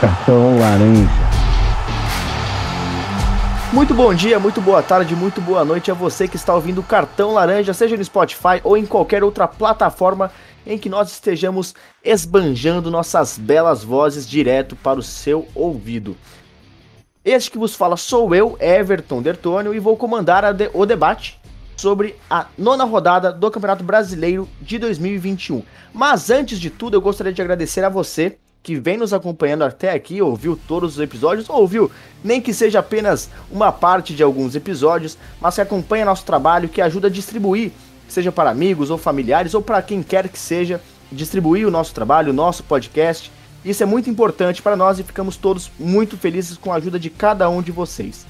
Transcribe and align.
Cartão 0.00 0.58
laranja. 0.58 1.10
Muito 3.70 3.92
bom 3.92 4.14
dia, 4.14 4.38
muito 4.40 4.58
boa 4.58 4.82
tarde, 4.82 5.14
muito 5.14 5.42
boa 5.42 5.62
noite 5.62 5.90
a 5.90 5.94
você 5.94 6.26
que 6.26 6.36
está 6.36 6.54
ouvindo 6.54 6.80
o 6.80 6.82
Cartão 6.82 7.34
Laranja, 7.34 7.74
seja 7.74 7.98
no 7.98 8.02
Spotify 8.02 8.62
ou 8.64 8.78
em 8.78 8.86
qualquer 8.86 9.22
outra 9.22 9.46
plataforma 9.46 10.32
em 10.66 10.78
que 10.78 10.88
nós 10.88 11.12
estejamos 11.12 11.74
esbanjando 12.02 12.90
nossas 12.90 13.36
belas 13.36 13.84
vozes 13.84 14.26
direto 14.26 14.74
para 14.74 14.98
o 14.98 15.02
seu 15.02 15.46
ouvido. 15.54 16.16
Este 17.22 17.50
que 17.50 17.58
vos 17.58 17.74
fala 17.74 17.98
sou 17.98 18.34
eu, 18.34 18.56
Everton 18.58 19.20
Dertônio, 19.20 19.74
e 19.74 19.78
vou 19.78 19.98
comandar 19.98 20.54
de, 20.54 20.70
o 20.72 20.86
debate 20.86 21.38
sobre 21.76 22.16
a 22.30 22.46
nona 22.56 22.84
rodada 22.84 23.30
do 23.30 23.50
Campeonato 23.50 23.84
Brasileiro 23.84 24.48
de 24.62 24.78
2021. 24.78 25.62
Mas 25.92 26.30
antes 26.30 26.58
de 26.58 26.70
tudo, 26.70 26.96
eu 26.96 27.02
gostaria 27.02 27.34
de 27.34 27.42
agradecer 27.42 27.84
a 27.84 27.90
você 27.90 28.38
que 28.62 28.76
vem 28.76 28.96
nos 28.96 29.12
acompanhando 29.12 29.64
até 29.64 29.92
aqui, 29.92 30.20
ouviu 30.20 30.58
todos 30.68 30.94
os 30.94 31.00
episódios, 31.00 31.48
ouviu 31.48 31.90
nem 32.22 32.40
que 32.40 32.52
seja 32.52 32.80
apenas 32.80 33.30
uma 33.50 33.72
parte 33.72 34.14
de 34.14 34.22
alguns 34.22 34.54
episódios, 34.54 35.16
mas 35.40 35.54
que 35.54 35.60
acompanha 35.60 36.04
nosso 36.04 36.24
trabalho, 36.24 36.68
que 36.68 36.82
ajuda 36.82 37.08
a 37.08 37.10
distribuir, 37.10 37.72
seja 38.08 38.30
para 38.30 38.50
amigos 38.50 38.90
ou 38.90 38.98
familiares 38.98 39.54
ou 39.54 39.62
para 39.62 39.80
quem 39.80 40.02
quer 40.02 40.28
que 40.28 40.38
seja, 40.38 40.80
distribuir 41.10 41.66
o 41.66 41.70
nosso 41.70 41.94
trabalho, 41.94 42.30
o 42.30 42.34
nosso 42.34 42.62
podcast. 42.62 43.32
Isso 43.64 43.82
é 43.82 43.86
muito 43.86 44.10
importante 44.10 44.62
para 44.62 44.76
nós 44.76 44.98
e 44.98 45.02
ficamos 45.02 45.36
todos 45.36 45.70
muito 45.78 46.16
felizes 46.16 46.56
com 46.56 46.72
a 46.72 46.76
ajuda 46.76 46.98
de 46.98 47.10
cada 47.10 47.48
um 47.48 47.62
de 47.62 47.72
vocês. 47.72 48.26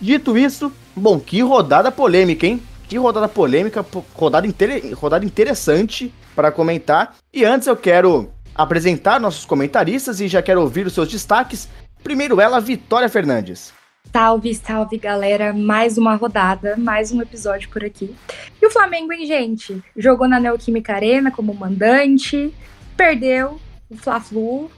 Dito 0.00 0.36
isso, 0.36 0.72
bom, 0.94 1.18
que 1.20 1.40
rodada 1.40 1.90
polêmica, 1.90 2.46
hein? 2.46 2.62
Que 2.88 2.98
rodada 2.98 3.28
polêmica, 3.28 3.84
rodada, 4.14 4.46
inter... 4.46 4.94
rodada 4.94 5.24
interessante 5.24 6.12
para 6.34 6.52
comentar. 6.52 7.14
E 7.32 7.44
antes 7.44 7.66
eu 7.66 7.76
quero 7.76 8.30
apresentar 8.54 9.20
nossos 9.20 9.44
comentaristas 9.44 10.20
e 10.20 10.28
já 10.28 10.42
quero 10.42 10.60
ouvir 10.60 10.86
os 10.86 10.92
seus 10.92 11.08
destaques. 11.08 11.68
Primeiro 12.02 12.40
ela, 12.40 12.60
Vitória 12.60 13.08
Fernandes. 13.08 13.72
Salve, 14.12 14.54
salve 14.54 14.96
galera, 14.96 15.52
mais 15.52 15.98
uma 15.98 16.14
rodada, 16.14 16.76
mais 16.76 17.10
um 17.10 17.20
episódio 17.20 17.68
por 17.70 17.82
aqui. 17.82 18.14
E 18.62 18.66
o 18.66 18.70
Flamengo, 18.70 19.12
hein, 19.12 19.26
gente? 19.26 19.82
Jogou 19.96 20.28
na 20.28 20.38
Neoquímica 20.38 20.94
Arena 20.94 21.30
como 21.30 21.52
mandante, 21.52 22.54
perdeu 22.96 23.58
o 23.90 23.96
Fla-Flu. 23.96 24.70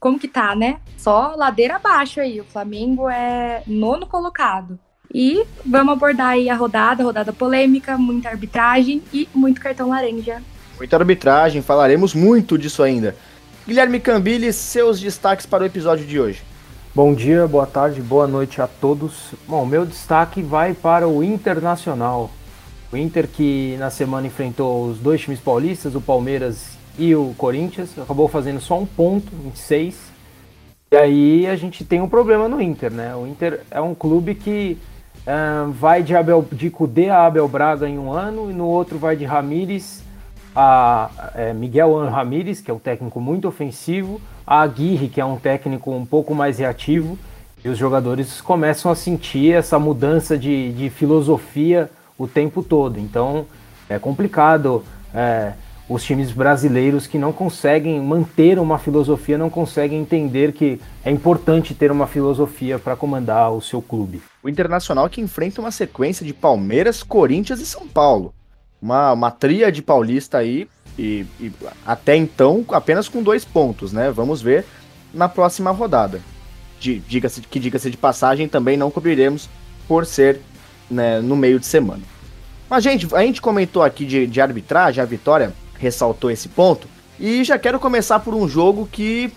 Como 0.00 0.18
que 0.18 0.26
tá, 0.26 0.56
né? 0.56 0.80
Só 0.96 1.34
ladeira 1.36 1.76
abaixo 1.76 2.20
aí. 2.20 2.40
O 2.40 2.44
Flamengo 2.44 3.08
é 3.08 3.62
nono 3.66 4.06
colocado. 4.06 4.78
E 5.14 5.46
vamos 5.64 5.92
abordar 5.92 6.30
aí 6.30 6.50
a 6.50 6.56
rodada, 6.56 7.04
rodada 7.04 7.32
polêmica, 7.32 7.96
muita 7.96 8.28
arbitragem 8.28 9.02
e 9.12 9.28
muito 9.32 9.60
cartão 9.60 9.88
laranja 9.90 10.42
Muita 10.76 10.96
arbitragem, 10.98 11.62
falaremos 11.62 12.12
muito 12.12 12.58
disso 12.58 12.82
ainda. 12.82 13.16
Guilherme 13.66 13.98
Cambili, 13.98 14.52
seus 14.52 15.00
destaques 15.00 15.46
para 15.46 15.62
o 15.62 15.66
episódio 15.66 16.04
de 16.04 16.20
hoje. 16.20 16.42
Bom 16.94 17.14
dia, 17.14 17.46
boa 17.46 17.66
tarde, 17.66 18.02
boa 18.02 18.26
noite 18.26 18.60
a 18.60 18.66
todos. 18.66 19.32
Bom, 19.48 19.64
meu 19.64 19.86
destaque 19.86 20.42
vai 20.42 20.74
para 20.74 21.08
o 21.08 21.24
Internacional. 21.24 22.30
O 22.92 22.96
Inter 22.96 23.26
que 23.26 23.74
na 23.78 23.88
semana 23.88 24.26
enfrentou 24.26 24.88
os 24.88 24.98
dois 24.98 25.22
times 25.22 25.40
paulistas, 25.40 25.94
o 25.94 26.00
Palmeiras 26.00 26.76
e 26.98 27.14
o 27.14 27.34
Corinthians, 27.38 27.98
acabou 27.98 28.28
fazendo 28.28 28.60
só 28.60 28.78
um 28.78 28.84
ponto 28.84 29.32
em 29.46 29.54
seis. 29.54 29.96
E 30.92 30.96
aí 30.96 31.46
a 31.46 31.56
gente 31.56 31.84
tem 31.84 32.02
um 32.02 32.08
problema 32.08 32.48
no 32.48 32.60
Inter, 32.60 32.92
né? 32.92 33.16
O 33.16 33.26
Inter 33.26 33.62
é 33.70 33.80
um 33.80 33.94
clube 33.94 34.34
que 34.34 34.76
uh, 35.26 35.72
vai 35.72 36.02
de, 36.02 36.14
Abel, 36.14 36.46
de 36.52 36.68
Cudê 36.68 37.08
a 37.08 37.24
Abel 37.24 37.48
Braga 37.48 37.88
em 37.88 37.98
um 37.98 38.12
ano 38.12 38.50
e 38.50 38.54
no 38.54 38.66
outro 38.66 38.98
vai 38.98 39.16
de 39.16 39.24
Ramires 39.24 40.04
a 40.56 41.10
é, 41.34 41.52
Miguel 41.52 42.08
Ramírez, 42.08 42.62
que 42.62 42.70
é 42.70 42.74
um 42.74 42.78
técnico 42.78 43.20
muito 43.20 43.46
ofensivo, 43.46 44.18
a 44.46 44.62
Aguirre, 44.62 45.08
que 45.08 45.20
é 45.20 45.24
um 45.24 45.36
técnico 45.36 45.92
um 45.92 46.06
pouco 46.06 46.34
mais 46.34 46.58
reativo, 46.58 47.18
e 47.62 47.68
os 47.68 47.76
jogadores 47.76 48.40
começam 48.40 48.90
a 48.90 48.94
sentir 48.94 49.52
essa 49.52 49.78
mudança 49.78 50.38
de, 50.38 50.72
de 50.72 50.88
filosofia 50.88 51.90
o 52.16 52.26
tempo 52.26 52.62
todo. 52.62 52.98
Então 52.98 53.44
é 53.88 53.98
complicado. 53.98 54.82
É, 55.14 55.52
os 55.88 56.02
times 56.02 56.32
brasileiros 56.32 57.06
que 57.06 57.16
não 57.16 57.32
conseguem 57.32 58.00
manter 58.00 58.58
uma 58.58 58.76
filosofia, 58.76 59.38
não 59.38 59.48
conseguem 59.48 60.00
entender 60.00 60.52
que 60.52 60.80
é 61.04 61.12
importante 61.12 61.74
ter 61.74 61.92
uma 61.92 62.08
filosofia 62.08 62.76
para 62.76 62.96
comandar 62.96 63.52
o 63.52 63.60
seu 63.60 63.80
clube. 63.80 64.20
O 64.42 64.48
Internacional 64.48 65.08
que 65.08 65.20
enfrenta 65.20 65.60
uma 65.60 65.70
sequência 65.70 66.26
de 66.26 66.34
Palmeiras, 66.34 67.04
Corinthians 67.04 67.60
e 67.60 67.66
São 67.66 67.86
Paulo 67.86 68.34
uma, 68.86 69.12
uma 69.12 69.30
tríade 69.32 69.82
paulista 69.82 70.38
aí, 70.38 70.68
e, 70.96 71.26
e, 71.40 71.52
até 71.84 72.16
então 72.16 72.64
apenas 72.70 73.08
com 73.08 73.22
dois 73.22 73.44
pontos, 73.44 73.92
né? 73.92 74.10
Vamos 74.10 74.40
ver 74.40 74.64
na 75.12 75.28
próxima 75.28 75.72
rodada. 75.72 76.20
Diga-se 76.78 77.40
que 77.40 77.58
diga-se 77.58 77.90
de 77.90 77.96
passagem, 77.96 78.48
também 78.48 78.76
não 78.76 78.90
cobriremos 78.90 79.48
por 79.88 80.06
ser 80.06 80.40
né, 80.88 81.20
no 81.20 81.34
meio 81.34 81.58
de 81.58 81.66
semana. 81.66 82.02
Mas, 82.70 82.84
gente, 82.84 83.12
a 83.14 83.22
gente 83.22 83.40
comentou 83.40 83.82
aqui 83.82 84.04
de, 84.04 84.26
de 84.26 84.40
arbitragem, 84.40 85.02
a 85.02 85.06
Vitória 85.06 85.52
ressaltou 85.78 86.30
esse 86.30 86.48
ponto, 86.48 86.86
e 87.18 87.42
já 87.42 87.58
quero 87.58 87.80
começar 87.80 88.20
por 88.20 88.34
um 88.34 88.48
jogo 88.48 88.88
que 88.90 89.32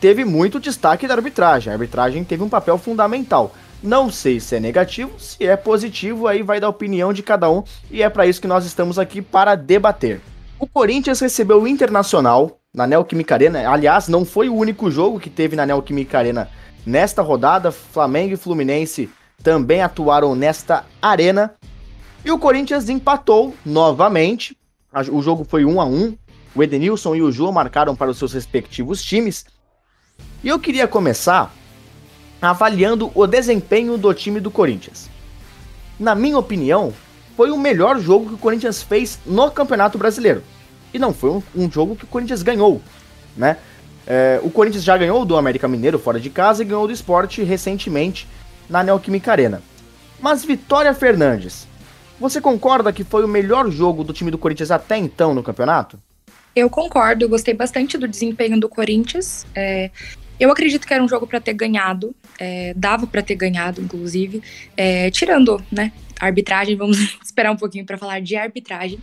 teve 0.00 0.24
muito 0.24 0.60
destaque 0.60 1.06
da 1.06 1.14
arbitragem. 1.14 1.70
A 1.70 1.74
arbitragem 1.74 2.24
teve 2.24 2.42
um 2.42 2.48
papel 2.48 2.76
fundamental. 2.76 3.54
Não 3.82 4.10
sei 4.10 4.38
se 4.40 4.56
é 4.56 4.60
negativo, 4.60 5.18
se 5.18 5.46
é 5.46 5.56
positivo, 5.56 6.26
aí 6.26 6.42
vai 6.42 6.60
da 6.60 6.68
opinião 6.68 7.12
de 7.12 7.22
cada 7.22 7.50
um 7.50 7.62
e 7.90 8.02
é 8.02 8.10
para 8.10 8.26
isso 8.26 8.40
que 8.40 8.46
nós 8.46 8.66
estamos 8.66 8.98
aqui 8.98 9.22
para 9.22 9.54
debater. 9.54 10.20
O 10.58 10.66
Corinthians 10.66 11.20
recebeu 11.20 11.62
o 11.62 11.66
Internacional 11.66 12.58
na 12.74 12.86
Neoquímica 12.86 13.34
Arena. 13.34 13.66
Aliás, 13.70 14.06
não 14.08 14.26
foi 14.26 14.50
o 14.50 14.54
único 14.54 14.90
jogo 14.90 15.18
que 15.18 15.30
teve 15.30 15.56
na 15.56 15.64
Neoquímica 15.64 16.18
Arena 16.18 16.50
nesta 16.84 17.22
rodada. 17.22 17.72
Flamengo 17.72 18.34
e 18.34 18.36
Fluminense 18.36 19.08
também 19.42 19.80
atuaram 19.80 20.34
nesta 20.34 20.84
arena. 21.00 21.54
E 22.22 22.30
o 22.30 22.38
Corinthians 22.38 22.90
empatou 22.90 23.54
novamente. 23.64 24.54
O 25.10 25.22
jogo 25.22 25.46
foi 25.48 25.64
1 25.64 25.80
a 25.80 25.84
1. 25.86 26.18
O 26.54 26.62
Edenilson 26.62 27.14
e 27.14 27.22
o 27.22 27.32
João 27.32 27.52
marcaram 27.52 27.96
para 27.96 28.10
os 28.10 28.18
seus 28.18 28.34
respectivos 28.34 29.02
times. 29.02 29.46
E 30.44 30.48
eu 30.48 30.58
queria 30.58 30.86
começar 30.86 31.54
avaliando 32.40 33.10
o 33.14 33.26
desempenho 33.26 33.98
do 33.98 34.12
time 34.14 34.40
do 34.40 34.50
Corinthians. 34.50 35.10
Na 35.98 36.14
minha 36.14 36.38
opinião, 36.38 36.92
foi 37.36 37.50
o 37.50 37.58
melhor 37.58 37.98
jogo 37.98 38.28
que 38.28 38.34
o 38.34 38.38
Corinthians 38.38 38.82
fez 38.82 39.18
no 39.26 39.50
Campeonato 39.50 39.98
Brasileiro. 39.98 40.42
E 40.92 40.98
não 40.98 41.12
foi 41.12 41.30
um, 41.30 41.42
um 41.54 41.70
jogo 41.70 41.96
que 41.96 42.04
o 42.04 42.08
Corinthians 42.08 42.42
ganhou, 42.42 42.80
né? 43.36 43.56
É, 44.06 44.40
o 44.42 44.50
Corinthians 44.50 44.82
já 44.82 44.96
ganhou 44.96 45.24
do 45.24 45.36
América 45.36 45.68
Mineiro 45.68 45.98
fora 45.98 46.18
de 46.18 46.30
casa 46.30 46.62
e 46.62 46.66
ganhou 46.66 46.86
do 46.86 46.92
esporte 46.92 47.42
recentemente 47.42 48.26
na 48.68 48.82
Neoquímica 48.82 49.30
Arena. 49.30 49.62
Mas 50.20 50.44
Vitória 50.44 50.92
Fernandes, 50.92 51.68
você 52.18 52.40
concorda 52.40 52.92
que 52.92 53.04
foi 53.04 53.24
o 53.24 53.28
melhor 53.28 53.70
jogo 53.70 54.02
do 54.02 54.12
time 54.12 54.30
do 54.30 54.38
Corinthians 54.38 54.70
até 54.70 54.96
então 54.96 55.34
no 55.34 55.42
campeonato? 55.42 55.98
Eu 56.54 56.68
concordo, 56.68 57.24
eu 57.24 57.28
gostei 57.28 57.54
bastante 57.54 57.96
do 57.96 58.08
desempenho 58.08 58.58
do 58.58 58.68
Corinthians. 58.68 59.46
É, 59.54 59.90
eu 60.38 60.50
acredito 60.50 60.86
que 60.86 60.92
era 60.92 61.02
um 61.02 61.08
jogo 61.08 61.26
para 61.26 61.40
ter 61.40 61.54
ganhado, 61.54 62.14
é, 62.40 62.72
dava 62.74 63.06
para 63.06 63.22
ter 63.22 63.34
ganhado, 63.34 63.82
inclusive, 63.82 64.42
é, 64.74 65.10
tirando, 65.10 65.62
né, 65.70 65.92
arbitragem. 66.18 66.74
Vamos 66.74 66.96
esperar 67.22 67.52
um 67.52 67.56
pouquinho 67.56 67.84
para 67.84 67.98
falar 67.98 68.20
de 68.20 68.34
arbitragem. 68.34 68.98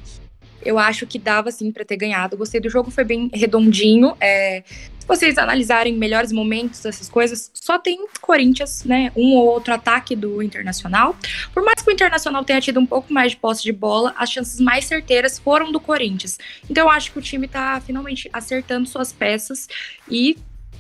Eu 0.66 0.80
acho 0.80 1.06
que 1.06 1.20
dava 1.20 1.52
sim 1.52 1.72
para 1.72 1.86
ter 1.86 1.96
ganhado. 1.96 2.36
Gostei 2.36 2.60
do 2.60 2.70
jogo, 2.70 2.90
foi 2.90 3.04
bem 3.04 3.30
redondinho. 3.32 4.18
É, 4.20 4.64
se 4.68 5.08
vocês 5.08 5.38
analisarem 5.38 5.96
melhores 5.96 6.32
momentos, 6.32 6.84
essas 6.84 7.08
coisas, 7.08 7.52
só 7.54 7.78
tem 7.78 8.06
Corinthians, 8.20 8.84
né? 8.84 9.12
Um 9.16 9.36
ou 9.36 9.46
outro 9.46 9.74
ataque 9.74 10.16
do 10.16 10.42
Internacional. 10.42 11.16
Por 11.54 11.64
mais 11.64 11.82
que 11.82 11.90
o 11.90 11.94
Internacional 11.94 12.44
tenha 12.44 12.60
tido 12.60 12.80
um 12.80 12.86
pouco 12.86 13.14
mais 13.14 13.32
de 13.32 13.38
posse 13.38 13.64
de 13.64 13.72
bola, 13.72 14.14
as 14.18 14.32
chances 14.32 14.60
mais 14.60 14.86
certeiras 14.86 15.38
foram 15.38 15.72
do 15.72 15.80
Corinthians. 15.80 16.40
Então 16.70 16.86
eu 16.86 16.90
acho 16.90 17.12
que 17.12 17.20
o 17.20 17.22
time 17.22 17.48
tá 17.48 17.80
finalmente 17.80 18.28
acertando 18.34 18.90
suas 18.90 19.14
peças 19.14 19.70
e 20.10 20.36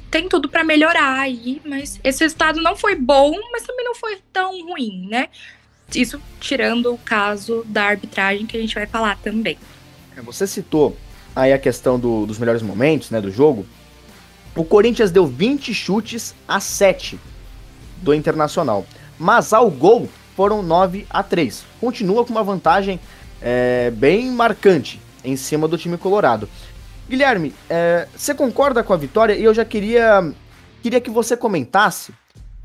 tem 0.09 0.30
tudo 0.30 0.50
para 0.50 0.63
melhorar 0.63 1.19
aí, 1.19 1.62
mas 1.65 2.00
esse 2.04 2.24
resultado 2.24 2.62
não 2.62 2.75
foi 2.75 2.95
bom, 2.95 3.33
mas 3.51 3.63
também 3.63 3.86
não 3.86 3.95
foi 3.95 4.18
tão 4.31 4.65
ruim, 4.65 5.07
né? 5.09 5.27
Isso 5.94 6.21
tirando 6.39 6.94
o 6.94 6.98
caso 6.98 7.63
da 7.65 7.83
arbitragem 7.86 8.45
que 8.45 8.57
a 8.57 8.59
gente 8.59 8.75
vai 8.75 8.86
falar 8.86 9.18
também. 9.18 9.57
É, 10.15 10.21
você 10.21 10.45
citou 10.45 10.98
aí 11.36 11.54
a 11.54 11.59
questão 11.59 12.00
do, 12.00 12.25
dos 12.25 12.38
melhores 12.38 12.62
momentos, 12.62 13.09
né, 13.09 13.21
do 13.21 13.31
jogo. 13.31 13.65
O 14.56 14.65
Corinthians 14.65 15.12
deu 15.12 15.25
20 15.25 15.74
chutes 15.74 16.33
a 16.48 16.60
7 16.60 17.19
do 18.01 18.13
Internacional, 18.13 18.86
mas 19.19 19.53
ao 19.53 19.69
gol 19.69 20.10
foram 20.36 20.62
9 20.62 21.06
a 21.10 21.24
3. 21.24 21.63
Continua 21.80 22.25
com 22.25 22.31
uma 22.31 22.44
vantagem 22.44 23.00
é, 23.42 23.92
bem 23.92 24.31
marcante 24.31 25.00
em 25.24 25.36
cima 25.36 25.68
do 25.68 25.77
time 25.77 25.98
colorado. 25.98 26.50
Guilherme, 27.09 27.54
é, 27.69 28.07
você 28.15 28.33
concorda 28.33 28.83
com 28.83 28.94
a 28.94 28.98
vitória? 28.98 29.33
E 29.33 29.44
eu 29.44 29.54
já 29.54 29.63
queria, 29.63 30.33
queria 30.81 31.00
que 31.00 31.09
você 31.09 31.38
comentasse 31.38 32.13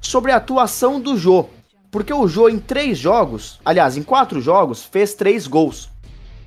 sobre 0.01 0.33
a 0.33 0.37
atuação 0.37 1.01
do 1.01 1.17
Jô. 1.17 1.47
Porque 1.91 2.13
o 2.13 2.27
Jô, 2.27 2.49
em 2.49 2.59
três 2.59 2.99
jogos, 2.99 3.61
aliás, 3.65 3.97
em 3.97 4.03
quatro 4.03 4.41
jogos, 4.41 4.85
fez 4.85 5.15
três 5.15 5.47
gols. 5.47 5.91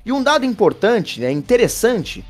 E 0.04 0.12
um 0.12 0.22
dado 0.22 0.44
importante, 0.44 1.20
né, 1.20 1.32
interessante, 1.32 2.24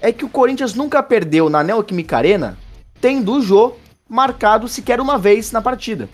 é 0.00 0.12
que 0.12 0.24
o 0.24 0.28
Corinthians 0.28 0.74
nunca 0.74 1.02
perdeu 1.02 1.48
na 1.48 1.62
Neoquímica 1.62 2.16
Arena 2.16 2.58
tendo 3.00 3.34
o 3.34 3.42
Jô 3.42 3.74
marcado 4.08 4.68
sequer 4.68 5.00
uma 5.00 5.16
vez 5.16 5.52
na 5.52 5.62
partida. 5.62 6.08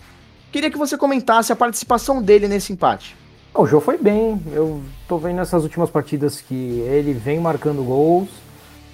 Queria 0.51 0.69
que 0.71 0.77
você 0.77 0.97
comentasse 0.97 1.51
a 1.51 1.55
participação 1.55 2.21
dele 2.21 2.47
nesse 2.47 2.71
empate. 2.71 3.15
O 3.53 3.65
Jô 3.65 3.81
foi 3.81 3.97
bem, 3.97 4.41
eu 4.53 4.81
tô 5.07 5.17
vendo 5.17 5.41
essas 5.41 5.63
últimas 5.63 5.89
partidas 5.89 6.39
que 6.39 6.79
ele 6.81 7.13
vem 7.13 7.39
marcando 7.39 7.83
gols, 7.83 8.29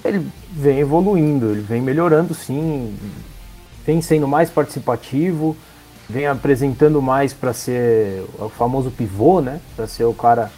ele 0.06 0.28
vem 0.52 0.80
evoluindo, 0.80 1.52
ele 1.52 1.62
vem 1.62 1.82
melhorando 1.82 2.34
sim, 2.34 2.96
vem 3.86 4.02
sendo 4.02 4.28
mais 4.28 4.50
participativo, 4.50 5.56
vem 6.10 6.28
apresentando 6.28 7.02
mais 7.02 7.34
para 7.34 7.54
ser 7.54 8.24
o 8.40 8.50
famoso 8.50 8.92
pivô, 8.92 9.42
né? 9.42 9.60
Para 9.76 9.88
ser 9.88 10.06
o 10.06 10.14
cara 10.14 10.52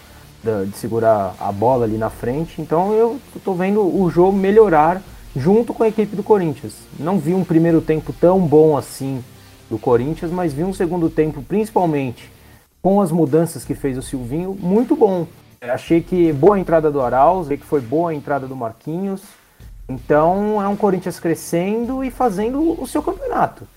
de 0.43 0.77
segurar 0.77 1.35
a 1.39 1.51
bola 1.51 1.85
ali 1.85 1.97
na 1.97 2.09
frente. 2.09 2.61
Então 2.61 2.93
eu 2.93 3.19
tô 3.43 3.53
vendo 3.53 3.81
o 3.81 4.09
jogo 4.09 4.37
melhorar 4.37 5.01
junto 5.35 5.73
com 5.73 5.83
a 5.83 5.87
equipe 5.87 6.15
do 6.15 6.23
Corinthians. 6.23 6.73
Não 6.99 7.19
vi 7.19 7.33
um 7.33 7.43
primeiro 7.43 7.81
tempo 7.81 8.13
tão 8.13 8.39
bom 8.39 8.77
assim 8.77 9.23
do 9.69 9.77
Corinthians, 9.77 10.31
mas 10.31 10.53
vi 10.53 10.63
um 10.63 10.73
segundo 10.73 11.09
tempo, 11.09 11.41
principalmente 11.41 12.31
com 12.81 13.01
as 13.01 13.11
mudanças 13.11 13.65
que 13.65 13.75
fez 13.75 13.97
o 13.97 14.01
Silvinho, 14.01 14.57
muito 14.59 14.95
bom. 14.95 15.27
Achei 15.61 16.01
que 16.01 16.31
boa 16.31 16.55
a 16.55 16.59
entrada 16.59 16.89
do 16.89 17.01
Arauz, 17.01 17.47
achei 17.47 17.57
que 17.57 17.65
foi 17.65 17.81
boa 17.81 18.11
a 18.11 18.13
entrada 18.13 18.47
do 18.47 18.55
Marquinhos. 18.55 19.21
Então 19.89 20.61
é 20.61 20.67
um 20.67 20.75
Corinthians 20.75 21.19
crescendo 21.19 22.03
e 22.03 22.11
fazendo 22.11 22.81
o 22.81 22.85
seu 22.87 23.01
campeonato. 23.01 23.67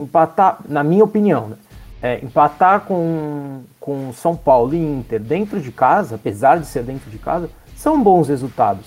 Empatar, 0.00 0.58
na 0.68 0.82
minha 0.82 1.04
opinião, 1.04 1.48
né? 1.48 1.56
é, 2.02 2.18
empatar 2.22 2.80
com, 2.80 3.62
com 3.78 4.12
São 4.12 4.36
Paulo 4.36 4.74
e 4.74 4.78
Inter 4.78 5.20
dentro 5.20 5.60
de 5.60 5.70
casa, 5.70 6.14
apesar 6.16 6.58
de 6.58 6.66
ser 6.66 6.82
dentro 6.82 7.10
de 7.10 7.18
casa, 7.18 7.50
são 7.76 8.02
bons 8.02 8.28
resultados. 8.28 8.86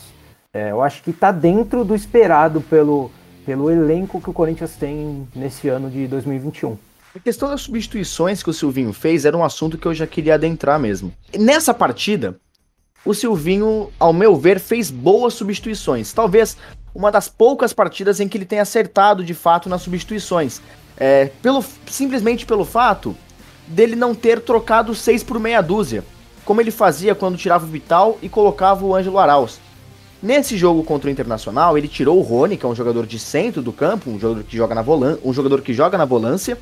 É, 0.53 0.71
eu 0.71 0.81
acho 0.81 1.01
que 1.03 1.11
está 1.11 1.31
dentro 1.31 1.83
do 1.83 1.95
esperado 1.95 2.61
pelo, 2.61 3.11
pelo 3.45 3.71
elenco 3.71 4.21
que 4.21 4.29
o 4.29 4.33
Corinthians 4.33 4.75
tem 4.75 5.27
nesse 5.35 5.67
ano 5.67 5.89
de 5.89 6.07
2021. 6.07 6.77
A 7.15 7.19
questão 7.19 7.49
das 7.49 7.61
substituições 7.61 8.41
que 8.41 8.49
o 8.49 8.53
Silvinho 8.53 8.91
fez 8.91 9.23
era 9.23 9.37
um 9.37 9.43
assunto 9.43 9.77
que 9.77 9.85
eu 9.85 9.93
já 9.93 10.07
queria 10.07 10.33
adentrar 10.33 10.79
mesmo. 10.79 11.13
Nessa 11.37 11.71
partida, 11.73 12.39
o 13.05 13.13
Silvinho, 13.13 13.89
ao 13.99 14.13
meu 14.13 14.35
ver, 14.35 14.59
fez 14.59 14.89
boas 14.89 15.33
substituições. 15.33 16.13
Talvez 16.13 16.57
uma 16.95 17.11
das 17.11 17.27
poucas 17.27 17.73
partidas 17.73 18.19
em 18.19 18.27
que 18.27 18.37
ele 18.37 18.45
tenha 18.45 18.61
acertado 18.61 19.23
de 19.23 19.33
fato 19.33 19.67
nas 19.67 19.81
substituições. 19.81 20.61
É, 20.95 21.31
pelo, 21.41 21.63
simplesmente 21.87 22.45
pelo 22.45 22.63
fato 22.63 23.15
dele 23.67 23.95
não 23.95 24.13
ter 24.13 24.39
trocado 24.41 24.93
6 24.93 25.23
por 25.23 25.39
meia 25.39 25.61
dúzia, 25.61 26.03
como 26.45 26.61
ele 26.61 26.71
fazia 26.71 27.15
quando 27.15 27.37
tirava 27.37 27.65
o 27.65 27.69
Vital 27.69 28.17
e 28.21 28.29
colocava 28.29 28.85
o 28.85 28.95
Ângelo 28.95 29.17
Arauz. 29.17 29.59
Nesse 30.21 30.55
jogo 30.55 30.83
contra 30.83 31.09
o 31.09 31.11
Internacional, 31.11 31.77
ele 31.77 31.87
tirou 31.87 32.17
o 32.17 32.21
Rony, 32.21 32.55
que 32.55 32.65
é 32.65 32.69
um 32.69 32.75
jogador 32.75 33.05
de 33.05 33.19
centro 33.19 33.61
do 33.61 33.73
campo, 33.73 34.09
um 34.09 34.19
jogador 34.19 34.43
que 34.43 34.55
joga 34.55 34.73
na, 34.73 34.81
volan 34.81 35.17
um 35.23 35.33
jogador 35.33 35.61
que 35.61 35.73
joga 35.73 35.97
na 35.97 36.05
volância, 36.05 36.57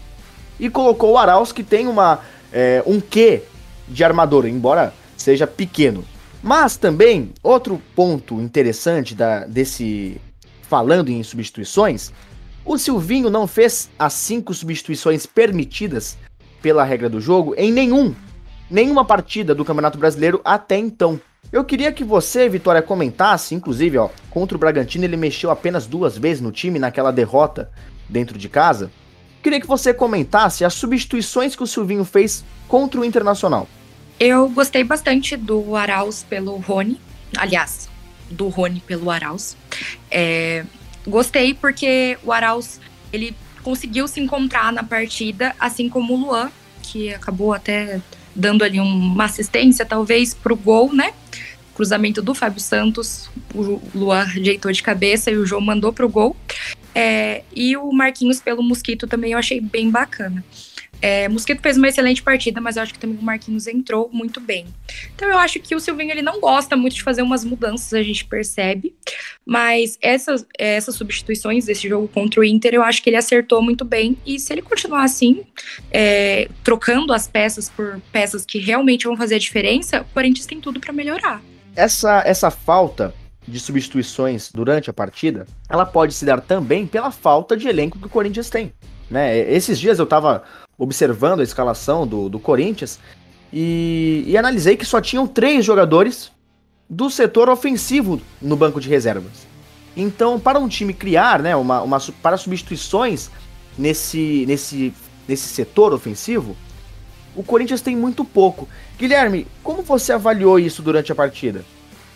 e 0.60 0.70
colocou 0.70 1.12
o 1.12 1.18
Arauz, 1.18 1.52
que 1.52 1.64
tem 1.64 1.88
uma, 1.88 2.20
é, 2.52 2.82
um 2.88 3.00
quê 3.00 3.44
de 3.88 4.04
armador, 4.04 4.48
embora 4.48 4.94
seja 5.16 5.46
pequeno. 5.46 6.04
Mas 6.44 6.76
também, 6.76 7.32
outro 7.44 7.82
ponto 7.96 8.42
interessante 8.42 9.14
da, 9.14 9.46
desse. 9.46 10.20
Falando 10.64 11.10
em 11.10 11.22
substituições, 11.22 12.14
o 12.64 12.78
Silvinho 12.78 13.30
não 13.30 13.46
fez 13.46 13.90
as 14.00 14.14
cinco 14.14 14.54
substituições 14.54 15.26
permitidas 15.26 16.18
pela 16.62 16.86
regra 16.86 17.10
do 17.10 17.20
jogo 17.20 17.54
em 17.58 17.74
nenhum, 17.74 18.16
nenhuma 18.70 19.04
partida 19.04 19.54
do 19.54 19.66
Campeonato 19.66 19.98
Brasileiro 19.98 20.40
até 20.46 20.78
então. 20.78 21.20
Eu 21.52 21.66
queria 21.66 21.92
que 21.92 22.06
você, 22.06 22.48
Vitória, 22.48 22.82
comentasse, 22.82 23.54
inclusive, 23.54 23.98
ó, 23.98 24.10
contra 24.30 24.56
o 24.56 24.60
Bragantino 24.60 25.04
ele 25.04 25.18
mexeu 25.18 25.52
apenas 25.52 25.86
duas 25.86 26.18
vezes 26.18 26.42
no 26.42 26.54
time 26.54 26.80
naquela 26.80 27.12
derrota 27.12 27.70
dentro 28.08 28.38
de 28.38 28.48
casa. 28.48 28.90
Queria 29.44 29.60
que 29.60 29.68
você 29.68 29.94
comentasse 29.94 30.64
as 30.64 30.74
substituições 30.74 31.54
que 31.54 31.64
o 31.64 31.68
Silvinho 31.68 32.06
fez 32.06 32.46
contra 32.70 33.02
o 33.02 33.04
Internacional. 33.04 33.68
Eu 34.24 34.48
gostei 34.50 34.84
bastante 34.84 35.36
do 35.36 35.76
Arauz 35.76 36.24
pelo 36.30 36.56
Rony, 36.58 37.02
aliás, 37.36 37.90
do 38.30 38.50
Rony 38.50 38.80
pelo 38.86 39.10
Arauz. 39.10 39.58
É, 40.12 40.64
Gostei 41.08 41.54
porque 41.54 42.18
o 42.24 42.32
Arauz, 42.32 42.80
ele 43.12 43.36
conseguiu 43.64 44.08
se 44.08 44.20
encontrar 44.20 44.72
na 44.72 44.84
partida, 44.84 45.56
assim 45.60 45.90
como 45.90 46.14
o 46.14 46.18
Luan, 46.18 46.52
que 46.84 47.14
acabou 47.14 47.54
até 47.54 48.00
dando 48.36 48.64
ali 48.64 48.80
uma 48.80 49.26
assistência, 49.26 49.86
talvez, 49.86 50.34
para 50.34 50.54
o 50.54 50.56
gol, 50.56 50.94
né? 50.94 51.14
Cruzamento 51.74 52.22
do 52.22 52.36
Fábio 52.36 52.60
Santos, 52.60 53.30
o 53.56 53.82
Luan 53.96 54.22
ajeitou 54.22 54.72
de 54.72 54.84
cabeça 54.84 55.32
e 55.32 55.38
o 55.38 55.46
João 55.46 55.62
mandou 55.62 55.92
para 55.92 56.06
o 56.06 56.10
gol. 56.10 56.36
É, 56.94 57.44
e 57.56 57.76
o 57.76 57.92
Marquinhos 57.92 58.40
pelo 58.40 58.62
Mosquito 58.62 59.08
também 59.08 59.32
eu 59.32 59.40
achei 59.40 59.60
bem 59.60 59.90
bacana. 59.90 60.44
É, 61.02 61.28
Mosquito 61.28 61.62
fez 61.62 61.78
uma 61.78 61.88
excelente 61.88 62.22
partida, 62.22 62.62
mas 62.62 62.78
eu 62.78 62.84
acho 62.84 62.94
que 62.94 63.00
também 63.00 63.18
o 63.18 63.24
Marquinhos 63.24 63.66
entrou 63.66 64.10
muito 64.14 64.40
bem. 64.40 64.68
Então 65.16 65.28
eu 65.28 65.38
acho 65.38 65.60
que 65.60 65.74
o 65.76 65.80
Silvinho 65.80 66.12
ele 66.12 66.22
não 66.22 66.40
gosta 66.40 66.78
muito 66.78 66.96
de 66.96 67.02
fazer 67.02 67.24
umas 67.24 67.44
mudanças, 67.44 67.94
a 67.94 68.04
gente 68.04 68.26
percebe. 68.26 68.94
Mas 69.46 69.98
essas, 70.02 70.46
essas 70.58 70.96
substituições 70.96 71.66
desse 71.66 71.90
jogo 71.90 72.08
contra 72.08 72.40
o 72.40 72.44
Inter, 72.44 72.76
eu 72.76 72.84
acho 72.84 73.02
que 73.02 73.10
ele 73.10 73.18
acertou 73.18 73.62
muito 73.62 73.84
bem. 73.84 74.16
E 74.26 74.40
se 74.40 74.54
ele 74.54 74.62
continuar 74.62 75.04
assim, 75.04 75.44
é, 75.90 76.48
trocando 76.64 77.14
as 77.14 77.28
peças 77.28 77.68
por 77.70 78.00
peças 78.12 78.46
que 78.46 78.60
realmente 78.60 79.06
vão 79.06 79.18
fazer 79.18 79.36
a 79.36 79.40
diferença, 79.40 80.02
o 80.02 80.14
Corinthians 80.14 80.46
tem 80.46 80.62
tudo 80.62 80.80
para 80.80 80.94
melhorar. 80.94 81.42
Essa, 81.76 82.22
essa 82.26 82.52
falta 82.52 83.14
de 83.48 83.60
substituições 83.60 84.52
durante 84.52 84.90
a 84.90 84.94
partida, 84.94 85.48
ela 85.68 85.86
pode 85.86 86.14
se 86.14 86.26
dar 86.26 86.42
também 86.42 86.86
pela 86.86 87.10
falta 87.10 87.58
de 87.58 87.68
elenco 87.68 87.98
que 87.98 88.06
o 88.06 88.10
Corinthians 88.10 88.50
tem. 88.50 88.72
Né? 89.10 89.38
Esses 89.52 89.80
dias 89.80 90.00
eu 90.00 90.06
tava 90.06 90.44
observando 90.82 91.42
a 91.42 91.44
escalação 91.44 92.08
do, 92.08 92.28
do 92.28 92.40
Corinthians 92.40 93.00
e, 93.54 94.24
e 94.26 94.36
analisei 94.36 94.76
que 94.76 94.84
só 94.84 95.00
tinham 95.00 95.28
três 95.28 95.64
jogadores 95.64 96.32
do 96.90 97.08
setor 97.08 97.50
ofensivo 97.50 98.20
no 98.42 98.56
banco 98.56 98.82
de 98.82 98.90
reservas. 98.90 99.46
Então, 99.96 100.40
para 100.40 100.58
um 100.58 100.68
time 100.68 100.92
criar, 100.92 101.40
né, 101.40 101.56
uma, 101.56 101.84
uma, 101.84 102.00
para 102.24 102.36
substituições 102.36 103.30
nesse, 103.78 104.44
nesse, 104.48 104.92
nesse 105.28 105.50
setor 105.50 105.94
ofensivo, 105.94 106.58
o 107.36 107.44
Corinthians 107.44 107.82
tem 107.82 107.96
muito 107.96 108.26
pouco. 108.26 108.68
Guilherme, 108.98 109.46
como 109.62 109.84
você 109.84 110.14
avaliou 110.14 110.58
isso 110.58 110.82
durante 110.82 111.12
a 111.12 111.16
partida? 111.16 111.64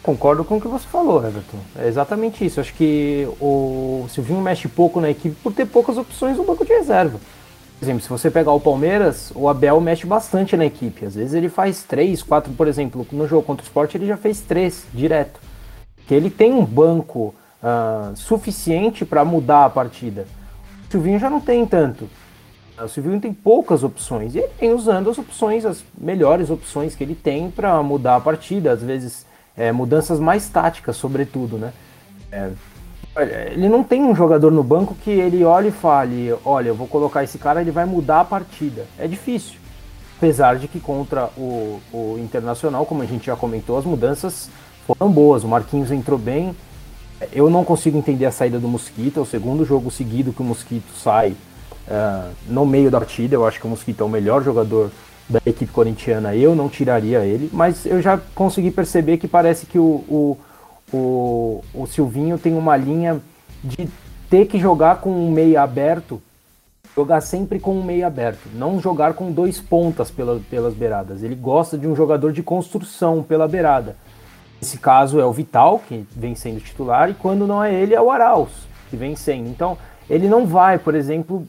Concordo 0.01 0.43
com 0.43 0.57
o 0.57 0.61
que 0.61 0.67
você 0.67 0.87
falou, 0.87 1.23
Everton. 1.23 1.59
É 1.77 1.87
exatamente 1.87 2.43
isso. 2.43 2.59
Acho 2.59 2.73
que 2.73 3.27
o 3.39 4.07
Silvinho 4.09 4.41
mexe 4.41 4.67
pouco 4.67 4.99
na 4.99 5.11
equipe 5.11 5.35
por 5.43 5.53
ter 5.53 5.67
poucas 5.67 5.97
opções 5.99 6.37
no 6.37 6.43
banco 6.43 6.65
de 6.65 6.73
reserva. 6.73 7.19
Por 7.79 7.85
exemplo, 7.85 8.01
se 8.01 8.09
você 8.09 8.31
pegar 8.31 8.53
o 8.53 8.59
Palmeiras, 8.59 9.31
o 9.35 9.49
Abel 9.49 9.79
mexe 9.81 10.05
bastante 10.05 10.55
na 10.55 10.65
equipe. 10.65 11.05
Às 11.05 11.15
vezes 11.15 11.33
ele 11.33 11.49
faz 11.49 11.83
três, 11.83 12.23
quatro, 12.23 12.53
por 12.53 12.67
exemplo, 12.67 13.05
no 13.11 13.27
jogo 13.27 13.43
contra 13.43 13.63
o 13.63 13.67
Sport 13.67 13.95
ele 13.95 14.07
já 14.07 14.17
fez 14.17 14.39
três 14.39 14.85
direto. 14.93 15.39
Que 16.07 16.13
ele 16.13 16.29
tem 16.29 16.53
um 16.53 16.63
banco 16.63 17.35
uh, 17.61 18.15
suficiente 18.15 19.03
para 19.03 19.25
mudar 19.25 19.65
a 19.65 19.69
partida. 19.69 20.25
O 20.87 20.91
Silvinho 20.91 21.19
já 21.19 21.29
não 21.29 21.41
tem 21.41 21.65
tanto. 21.65 22.07
O 22.81 22.87
Silvinho 22.87 23.19
tem 23.19 23.33
poucas 23.33 23.83
opções 23.83 24.35
e 24.35 24.39
ele 24.39 24.49
vem 24.59 24.71
usando 24.71 25.09
as 25.09 25.17
opções, 25.17 25.65
as 25.65 25.83
melhores 25.97 26.49
opções 26.49 26.95
que 26.95 27.03
ele 27.03 27.15
tem 27.15 27.49
para 27.49 27.81
mudar 27.83 28.15
a 28.17 28.21
partida. 28.21 28.71
Às 28.71 28.81
vezes 28.81 29.25
é, 29.55 29.71
mudanças 29.71 30.19
mais 30.19 30.47
táticas, 30.49 30.95
sobretudo, 30.95 31.57
né? 31.57 31.73
É, 32.31 32.51
ele 33.23 33.69
não 33.69 33.83
tem 33.83 34.03
um 34.03 34.15
jogador 34.15 34.51
no 34.51 34.63
banco 34.63 34.95
que 34.95 35.09
ele 35.09 35.43
olhe 35.43 35.69
e 35.69 35.71
fale: 35.71 36.33
olha, 36.43 36.69
eu 36.69 36.75
vou 36.75 36.87
colocar 36.87 37.23
esse 37.23 37.37
cara, 37.37 37.61
ele 37.61 37.71
vai 37.71 37.85
mudar 37.85 38.21
a 38.21 38.25
partida. 38.25 38.85
É 38.99 39.07
difícil. 39.07 39.59
Apesar 40.17 40.57
de 40.57 40.67
que 40.67 40.79
contra 40.79 41.29
o, 41.37 41.79
o 41.93 42.17
Internacional, 42.19 42.85
como 42.85 43.03
a 43.03 43.05
gente 43.05 43.25
já 43.25 43.35
comentou, 43.35 43.77
as 43.77 43.85
mudanças 43.85 44.49
foram 44.87 45.11
boas. 45.11 45.43
O 45.43 45.47
Marquinhos 45.47 45.91
entrou 45.91 46.17
bem. 46.17 46.55
Eu 47.31 47.49
não 47.49 47.63
consigo 47.63 47.97
entender 47.97 48.25
a 48.25 48.31
saída 48.31 48.59
do 48.59 48.67
Mosquito. 48.67 49.19
É 49.19 49.23
o 49.23 49.25
segundo 49.25 49.65
jogo 49.65 49.91
seguido 49.91 50.33
que 50.33 50.41
o 50.41 50.45
Mosquito 50.45 50.93
sai 50.95 51.35
uh, 51.87 52.31
no 52.47 52.65
meio 52.65 52.89
da 52.89 52.99
partida. 52.99 53.35
Eu 53.35 53.45
acho 53.45 53.59
que 53.59 53.65
o 53.65 53.69
Mosquito 53.69 54.01
é 54.01 54.05
o 54.05 54.09
melhor 54.09 54.43
jogador 54.43 54.89
da 55.29 55.41
equipe 55.45 55.71
corintiana. 55.71 56.35
Eu 56.35 56.55
não 56.55 56.69
tiraria 56.69 57.25
ele, 57.25 57.49
mas 57.51 57.85
eu 57.85 58.01
já 58.01 58.19
consegui 58.33 58.71
perceber 58.71 59.17
que 59.17 59.27
parece 59.27 59.65
que 59.65 59.79
o, 59.79 60.03
o 60.07 60.37
o, 60.93 61.63
o 61.73 61.85
Silvinho 61.87 62.37
tem 62.37 62.55
uma 62.55 62.77
linha 62.77 63.21
de 63.63 63.89
ter 64.29 64.45
que 64.45 64.59
jogar 64.59 65.01
com 65.01 65.09
um 65.09 65.31
meio 65.31 65.59
aberto, 65.59 66.21
jogar 66.95 67.21
sempre 67.21 67.59
com 67.59 67.75
um 67.75 67.83
meio 67.83 68.05
aberto, 68.05 68.49
não 68.53 68.79
jogar 68.79 69.13
com 69.13 69.31
dois 69.31 69.59
pontas 69.59 70.09
pela, 70.09 70.39
pelas 70.49 70.73
beiradas. 70.73 71.23
Ele 71.23 71.35
gosta 71.35 71.77
de 71.77 71.87
um 71.87 71.95
jogador 71.95 72.31
de 72.31 72.43
construção 72.43 73.23
pela 73.23 73.47
beirada. 73.47 73.95
Esse 74.61 74.77
caso 74.77 75.19
é 75.19 75.25
o 75.25 75.33
Vital, 75.33 75.81
que 75.87 76.05
vem 76.15 76.35
sendo 76.35 76.59
titular, 76.59 77.09
e 77.09 77.13
quando 77.13 77.45
não 77.45 77.63
é 77.63 77.73
ele, 77.73 77.93
é 77.93 78.01
o 78.01 78.09
Arauz, 78.09 78.49
que 78.89 78.95
vem 78.95 79.15
sendo. 79.15 79.49
Então, 79.49 79.77
ele 80.09 80.29
não 80.29 80.45
vai, 80.45 80.79
por 80.79 80.95
exemplo, 80.95 81.45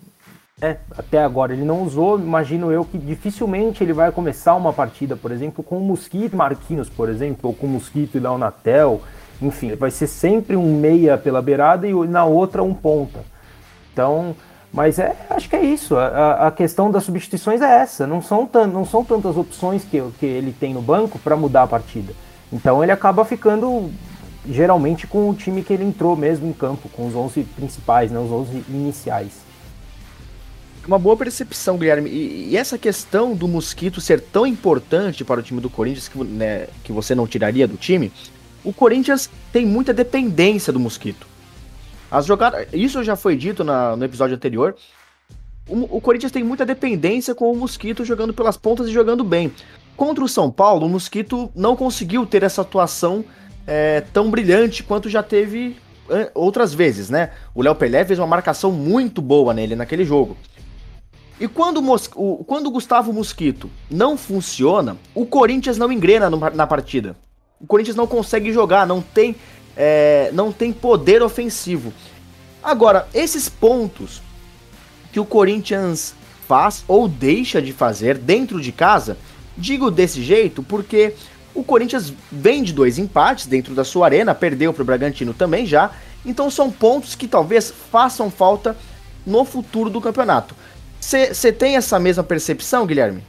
é, 0.60 0.78
até 0.96 1.22
agora 1.22 1.52
ele 1.52 1.64
não 1.64 1.82
usou, 1.82 2.18
imagino 2.18 2.72
eu 2.72 2.84
que 2.84 2.96
dificilmente 2.96 3.84
ele 3.84 3.92
vai 3.92 4.10
começar 4.10 4.54
uma 4.54 4.72
partida, 4.72 5.14
por 5.14 5.30
exemplo, 5.30 5.62
com 5.62 5.78
o 5.78 5.84
Mosquito 5.84 6.36
Marquinhos, 6.36 6.88
por 6.88 7.08
exemplo, 7.08 7.50
ou 7.50 7.54
com 7.54 7.66
o 7.66 7.70
Mosquito 7.70 8.16
e 8.16 8.20
Leonatel, 8.20 9.02
enfim, 9.40 9.74
vai 9.74 9.90
ser 9.90 10.06
sempre 10.06 10.56
um 10.56 10.78
meia 10.78 11.18
pela 11.18 11.42
beirada 11.42 11.86
e 11.86 11.92
na 11.92 12.24
outra 12.24 12.62
um 12.62 12.72
ponta. 12.72 13.20
Então, 13.92 14.34
mas 14.72 14.98
é, 14.98 15.16
acho 15.30 15.48
que 15.48 15.56
é 15.56 15.64
isso. 15.64 15.96
A, 15.96 16.48
a 16.48 16.50
questão 16.50 16.90
das 16.90 17.04
substituições 17.04 17.60
é 17.60 17.80
essa. 17.80 18.06
Não 18.06 18.20
são, 18.20 18.48
não 18.70 18.84
são 18.84 19.04
tantas 19.04 19.36
opções 19.36 19.84
que, 19.84 20.02
que 20.18 20.26
ele 20.26 20.52
tem 20.52 20.74
no 20.74 20.82
banco 20.82 21.18
para 21.18 21.36
mudar 21.36 21.62
a 21.62 21.66
partida. 21.66 22.12
Então 22.52 22.82
ele 22.82 22.92
acaba 22.92 23.24
ficando 23.24 23.90
geralmente 24.48 25.06
com 25.06 25.28
o 25.28 25.34
time 25.34 25.62
que 25.62 25.72
ele 25.72 25.84
entrou 25.84 26.16
mesmo 26.16 26.48
em 26.48 26.52
campo, 26.52 26.88
com 26.88 27.06
os 27.06 27.14
11 27.14 27.42
principais, 27.56 28.10
né, 28.10 28.18
os 28.18 28.30
11 28.30 28.64
iniciais. 28.68 29.46
Uma 30.86 31.00
boa 31.00 31.16
percepção, 31.16 31.76
Guilherme. 31.76 32.08
E, 32.08 32.50
e, 32.50 32.56
essa 32.56 32.78
questão 32.78 33.34
do 33.34 33.48
Mosquito 33.48 34.00
ser 34.00 34.20
tão 34.20 34.46
importante 34.46 35.24
para 35.24 35.40
o 35.40 35.42
time 35.42 35.60
do 35.60 35.68
Corinthians, 35.68 36.06
que, 36.06 36.22
né, 36.22 36.68
que 36.84 36.92
você 36.92 37.12
não 37.12 37.26
tiraria 37.26 37.66
do 37.66 37.76
time, 37.76 38.12
o 38.66 38.72
Corinthians 38.72 39.30
tem 39.52 39.64
muita 39.64 39.94
dependência 39.94 40.72
do 40.72 40.80
Mosquito. 40.80 41.24
As 42.10 42.26
jogadas, 42.26 42.66
isso 42.72 43.02
já 43.04 43.14
foi 43.14 43.36
dito 43.36 43.62
na, 43.62 43.94
no 43.94 44.04
episódio 44.04 44.34
anterior. 44.34 44.74
O, 45.68 45.96
o 45.96 46.00
Corinthians 46.00 46.32
tem 46.32 46.42
muita 46.42 46.66
dependência 46.66 47.32
com 47.32 47.50
o 47.52 47.56
Mosquito 47.56 48.04
jogando 48.04 48.34
pelas 48.34 48.56
pontas 48.56 48.88
e 48.88 48.92
jogando 48.92 49.22
bem. 49.22 49.52
Contra 49.96 50.24
o 50.24 50.28
São 50.28 50.50
Paulo, 50.50 50.86
o 50.86 50.88
Mosquito 50.88 51.48
não 51.54 51.76
conseguiu 51.76 52.26
ter 52.26 52.42
essa 52.42 52.62
atuação 52.62 53.24
é, 53.66 54.00
tão 54.12 54.30
brilhante 54.32 54.82
quanto 54.82 55.08
já 55.08 55.22
teve 55.22 55.76
outras 56.34 56.74
vezes, 56.74 57.08
né? 57.08 57.30
O 57.54 57.62
Léo 57.62 57.74
Pelé 57.74 58.04
fez 58.04 58.18
uma 58.18 58.26
marcação 58.26 58.72
muito 58.72 59.22
boa 59.22 59.54
nele 59.54 59.76
naquele 59.76 60.04
jogo. 60.04 60.36
E 61.38 61.46
quando 61.46 61.80
o, 61.80 61.96
o, 62.16 62.44
quando 62.44 62.66
o 62.66 62.70
Gustavo 62.70 63.12
Mosquito 63.12 63.70
não 63.88 64.16
funciona, 64.16 64.96
o 65.14 65.24
Corinthians 65.24 65.78
não 65.78 65.92
engrena 65.92 66.28
no, 66.28 66.38
na 66.50 66.66
partida. 66.66 67.16
O 67.60 67.66
Corinthians 67.66 67.96
não 67.96 68.06
consegue 68.06 68.52
jogar, 68.52 68.86
não 68.86 69.00
tem, 69.00 69.34
é, 69.76 70.30
não 70.32 70.52
tem 70.52 70.72
poder 70.72 71.22
ofensivo. 71.22 71.92
Agora, 72.62 73.08
esses 73.14 73.48
pontos 73.48 74.22
que 75.12 75.20
o 75.20 75.24
Corinthians 75.24 76.14
faz 76.46 76.84
ou 76.86 77.08
deixa 77.08 77.60
de 77.60 77.72
fazer 77.72 78.18
dentro 78.18 78.60
de 78.60 78.72
casa, 78.72 79.16
digo 79.56 79.90
desse 79.90 80.22
jeito 80.22 80.62
porque 80.62 81.14
o 81.54 81.64
Corinthians 81.64 82.12
vem 82.30 82.62
de 82.62 82.72
dois 82.72 82.98
empates 82.98 83.46
dentro 83.46 83.74
da 83.74 83.84
sua 83.84 84.06
arena, 84.06 84.34
perdeu 84.34 84.72
para 84.74 84.82
o 84.82 84.86
Bragantino 84.86 85.32
também 85.32 85.64
já. 85.64 85.90
Então 86.24 86.50
são 86.50 86.70
pontos 86.70 87.14
que 87.14 87.26
talvez 87.26 87.72
façam 87.90 88.30
falta 88.30 88.76
no 89.24 89.44
futuro 89.44 89.88
do 89.88 90.00
campeonato. 90.00 90.54
Você 91.00 91.52
tem 91.52 91.76
essa 91.76 91.98
mesma 91.98 92.22
percepção, 92.22 92.86
Guilherme? 92.86 93.22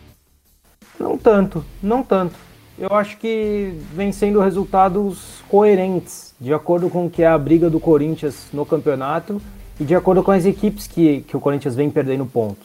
Não 1.00 1.17
tanto, 1.17 1.63
não 1.81 2.03
tanto. 2.03 2.47
Eu 2.79 2.93
acho 2.93 3.17
que 3.17 3.74
vem 3.91 4.12
sendo 4.12 4.39
resultados 4.39 5.41
coerentes, 5.50 6.36
de 6.39 6.53
acordo 6.53 6.91
com 6.91 7.07
o 7.07 7.10
que 7.10 7.24
é 7.24 7.27
a 7.27 7.38
briga 7.38 7.72
do 7.72 7.79
Corinthians 7.79 8.50
no 8.53 8.67
campeonato 8.67 9.41
e 9.79 9.84
de 9.84 9.96
acordo 9.96 10.22
com 10.22 10.29
as 10.29 10.46
equipes 10.46 10.86
que, 10.86 11.22
que 11.22 11.36
o 11.36 11.39
Corinthians 11.39 11.74
vem 11.74 11.89
perdendo 11.89 12.24
ponto. 12.27 12.60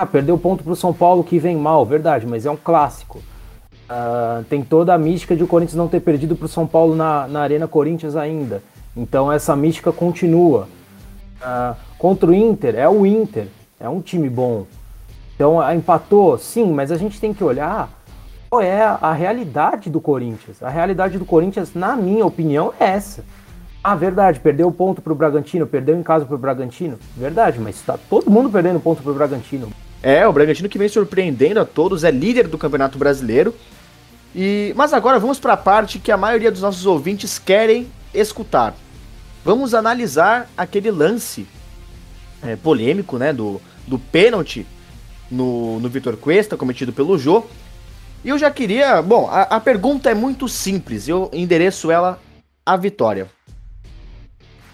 Ah, 0.00 0.06
perdeu 0.06 0.38
ponto 0.38 0.64
para 0.64 0.72
o 0.72 0.76
São 0.76 0.94
Paulo 0.94 1.22
que 1.22 1.38
vem 1.38 1.54
mal, 1.54 1.84
verdade, 1.84 2.26
mas 2.26 2.46
é 2.46 2.50
um 2.50 2.56
clássico. 2.56 3.18
Uh, 3.18 4.42
tem 4.44 4.62
toda 4.62 4.94
a 4.94 4.98
mística 4.98 5.36
de 5.36 5.44
o 5.44 5.46
Corinthians 5.46 5.76
não 5.76 5.86
ter 5.86 6.00
perdido 6.00 6.34
para 6.34 6.46
o 6.46 6.48
São 6.48 6.66
Paulo 6.66 6.96
na, 6.96 7.28
na 7.28 7.42
Arena 7.42 7.68
Corinthians 7.68 8.16
ainda. 8.16 8.62
Então 8.96 9.30
essa 9.30 9.54
mística 9.54 9.92
continua. 9.92 10.66
Uh, 11.42 11.76
contra 11.98 12.30
o 12.30 12.34
Inter, 12.34 12.74
é 12.74 12.88
o 12.88 13.04
Inter, 13.04 13.48
é 13.78 13.86
um 13.86 14.00
time 14.00 14.30
bom. 14.30 14.64
Então 15.34 15.60
empatou, 15.74 16.38
sim, 16.38 16.72
mas 16.72 16.90
a 16.90 16.96
gente 16.96 17.20
tem 17.20 17.34
que 17.34 17.44
olhar 17.44 18.01
qual 18.52 18.60
é 18.60 18.82
a 18.82 19.14
realidade 19.14 19.88
do 19.88 19.98
Corinthians. 19.98 20.62
A 20.62 20.68
realidade 20.68 21.16
do 21.16 21.24
Corinthians, 21.24 21.72
na 21.74 21.96
minha 21.96 22.26
opinião, 22.26 22.70
é 22.78 22.84
essa. 22.84 23.24
Ah, 23.82 23.94
verdade, 23.94 24.40
perdeu 24.40 24.68
o 24.68 24.70
ponto 24.72 25.00
para 25.00 25.10
o 25.10 25.16
Bragantino, 25.16 25.66
perdeu 25.66 25.98
em 25.98 26.02
casa 26.02 26.26
para 26.26 26.34
o 26.34 26.38
Bragantino. 26.38 26.98
Verdade, 27.16 27.58
mas 27.58 27.76
está 27.76 27.96
todo 27.96 28.30
mundo 28.30 28.50
perdendo 28.50 28.78
ponto 28.78 29.02
para 29.02 29.10
o 29.10 29.14
Bragantino. 29.14 29.72
É, 30.02 30.28
o 30.28 30.32
Bragantino 30.34 30.68
que 30.68 30.76
vem 30.76 30.86
surpreendendo 30.86 31.60
a 31.60 31.64
todos, 31.64 32.04
é 32.04 32.10
líder 32.10 32.46
do 32.46 32.58
Campeonato 32.58 32.98
Brasileiro 32.98 33.54
e, 34.34 34.74
mas 34.76 34.92
agora 34.92 35.18
vamos 35.18 35.40
para 35.40 35.54
a 35.54 35.56
parte 35.56 35.98
que 35.98 36.12
a 36.12 36.18
maioria 36.18 36.52
dos 36.52 36.60
nossos 36.60 36.84
ouvintes 36.84 37.38
querem 37.38 37.86
escutar. 38.12 38.74
Vamos 39.42 39.72
analisar 39.72 40.46
aquele 40.54 40.90
lance 40.90 41.46
é, 42.42 42.54
polêmico, 42.56 43.16
né, 43.16 43.32
do, 43.32 43.62
do 43.86 43.98
pênalti 43.98 44.66
no, 45.30 45.80
no 45.80 45.88
Vitor 45.88 46.18
Cuesta, 46.18 46.54
cometido 46.54 46.92
pelo 46.92 47.16
Jô. 47.16 47.46
E 48.24 48.28
eu 48.28 48.38
já 48.38 48.50
queria. 48.50 49.02
Bom, 49.02 49.28
a, 49.28 49.42
a 49.42 49.60
pergunta 49.60 50.10
é 50.10 50.14
muito 50.14 50.48
simples, 50.48 51.08
eu 51.08 51.28
endereço 51.32 51.90
ela 51.90 52.20
à 52.64 52.76
Vitória. 52.76 53.28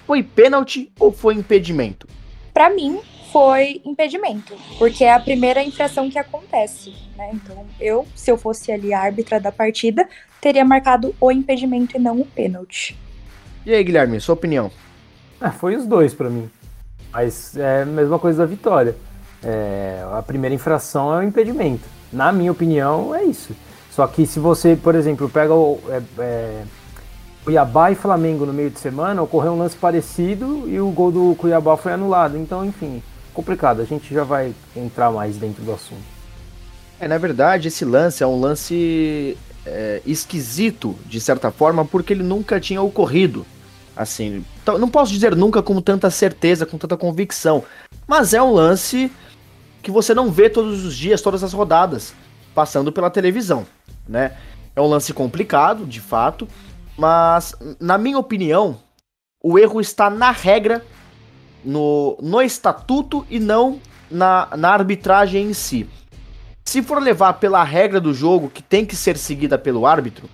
Foi 0.06 0.22
pênalti 0.22 0.90
ou 0.98 1.12
foi 1.12 1.34
impedimento? 1.34 2.08
Para 2.52 2.70
mim, 2.70 3.00
foi 3.32 3.82
impedimento, 3.84 4.56
porque 4.78 5.04
é 5.04 5.12
a 5.12 5.20
primeira 5.20 5.62
infração 5.62 6.10
que 6.10 6.18
acontece, 6.18 6.94
né? 7.16 7.30
Então, 7.32 7.66
eu, 7.78 8.06
se 8.14 8.30
eu 8.30 8.38
fosse 8.38 8.72
ali 8.72 8.92
a 8.92 9.00
árbitra 9.00 9.38
da 9.38 9.52
partida, 9.52 10.08
teria 10.40 10.64
marcado 10.64 11.14
o 11.20 11.30
impedimento 11.30 11.96
e 11.96 12.00
não 12.00 12.20
o 12.20 12.24
pênalti. 12.24 12.98
E 13.66 13.74
aí, 13.74 13.84
Guilherme, 13.84 14.20
sua 14.20 14.34
opinião? 14.34 14.70
Ah, 15.40 15.52
foi 15.52 15.76
os 15.76 15.86
dois 15.86 16.14
para 16.14 16.30
mim. 16.30 16.50
Mas 17.12 17.56
é 17.56 17.82
a 17.82 17.86
mesma 17.86 18.18
coisa 18.18 18.38
da 18.38 18.46
vitória. 18.46 18.96
É, 19.42 20.04
a 20.12 20.22
primeira 20.22 20.54
infração 20.54 21.14
é 21.14 21.18
o 21.18 21.22
impedimento. 21.22 21.97
Na 22.12 22.32
minha 22.32 22.52
opinião, 22.52 23.14
é 23.14 23.24
isso. 23.24 23.54
Só 23.90 24.06
que 24.06 24.26
se 24.26 24.38
você, 24.38 24.76
por 24.76 24.94
exemplo, 24.94 25.28
pega 25.28 25.54
o 25.54 25.80
é, 25.88 26.02
é, 26.18 26.62
Cuiabá 27.44 27.90
e 27.90 27.94
Flamengo 27.94 28.46
no 28.46 28.52
meio 28.52 28.70
de 28.70 28.78
semana, 28.78 29.22
ocorreu 29.22 29.52
um 29.52 29.58
lance 29.58 29.76
parecido 29.76 30.68
e 30.68 30.80
o 30.80 30.90
gol 30.90 31.10
do 31.10 31.34
Cuiabá 31.36 31.76
foi 31.76 31.92
anulado. 31.92 32.36
Então, 32.36 32.64
enfim, 32.64 33.02
complicado. 33.34 33.80
A 33.80 33.84
gente 33.84 34.12
já 34.12 34.24
vai 34.24 34.54
entrar 34.76 35.10
mais 35.10 35.36
dentro 35.36 35.62
do 35.64 35.72
assunto. 35.72 36.02
É, 37.00 37.06
na 37.06 37.18
verdade, 37.18 37.68
esse 37.68 37.84
lance 37.84 38.22
é 38.22 38.26
um 38.26 38.40
lance 38.40 39.36
é, 39.64 40.02
esquisito, 40.04 40.96
de 41.06 41.20
certa 41.20 41.50
forma, 41.50 41.84
porque 41.84 42.12
ele 42.12 42.22
nunca 42.22 42.58
tinha 42.60 42.82
ocorrido. 42.82 43.46
Assim, 43.96 44.44
não 44.64 44.88
posso 44.88 45.12
dizer 45.12 45.34
nunca 45.34 45.60
com 45.60 45.80
tanta 45.80 46.08
certeza, 46.08 46.64
com 46.64 46.78
tanta 46.78 46.96
convicção, 46.96 47.64
mas 48.06 48.32
é 48.32 48.40
um 48.40 48.52
lance 48.52 49.10
que 49.82 49.90
você 49.90 50.14
não 50.14 50.30
vê 50.30 50.50
todos 50.50 50.84
os 50.84 50.96
dias, 50.96 51.22
todas 51.22 51.42
as 51.44 51.52
rodadas, 51.52 52.14
passando 52.54 52.92
pela 52.92 53.10
televisão, 53.10 53.66
né? 54.06 54.36
É 54.74 54.80
um 54.80 54.86
lance 54.86 55.12
complicado, 55.12 55.86
de 55.86 56.00
fato, 56.00 56.46
mas 56.96 57.54
na 57.80 57.98
minha 57.98 58.18
opinião, 58.18 58.78
o 59.42 59.58
erro 59.58 59.80
está 59.80 60.10
na 60.10 60.30
regra 60.30 60.84
no, 61.64 62.16
no 62.20 62.40
estatuto 62.40 63.26
e 63.28 63.38
não 63.38 63.80
na, 64.10 64.48
na 64.56 64.70
arbitragem 64.70 65.50
em 65.50 65.52
si. 65.52 65.88
Se 66.64 66.82
for 66.82 67.02
levar 67.02 67.34
pela 67.34 67.62
regra 67.64 68.00
do 68.00 68.12
jogo, 68.12 68.50
que 68.50 68.62
tem 68.62 68.84
que 68.84 68.94
ser 68.94 69.16
seguida 69.16 69.56
pelo 69.56 69.86
árbitro, 69.86 70.28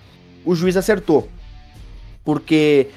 o 0.44 0.54
juiz 0.54 0.76
acertou. 0.76 1.28
Porque 2.24 2.88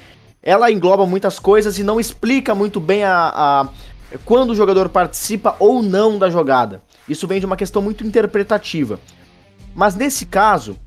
ela 0.42 0.70
engloba 0.70 1.06
muitas 1.06 1.38
coisas 1.38 1.78
e 1.78 1.82
não 1.82 2.00
explica 2.00 2.54
muito 2.54 2.80
bem 2.80 3.04
a, 3.04 3.32
a 3.34 3.68
quando 4.24 4.50
o 4.50 4.54
jogador 4.54 4.88
participa 4.88 5.56
ou 5.58 5.82
não 5.82 6.18
da 6.18 6.30
jogada. 6.30 6.82
Isso 7.08 7.26
vem 7.26 7.40
de 7.40 7.46
uma 7.46 7.56
questão 7.56 7.82
muito 7.82 8.06
interpretativa. 8.06 8.98
Mas 9.74 9.94
nesse 9.94 10.26
caso, 10.26 10.78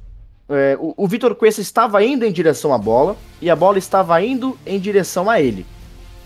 é, 0.50 0.78
o, 0.80 0.94
o 0.98 1.08
Vitor 1.08 1.34
Cuesta 1.36 1.62
estava 1.62 2.04
indo 2.04 2.26
em 2.26 2.32
direção 2.32 2.74
à 2.74 2.78
bola 2.78 3.16
e 3.42 3.50
a 3.50 3.56
bola 3.56 3.78
estava 3.78 4.22
indo 4.22 4.58
em 4.66 4.80
direção 4.80 5.30
a 5.30 5.40
ele. 5.40 5.66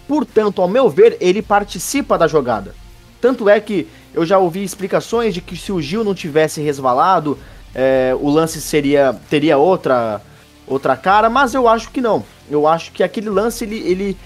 Portanto, 0.07 0.61
ao 0.61 0.67
meu 0.67 0.89
ver, 0.89 1.17
ele 1.19 1.41
participa 1.41 2.17
da 2.17 2.27
jogada. 2.27 2.73
Tanto 3.21 3.49
é 3.49 3.59
que 3.59 3.87
eu 4.13 4.25
já 4.25 4.37
ouvi 4.37 4.63
explicações 4.63 5.33
de 5.33 5.41
que 5.41 5.57
se 5.57 5.71
o 5.71 5.81
Gil 5.81 6.03
não 6.03 6.13
tivesse 6.13 6.61
resvalado, 6.61 7.37
é, 7.73 8.15
o 8.19 8.29
lance 8.29 8.61
seria 8.61 9.15
teria 9.29 9.57
outra 9.57 10.21
outra 10.67 10.95
cara, 10.97 11.29
mas 11.29 11.53
eu 11.53 11.67
acho 11.67 11.91
que 11.91 12.01
não. 12.01 12.23
Eu 12.49 12.67
acho 12.67 12.91
que 12.91 13.03
aquele 13.03 13.29
lance 13.29 13.63
ele, 13.63 13.77
ele, 13.77 14.17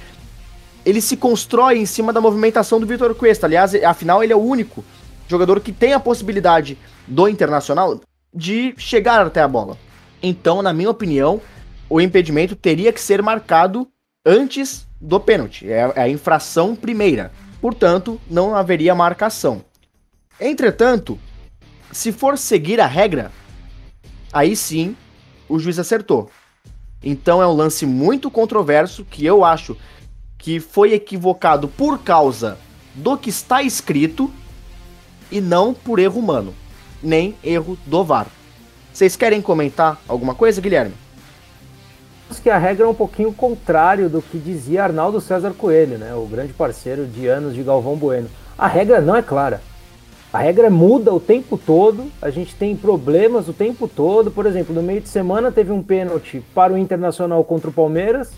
ele 0.86 1.02
se 1.02 1.18
constrói 1.18 1.78
em 1.78 1.86
cima 1.86 2.14
da 2.14 2.22
movimentação 2.22 2.80
do 2.80 2.86
Vitor 2.86 3.14
Cuesta. 3.16 3.48
Aliás, 3.48 3.76
afinal, 3.76 4.24
ele 4.24 4.34
é 4.34 4.36
o 4.36 4.40
único 4.40 4.84
jogador 5.28 5.60
que 5.60 5.72
tem 5.72 5.94
a 5.94 6.00
possibilidade 6.00 6.78
do 7.08 7.28
Internacional 7.28 8.00
de 8.34 8.74
chegar 8.78 9.26
até 9.26 9.42
a 9.42 9.48
bola. 9.48 9.78
Então, 10.22 10.62
na 10.62 10.74
minha 10.74 10.90
opinião, 10.90 11.42
o 11.90 12.00
impedimento 12.00 12.56
teria 12.56 12.94
que 12.94 13.02
ser 13.02 13.22
marcado 13.22 13.88
antes 14.26 14.88
do 15.00 15.20
pênalti. 15.20 15.70
É, 15.70 15.92
é 15.96 16.02
a 16.02 16.10
infração 16.10 16.76
primeira. 16.76 17.32
Portanto, 17.62 18.20
não 18.30 18.56
haveria 18.56 18.96
marcação. 18.96 19.64
Entretanto, 20.40 21.20
se 21.92 22.12
for 22.12 22.38
seguir 22.38 22.80
a 22.80 22.86
regra, 22.86 23.32
aí 24.32 24.56
sim 24.56 24.96
o 25.48 25.60
juiz 25.60 25.80
acertou. 25.80 26.30
Então 27.04 27.42
é 27.42 27.48
um 27.48 27.54
lance 27.54 27.86
muito 27.86 28.30
controverso 28.30 29.06
que 29.06 29.26
eu 29.26 29.44
acho 29.44 29.76
que 30.40 30.60
foi 30.60 30.94
equivocado 30.94 31.68
por 31.68 32.00
causa 32.00 32.58
do 32.96 33.16
que 33.16 33.30
está 33.30 33.62
escrito 33.62 34.32
e 35.32 35.40
não 35.40 35.74
por 35.74 36.00
erro 36.00 36.20
humano, 36.20 36.56
nem 37.04 37.36
erro 37.44 37.78
do 37.86 38.04
VAR. 38.04 38.26
Vocês 38.92 39.16
querem 39.16 39.42
comentar 39.42 40.02
alguma 40.08 40.34
coisa, 40.34 40.60
Guilherme? 40.60 40.96
que 42.40 42.50
a 42.50 42.58
regra 42.58 42.86
é 42.86 42.88
um 42.88 42.96
pouquinho 42.96 43.34
contrário 43.34 44.10
do 44.10 44.22
que 44.22 44.38
dizia 44.38 44.84
Arnaldo 44.84 45.20
César 45.20 45.52
Coelho, 45.52 45.98
né, 45.98 46.14
o 46.14 46.26
grande 46.26 46.54
parceiro 46.54 47.06
de 47.06 47.28
anos 47.28 47.54
de 47.54 47.64
Galvão 47.64 47.96
Bueno. 47.96 48.30
A 48.58 48.68
regra 48.68 49.02
não 49.02 49.16
é 49.16 49.22
clara. 49.22 49.62
A 50.32 50.38
regra 50.38 50.70
muda 50.70 51.12
o 51.12 51.20
tempo 51.20 51.58
todo, 51.58 52.06
a 52.22 52.30
gente 52.30 52.54
tem 52.56 52.76
problemas 52.76 53.48
o 53.48 53.54
tempo 53.54 53.88
todo. 53.88 54.30
Por 54.30 54.46
exemplo, 54.46 54.76
no 54.76 54.84
meio 54.84 55.02
de 55.02 55.10
semana 55.10 55.52
teve 55.52 55.72
um 55.72 55.82
pênalti 55.82 56.44
para 56.54 56.72
o 56.72 56.78
Internacional 56.78 57.44
contra 57.44 57.72
o 57.72 57.74
Palmeiras, 57.74 58.32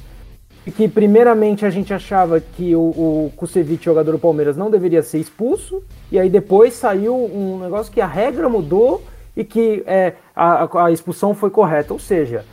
que 0.69 0.87
primeiramente 0.87 1.65
a 1.65 1.69
gente 1.71 1.91
achava 1.91 2.39
que 2.39 2.75
o, 2.75 2.81
o 2.81 3.33
Kusevich, 3.35 3.83
jogador 3.83 4.11
do 4.11 4.19
Palmeiras, 4.19 4.55
não 4.55 4.69
deveria 4.69 5.01
ser 5.01 5.17
expulso, 5.17 5.81
e 6.11 6.19
aí 6.19 6.29
depois 6.29 6.73
saiu 6.73 7.15
um 7.15 7.59
negócio 7.59 7.91
que 7.91 7.99
a 7.99 8.05
regra 8.05 8.47
mudou 8.47 9.03
e 9.35 9.43
que 9.43 9.81
é, 9.87 10.13
a, 10.35 10.85
a 10.85 10.91
expulsão 10.91 11.33
foi 11.33 11.49
correta. 11.49 11.93
Ou 11.93 11.99
seja, 11.99 12.45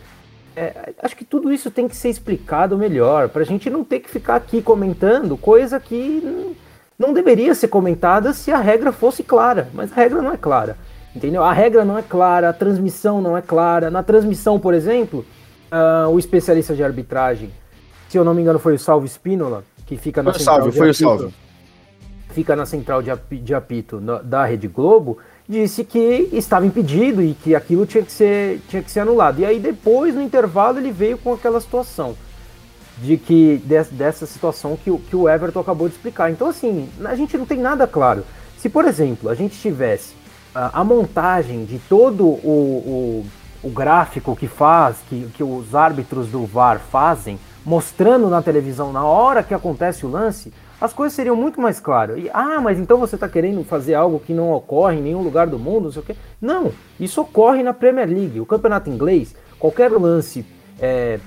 é, 0.57 0.93
acho 1.03 1.17
que 1.17 1.25
tudo 1.25 1.53
isso 1.53 1.71
tem 1.71 1.87
que 1.87 1.97
ser 1.97 2.09
explicado 2.09 2.79
melhor, 2.79 3.29
para 3.29 3.43
a 3.43 3.45
gente 3.45 3.69
não 3.69 3.85
ter 3.85 4.01
que 4.01 4.09
ficar 4.09 4.37
aqui 4.37 4.63
comentando 4.63 5.37
coisa 5.37 5.79
que 5.79 6.57
não 6.99 7.13
deveria 7.13 7.55
ser 7.55 7.69
comentada 7.69 8.33
se 8.33 8.51
a 8.51 8.59
regra 8.59 8.91
fosse 8.91 9.23
clara, 9.23 9.69
mas 9.75 9.93
a 9.93 9.97
regra 9.97 10.23
não 10.23 10.33
é 10.33 10.37
clara. 10.37 10.77
Entendeu? 11.15 11.43
A 11.43 11.53
regra 11.53 11.85
não 11.85 11.99
é 11.99 12.03
clara, 12.03 12.49
a 12.49 12.53
transmissão 12.53 13.21
não 13.21 13.37
é 13.37 13.43
clara. 13.43 13.91
Na 13.91 14.03
transmissão, 14.03 14.59
por 14.59 14.75
exemplo, 14.75 15.25
uh, 15.73 16.09
o 16.11 16.19
especialista 16.19 16.75
de 16.75 16.85
arbitragem, 16.85 17.51
se 18.09 18.17
eu 18.17 18.25
não 18.25 18.35
me 18.35 18.43
engano, 18.43 18.59
foi 18.59 18.75
o 18.75 18.79
Salvo 18.79 19.07
Spínola, 19.07 19.65
que 19.87 19.97
fica 19.97 20.23
na 20.23 20.33
foi 20.33 20.39
central 20.39 20.57
salve, 20.57 20.71
de 20.71 20.79
foi 20.79 20.91
apito, 20.91 21.05
o 21.05 21.09
salve. 21.09 21.35
Fica 22.31 22.57
na 22.57 22.67
central 22.67 23.03
de, 23.03 23.11
de 23.39 23.55
apito 23.55 24.01
da 24.23 24.45
Rede 24.45 24.69
Globo, 24.69 25.19
disse 25.49 25.83
que 25.85 26.29
estava 26.33 26.67
impedido 26.67 27.23
e 27.23 27.35
que 27.35 27.55
aquilo 27.55 27.87
tinha 27.87 28.03
que 28.03 28.13
ser, 28.13 28.61
tinha 28.69 28.83
que 28.83 28.91
ser 28.91 29.01
anulado. 29.01 29.41
E 29.41 29.45
aí 29.45 29.59
depois, 29.59 30.15
no 30.15 30.23
intervalo, 30.23 30.79
ele 30.79 30.93
veio 30.93 31.19
com 31.19 31.33
aquela 31.33 31.61
situação 31.61 32.15
de 33.03 33.17
que 33.17 33.63
dessa 33.65 34.27
situação 34.27 34.77
que, 34.77 34.97
que 34.99 35.17
o 35.17 35.29
Everton 35.29 35.61
acabou 35.61 35.89
de 35.89 35.95
explicar. 35.95 36.31
Então, 36.31 36.49
assim, 36.49 36.89
a 37.05 37.15
gente 37.15 37.37
não 37.37 37.47
tem 37.47 37.59
nada 37.59 37.87
claro. 37.87 38.25
Se, 38.57 38.69
por 38.69 38.85
exemplo, 38.85 39.31
a 39.31 39.35
gente 39.35 39.59
tivesse 39.59 40.15
a, 40.55 40.81
a 40.81 40.85
montagem 40.85 41.65
de 41.65 41.79
todo 41.79 42.25
o, 42.25 43.25
o, 43.63 43.67
o, 43.69 43.71
gráfico 43.71 44.35
que 44.35 44.49
faz, 44.49 44.97
que, 45.09 45.29
que 45.35 45.45
os 45.45 45.75
árbitros 45.75 46.29
do 46.29 46.45
VAR 46.45 46.81
fazem, 46.81 47.39
mostrando 47.69 48.31
na 48.31 48.41
televisão 48.41 48.95
na 48.95 49.05
hora 49.05 49.43
que 49.43 49.53
acontece 49.53 50.07
o 50.07 50.11
lance, 50.11 50.51
as 50.81 50.95
coisas 50.95 51.15
seriam 51.15 51.37
muito 51.37 51.61
mais 51.61 51.79
claras. 51.79 52.17
E, 52.19 52.31
ah, 52.33 52.59
mas 52.63 52.79
então 52.79 52.97
você 52.97 53.15
está 53.15 53.29
querendo 53.29 53.63
fazer 53.63 53.93
algo 53.93 54.19
que 54.19 54.33
não 54.33 54.51
ocorre 54.53 54.97
em 54.97 55.03
nenhum 55.03 55.21
lugar 55.21 55.47
do 55.47 55.59
mundo, 55.59 55.85
não 55.85 55.93
sei 55.93 56.01
o 56.01 56.05
quê. 56.05 56.17
Não, 56.41 56.73
isso 56.99 57.21
ocorre 57.21 57.63
na 57.63 57.75
Premier 57.75 58.09
League. 58.09 58.41
O 58.41 58.47
campeonato 58.47 58.89
inglês, 58.89 59.35
qualquer 59.59 59.93
lance 59.93 60.47
é, 60.81 61.21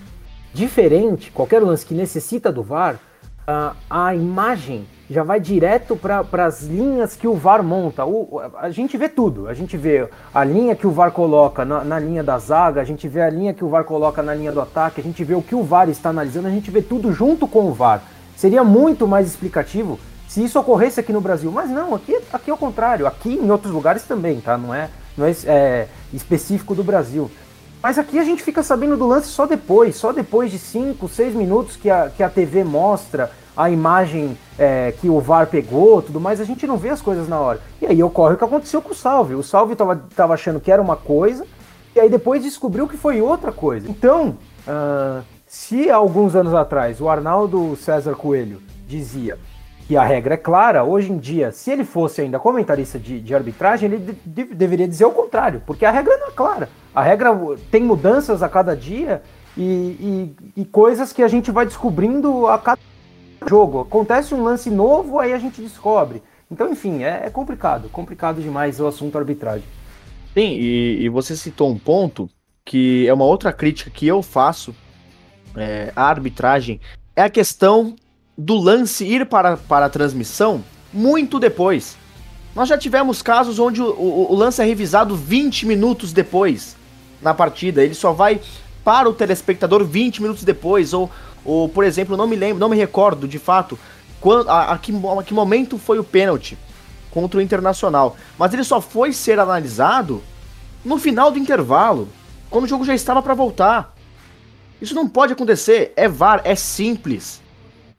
diferente, 0.52 1.30
qualquer 1.30 1.62
lance 1.62 1.86
que 1.86 1.94
necessita 1.94 2.52
do 2.52 2.64
VAR, 2.64 3.00
a, 3.46 3.76
a 3.88 4.16
imagem 4.16 4.88
já 5.12 5.24
vai 5.24 5.40
direto 5.40 5.96
para 5.96 6.46
as 6.46 6.64
linhas 6.64 7.16
que 7.16 7.28
o 7.28 7.36
VAR 7.36 7.62
monta. 7.62 8.06
O, 8.06 8.42
a 8.58 8.70
gente 8.70 8.98
vê 8.98 9.10
tudo. 9.10 9.48
A 9.48 9.54
gente 9.54 9.76
vê 9.76 10.08
a 10.34 10.44
linha 10.44 10.76
que 10.76 10.88
o 10.88 10.92
VAR 10.92 11.12
coloca 11.12 11.66
na, 11.66 11.84
na, 11.84 12.00
linha 12.00 12.24
da 12.24 12.38
zaga, 12.40 12.80
a 12.80 12.84
gente 12.84 13.08
vê 13.08 13.22
a 13.22 13.30
linha 13.30 13.54
que 13.54 13.64
o 13.64 13.70
VAR 13.70 13.84
coloca 13.84 14.24
na 14.24 14.34
linha 14.34 14.52
do 14.52 14.62
ataque, 14.62 15.02
a 15.02 15.04
gente 15.04 15.24
vê 15.24 15.36
o 15.36 15.42
que 15.42 15.54
o 15.54 15.64
VAR 15.64 15.90
está 15.90 16.10
analisando, 16.10 16.48
a 16.48 16.52
gente 16.52 16.72
vê 16.72 16.82
tudo 16.82 17.12
junto 17.12 17.48
com 17.48 17.66
o 17.66 17.74
VAR. 17.74 18.02
Seria 18.36 18.64
muito 18.64 19.08
mais 19.08 19.28
explicativo 19.28 20.00
se 20.28 20.44
isso 20.44 20.58
ocorresse 20.58 21.00
aqui 21.00 21.12
no 21.12 21.20
Brasil. 21.20 21.52
Mas 21.52 21.70
não, 21.70 21.94
aqui, 21.94 22.18
aqui 22.32 22.50
é 22.50 22.54
o 22.54 22.58
contrário. 22.58 23.06
Aqui 23.06 23.34
em 23.34 23.52
outros 23.52 23.74
lugares 23.74 24.04
também, 24.04 24.40
tá? 24.40 24.58
Não 24.58 24.74
é, 24.74 24.90
não 25.18 25.26
é, 25.26 25.32
é 25.46 25.88
específico 26.14 26.74
do 26.74 26.84
Brasil. 26.84 27.30
Mas 27.84 28.00
aqui 28.00 28.18
a 28.18 28.24
gente 28.24 28.42
fica 28.44 28.64
sabendo 28.64 28.96
do 28.96 29.08
lance 29.08 29.28
só 29.28 29.46
depois, 29.46 29.96
só 29.96 30.14
depois 30.14 30.52
de 30.52 30.60
5, 30.60 31.10
6 31.10 31.36
minutos 31.36 31.76
que 31.76 31.90
a, 31.90 32.10
que 32.10 32.24
a 32.24 32.30
TV 32.30 32.64
mostra 32.64 33.30
a 33.56 33.70
imagem 33.70 34.38
é, 34.58 34.94
que 35.00 35.10
o 35.10 35.20
VAR 35.20 35.48
pegou, 35.48 36.02
tudo 36.02 36.20
mais, 36.20 36.40
a 36.40 36.46
gente 36.46 36.66
não 36.66 36.78
vê 36.78 36.90
as 36.90 37.02
coisas 37.02 37.28
na 37.28 37.40
hora. 37.40 37.60
E 37.82 37.86
aí 37.86 38.02
ocorre 38.02 38.36
o 38.36 38.38
que 38.38 38.44
aconteceu 38.44 38.82
com 38.82 38.92
o 38.92 38.96
Salve. 38.96 39.36
O 39.36 39.44
Salve 39.44 39.76
tava, 39.76 39.96
tava 40.16 40.34
achando 40.34 40.60
que 40.60 40.72
era 40.72 40.82
uma 40.82 40.96
coisa, 40.96 41.46
e 41.96 42.00
aí 42.00 42.10
depois 42.10 42.44
descobriu 42.44 42.88
que 42.88 42.98
foi 42.98 43.22
outra 43.22 43.52
coisa. 43.52 43.90
Então, 43.90 44.38
uh, 44.68 45.24
se 45.46 45.90
alguns 45.90 46.36
anos 46.36 46.54
atrás 46.54 47.02
o 47.02 47.10
Arnaldo 47.10 47.76
César 47.76 48.16
Coelho 48.16 48.62
dizia 48.88 49.38
que 49.88 49.98
a 49.98 50.04
regra 50.04 50.36
é 50.36 50.38
clara, 50.38 50.86
hoje 50.86 51.12
em 51.12 51.18
dia, 51.18 51.52
se 51.52 51.70
ele 51.70 51.84
fosse 51.84 52.22
ainda 52.22 52.40
comentarista 52.40 52.98
de, 52.98 53.20
de 53.20 53.36
arbitragem, 53.36 53.92
ele 53.92 53.98
de, 53.98 54.14
de, 54.46 54.56
deveria 54.56 54.88
dizer 54.88 55.04
o 55.04 55.12
contrário, 55.12 55.62
porque 55.66 55.84
a 55.84 55.92
regra 55.92 56.16
não 56.18 56.30
é 56.30 56.32
clara. 56.32 56.70
A 56.96 57.02
regra 57.02 57.38
tem 57.70 57.84
mudanças 57.84 58.42
a 58.42 58.48
cada 58.48 58.74
dia 58.74 59.22
e, 59.58 60.34
e, 60.56 60.62
e 60.62 60.66
coisas 60.66 61.12
que 61.12 61.22
a 61.22 61.28
gente 61.28 61.52
vai 61.52 61.66
descobrindo 61.66 62.48
a 62.48 62.58
cada 62.58 62.80
jogo. 63.48 63.82
Acontece 63.82 64.34
um 64.34 64.44
lance 64.44 64.70
novo, 64.70 65.20
aí 65.20 65.34
a 65.34 65.40
gente 65.40 65.62
descobre. 65.62 66.22
Então, 66.50 66.70
enfim, 66.70 67.04
é, 67.04 67.24
é 67.26 67.30
complicado, 67.30 67.90
complicado 67.90 68.42
demais 68.42 68.80
o 68.80 68.88
assunto 68.88 69.18
arbitragem. 69.18 69.64
Sim, 70.34 70.58
e, 70.60 71.04
e, 71.04 71.10
você 71.10 71.36
citou 71.36 71.70
um 71.70 71.78
ponto 71.78 72.30
que 72.66 73.08
é 73.08 73.14
uma 73.14 73.26
outra 73.26 73.52
crítica 73.52 73.90
que 73.90 74.08
eu 74.08 74.22
faço 74.22 74.76
é, 75.56 75.92
à 75.96 76.04
arbitragem, 76.04 76.80
é 77.16 77.24
a 77.24 77.30
questão 77.30 77.96
do 78.38 78.56
lance 78.56 79.06
ir 79.06 79.26
para, 79.26 79.58
para 79.58 79.86
a 79.86 79.90
transmissão 79.90 80.64
muito 80.94 81.40
depois. 81.40 81.98
Nós 82.56 82.68
já 82.68 82.78
tivemos 82.78 83.22
casos 83.22 83.60
onde 83.60 83.82
o, 83.82 83.88
o, 83.88 84.32
o, 84.32 84.36
lance 84.36 84.62
é 84.62 84.66
revisado 84.66 85.16
20 85.16 85.66
minutos 85.66 86.12
depois 86.12 86.76
na 87.22 87.34
partida. 87.34 87.84
Ele 87.84 87.94
só 87.94 88.12
vai 88.12 88.42
para 88.84 89.10
o 89.10 89.14
telespectador 89.14 89.86
20 89.86 90.22
minutos 90.22 90.44
depois. 90.44 90.94
Ou, 90.94 91.10
ou 91.44 91.68
por 91.68 91.84
exemplo, 91.84 92.18
não 92.18 92.28
me 92.28 92.36
lembro, 92.36 92.60
não 92.60 92.70
me 92.70 92.78
recordo 92.78 93.28
de 93.28 93.40
fato 93.40 93.78
quando, 94.20 94.50
a, 94.50 94.74
a, 94.74 94.78
que, 94.78 94.92
a 94.92 95.24
que 95.24 95.34
momento 95.34 95.78
foi 95.78 96.00
o 96.00 96.04
pênalti 96.04 96.58
contra 97.10 97.40
o 97.40 97.42
Internacional. 97.42 98.16
Mas 98.38 98.54
ele 98.54 98.64
só 98.64 98.80
foi 98.80 99.12
ser 99.14 99.40
analisado 99.40 100.22
no 100.84 100.98
final 100.98 101.32
do 101.32 101.38
intervalo, 101.38 102.08
quando 102.50 102.66
o 102.66 102.68
jogo 102.68 102.86
já 102.86 102.94
estava 102.94 103.22
para 103.22 103.34
voltar. 103.34 103.96
Isso 104.82 104.96
não 104.96 105.08
pode 105.08 105.34
acontecer. 105.34 105.94
É 105.96 106.08
VAR, 106.08 106.42
é 106.44 106.56
simples. 106.56 107.42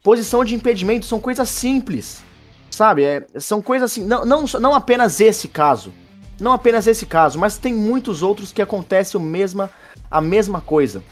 Posição 0.02 0.44
de 0.44 0.54
impedimento 0.54 1.06
são 1.06 1.20
coisas 1.20 1.48
simples. 1.48 2.22
Sabe? 2.70 3.04
É, 3.04 3.24
são 3.38 3.62
coisas 3.62 3.92
assim. 3.92 4.04
Não, 4.04 4.24
não, 4.24 4.44
não 4.60 4.74
apenas 4.74 5.20
esse 5.20 5.46
caso. 5.46 5.92
Não 6.40 6.52
apenas 6.52 6.88
esse 6.88 7.06
caso, 7.06 7.38
mas 7.38 7.56
tem 7.56 7.72
muitos 7.72 8.20
outros 8.20 8.52
que 8.52 8.60
acontecem 8.60 9.20
a 9.20 9.22
mesma, 9.22 9.70
a 10.10 10.20
mesma 10.20 10.60
coisa. 10.60 11.02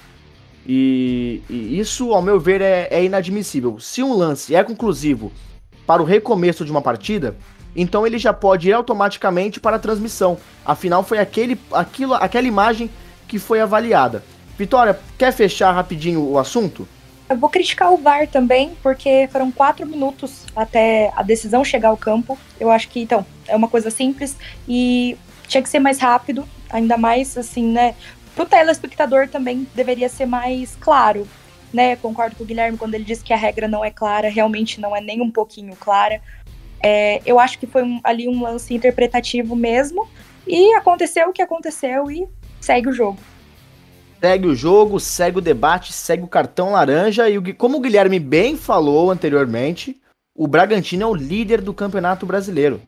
E, 0.72 1.42
e 1.50 1.80
isso, 1.80 2.12
ao 2.12 2.22
meu 2.22 2.38
ver, 2.38 2.60
é, 2.60 2.86
é 2.92 3.04
inadmissível. 3.04 3.80
Se 3.80 4.04
um 4.04 4.14
lance 4.14 4.54
é 4.54 4.62
conclusivo 4.62 5.32
para 5.84 6.00
o 6.00 6.04
recomeço 6.04 6.64
de 6.64 6.70
uma 6.70 6.80
partida, 6.80 7.36
então 7.74 8.06
ele 8.06 8.18
já 8.18 8.32
pode 8.32 8.68
ir 8.68 8.72
automaticamente 8.72 9.58
para 9.58 9.74
a 9.74 9.78
transmissão. 9.80 10.38
Afinal, 10.64 11.02
foi 11.02 11.18
aquele, 11.18 11.60
aquilo, 11.72 12.14
aquela 12.14 12.46
imagem 12.46 12.88
que 13.26 13.36
foi 13.36 13.60
avaliada. 13.60 14.22
Vitória, 14.56 14.96
quer 15.18 15.32
fechar 15.32 15.72
rapidinho 15.72 16.22
o 16.22 16.38
assunto? 16.38 16.86
Eu 17.28 17.36
vou 17.36 17.50
criticar 17.50 17.92
o 17.92 17.96
VAR 17.96 18.28
também, 18.28 18.70
porque 18.80 19.28
foram 19.32 19.50
quatro 19.50 19.84
minutos 19.84 20.44
até 20.54 21.12
a 21.16 21.24
decisão 21.24 21.64
chegar 21.64 21.88
ao 21.88 21.96
campo. 21.96 22.38
Eu 22.60 22.70
acho 22.70 22.88
que, 22.88 23.00
então, 23.00 23.26
é 23.48 23.56
uma 23.56 23.66
coisa 23.66 23.90
simples 23.90 24.36
e 24.68 25.18
tinha 25.48 25.62
que 25.64 25.68
ser 25.68 25.80
mais 25.80 25.98
rápido, 25.98 26.44
ainda 26.70 26.96
mais, 26.96 27.36
assim, 27.36 27.72
né? 27.72 27.96
Pro 28.40 28.48
telespectador 28.48 29.28
também 29.28 29.66
deveria 29.74 30.08
ser 30.08 30.24
mais 30.24 30.74
claro, 30.80 31.28
né? 31.70 31.94
Concordo 31.96 32.36
com 32.36 32.42
o 32.42 32.46
Guilherme 32.46 32.78
quando 32.78 32.94
ele 32.94 33.04
disse 33.04 33.22
que 33.22 33.34
a 33.34 33.36
regra 33.36 33.68
não 33.68 33.84
é 33.84 33.90
clara, 33.90 34.30
realmente 34.30 34.80
não 34.80 34.96
é 34.96 35.00
nem 35.02 35.20
um 35.20 35.30
pouquinho 35.30 35.76
clara. 35.76 36.22
É, 36.82 37.20
eu 37.26 37.38
acho 37.38 37.58
que 37.58 37.66
foi 37.66 37.82
um, 37.82 38.00
ali 38.02 38.26
um 38.26 38.42
lance 38.42 38.72
interpretativo 38.72 39.54
mesmo, 39.54 40.08
e 40.46 40.72
aconteceu 40.72 41.28
o 41.28 41.34
que 41.34 41.42
aconteceu 41.42 42.10
e 42.10 42.26
segue 42.62 42.88
o 42.88 42.94
jogo. 42.94 43.18
Segue 44.18 44.46
o 44.46 44.54
jogo, 44.54 44.98
segue 44.98 45.36
o 45.36 45.42
debate, 45.42 45.92
segue 45.92 46.22
o 46.22 46.26
cartão 46.26 46.72
laranja 46.72 47.28
e 47.28 47.36
o, 47.36 47.54
como 47.54 47.76
o 47.76 47.80
Guilherme 47.80 48.18
bem 48.18 48.56
falou 48.56 49.10
anteriormente, 49.10 50.00
o 50.34 50.46
Bragantino 50.46 51.02
é 51.02 51.06
o 51.06 51.14
líder 51.14 51.60
do 51.60 51.74
Campeonato 51.74 52.24
Brasileiro. 52.24 52.80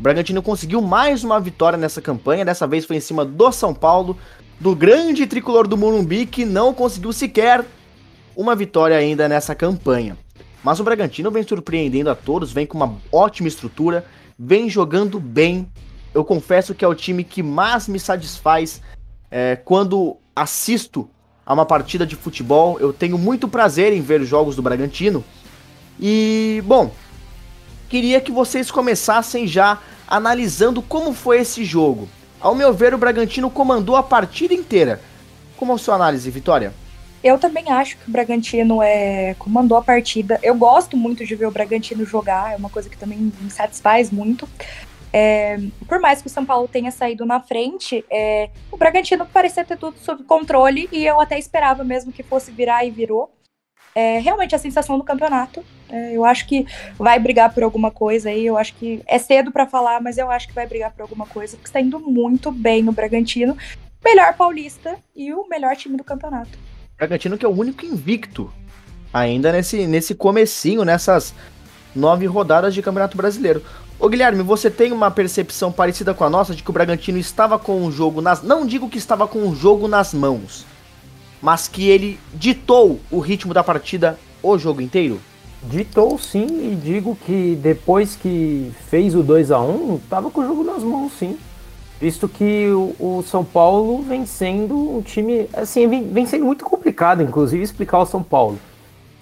O 0.00 0.02
Bragantino 0.02 0.42
conseguiu 0.42 0.80
mais 0.80 1.22
uma 1.22 1.38
vitória 1.38 1.76
nessa 1.76 2.00
campanha, 2.00 2.46
dessa 2.46 2.66
vez 2.66 2.86
foi 2.86 2.96
em 2.96 3.00
cima 3.00 3.26
do 3.26 3.52
São 3.52 3.74
Paulo, 3.74 4.16
do 4.60 4.74
grande 4.74 5.26
tricolor 5.26 5.66
do 5.66 5.76
Morumbi 5.76 6.26
que 6.26 6.44
não 6.44 6.72
conseguiu 6.72 7.12
sequer 7.12 7.64
uma 8.34 8.54
vitória 8.54 8.96
ainda 8.96 9.28
nessa 9.28 9.54
campanha. 9.54 10.16
Mas 10.62 10.80
o 10.80 10.84
Bragantino 10.84 11.30
vem 11.30 11.42
surpreendendo 11.42 12.10
a 12.10 12.14
todos, 12.14 12.52
vem 12.52 12.66
com 12.66 12.76
uma 12.76 12.96
ótima 13.12 13.48
estrutura, 13.48 14.04
vem 14.38 14.68
jogando 14.68 15.20
bem. 15.20 15.68
Eu 16.12 16.24
confesso 16.24 16.74
que 16.74 16.84
é 16.84 16.88
o 16.88 16.94
time 16.94 17.22
que 17.22 17.42
mais 17.42 17.86
me 17.86 18.00
satisfaz 18.00 18.82
é, 19.30 19.56
quando 19.56 20.16
assisto 20.34 21.08
a 21.44 21.54
uma 21.54 21.64
partida 21.64 22.04
de 22.04 22.16
futebol, 22.16 22.80
eu 22.80 22.92
tenho 22.92 23.16
muito 23.16 23.46
prazer 23.46 23.92
em 23.92 24.00
ver 24.00 24.20
os 24.20 24.28
jogos 24.28 24.56
do 24.56 24.62
Bragantino. 24.62 25.24
E, 26.00 26.60
bom, 26.66 26.90
queria 27.88 28.20
que 28.20 28.32
vocês 28.32 28.70
começassem 28.70 29.46
já 29.46 29.78
analisando 30.08 30.82
como 30.82 31.12
foi 31.12 31.38
esse 31.38 31.64
jogo. 31.64 32.08
Ao 32.40 32.54
meu 32.54 32.72
ver, 32.72 32.94
o 32.94 32.98
Bragantino 32.98 33.50
comandou 33.50 33.96
a 33.96 34.02
partida 34.02 34.54
inteira. 34.54 35.00
Como 35.56 35.72
é 35.72 35.74
a 35.74 35.78
sua 35.78 35.94
análise, 35.94 36.30
Vitória? 36.30 36.72
Eu 37.24 37.38
também 37.38 37.70
acho 37.70 37.96
que 37.96 38.08
o 38.08 38.12
Bragantino 38.12 38.82
é, 38.82 39.34
comandou 39.38 39.76
a 39.76 39.82
partida. 39.82 40.38
Eu 40.42 40.54
gosto 40.54 40.96
muito 40.96 41.24
de 41.24 41.34
ver 41.34 41.46
o 41.46 41.50
Bragantino 41.50 42.04
jogar, 42.04 42.52
é 42.52 42.56
uma 42.56 42.70
coisa 42.70 42.88
que 42.88 42.96
também 42.96 43.18
me 43.18 43.50
satisfaz 43.50 44.10
muito. 44.10 44.48
É, 45.12 45.58
por 45.88 45.98
mais 45.98 46.20
que 46.20 46.26
o 46.26 46.30
São 46.30 46.44
Paulo 46.44 46.68
tenha 46.68 46.90
saído 46.90 47.24
na 47.24 47.40
frente, 47.40 48.04
é, 48.10 48.50
o 48.70 48.76
Bragantino 48.76 49.24
parecia 49.26 49.64
ter 49.64 49.78
tudo 49.78 49.98
sob 49.98 50.22
controle 50.24 50.88
e 50.92 51.06
eu 51.06 51.18
até 51.20 51.38
esperava 51.38 51.82
mesmo 51.82 52.12
que 52.12 52.22
fosse 52.22 52.50
virar 52.50 52.84
e 52.84 52.90
virou. 52.90 53.32
É 53.98 54.18
realmente 54.18 54.54
a 54.54 54.58
sensação 54.58 54.98
do 54.98 55.04
campeonato. 55.04 55.64
É, 55.88 56.14
eu 56.14 56.22
acho 56.22 56.46
que 56.46 56.66
vai 56.98 57.18
brigar 57.18 57.54
por 57.54 57.62
alguma 57.62 57.90
coisa 57.90 58.28
aí. 58.28 58.44
Eu 58.44 58.58
acho 58.58 58.74
que 58.74 59.00
é 59.06 59.18
cedo 59.18 59.50
para 59.50 59.66
falar, 59.66 60.02
mas 60.02 60.18
eu 60.18 60.30
acho 60.30 60.46
que 60.48 60.54
vai 60.54 60.66
brigar 60.66 60.92
por 60.92 61.00
alguma 61.00 61.24
coisa, 61.24 61.56
porque 61.56 61.66
está 61.66 61.80
indo 61.80 61.98
muito 61.98 62.52
bem 62.52 62.82
no 62.82 62.92
Bragantino. 62.92 63.56
Melhor 64.04 64.34
paulista 64.34 64.98
e 65.16 65.32
o 65.32 65.48
melhor 65.48 65.74
time 65.76 65.96
do 65.96 66.04
campeonato. 66.04 66.58
Bragantino 66.98 67.38
que 67.38 67.46
é 67.46 67.48
o 67.48 67.58
único 67.58 67.86
invicto 67.86 68.52
ainda 69.14 69.50
nesse, 69.50 69.86
nesse 69.86 70.14
comecinho, 70.14 70.84
nessas 70.84 71.34
nove 71.94 72.26
rodadas 72.26 72.74
de 72.74 72.82
Campeonato 72.82 73.16
Brasileiro. 73.16 73.62
Ô 73.98 74.10
Guilherme, 74.10 74.42
você 74.42 74.70
tem 74.70 74.92
uma 74.92 75.10
percepção 75.10 75.72
parecida 75.72 76.12
com 76.12 76.22
a 76.22 76.28
nossa 76.28 76.54
de 76.54 76.62
que 76.62 76.68
o 76.68 76.72
Bragantino 76.72 77.16
estava 77.16 77.58
com 77.58 77.82
o 77.82 77.90
jogo 77.90 78.20
nas. 78.20 78.42
Não 78.42 78.66
digo 78.66 78.90
que 78.90 78.98
estava 78.98 79.26
com 79.26 79.48
o 79.48 79.56
jogo 79.56 79.88
nas 79.88 80.12
mãos, 80.12 80.66
mas 81.46 81.68
que 81.68 81.88
ele 81.88 82.18
ditou 82.34 82.98
o 83.08 83.20
ritmo 83.20 83.54
da 83.54 83.62
partida 83.62 84.18
o 84.42 84.58
jogo 84.58 84.80
inteiro? 84.80 85.20
Ditou 85.62 86.18
sim, 86.18 86.72
e 86.72 86.74
digo 86.74 87.16
que 87.24 87.56
depois 87.62 88.16
que 88.16 88.72
fez 88.90 89.14
o 89.14 89.22
2 89.22 89.52
a 89.52 89.60
1 89.60 90.00
estava 90.02 90.28
com 90.28 90.40
o 90.40 90.44
jogo 90.44 90.64
nas 90.64 90.82
mãos 90.82 91.12
sim. 91.12 91.38
Visto 92.00 92.28
que 92.28 92.66
o, 92.70 92.96
o, 92.98 93.22
São 93.22 93.44
Paulo 93.44 94.02
vem 94.02 94.26
sendo 94.26 94.96
um 94.96 95.00
time. 95.00 95.48
Assim, 95.52 95.86
vem 95.86 96.26
sendo 96.26 96.44
muito 96.44 96.64
complicado, 96.64 97.22
inclusive, 97.22 97.62
explicar 97.62 98.00
o 98.00 98.06
São 98.06 98.24
Paulo. 98.24 98.58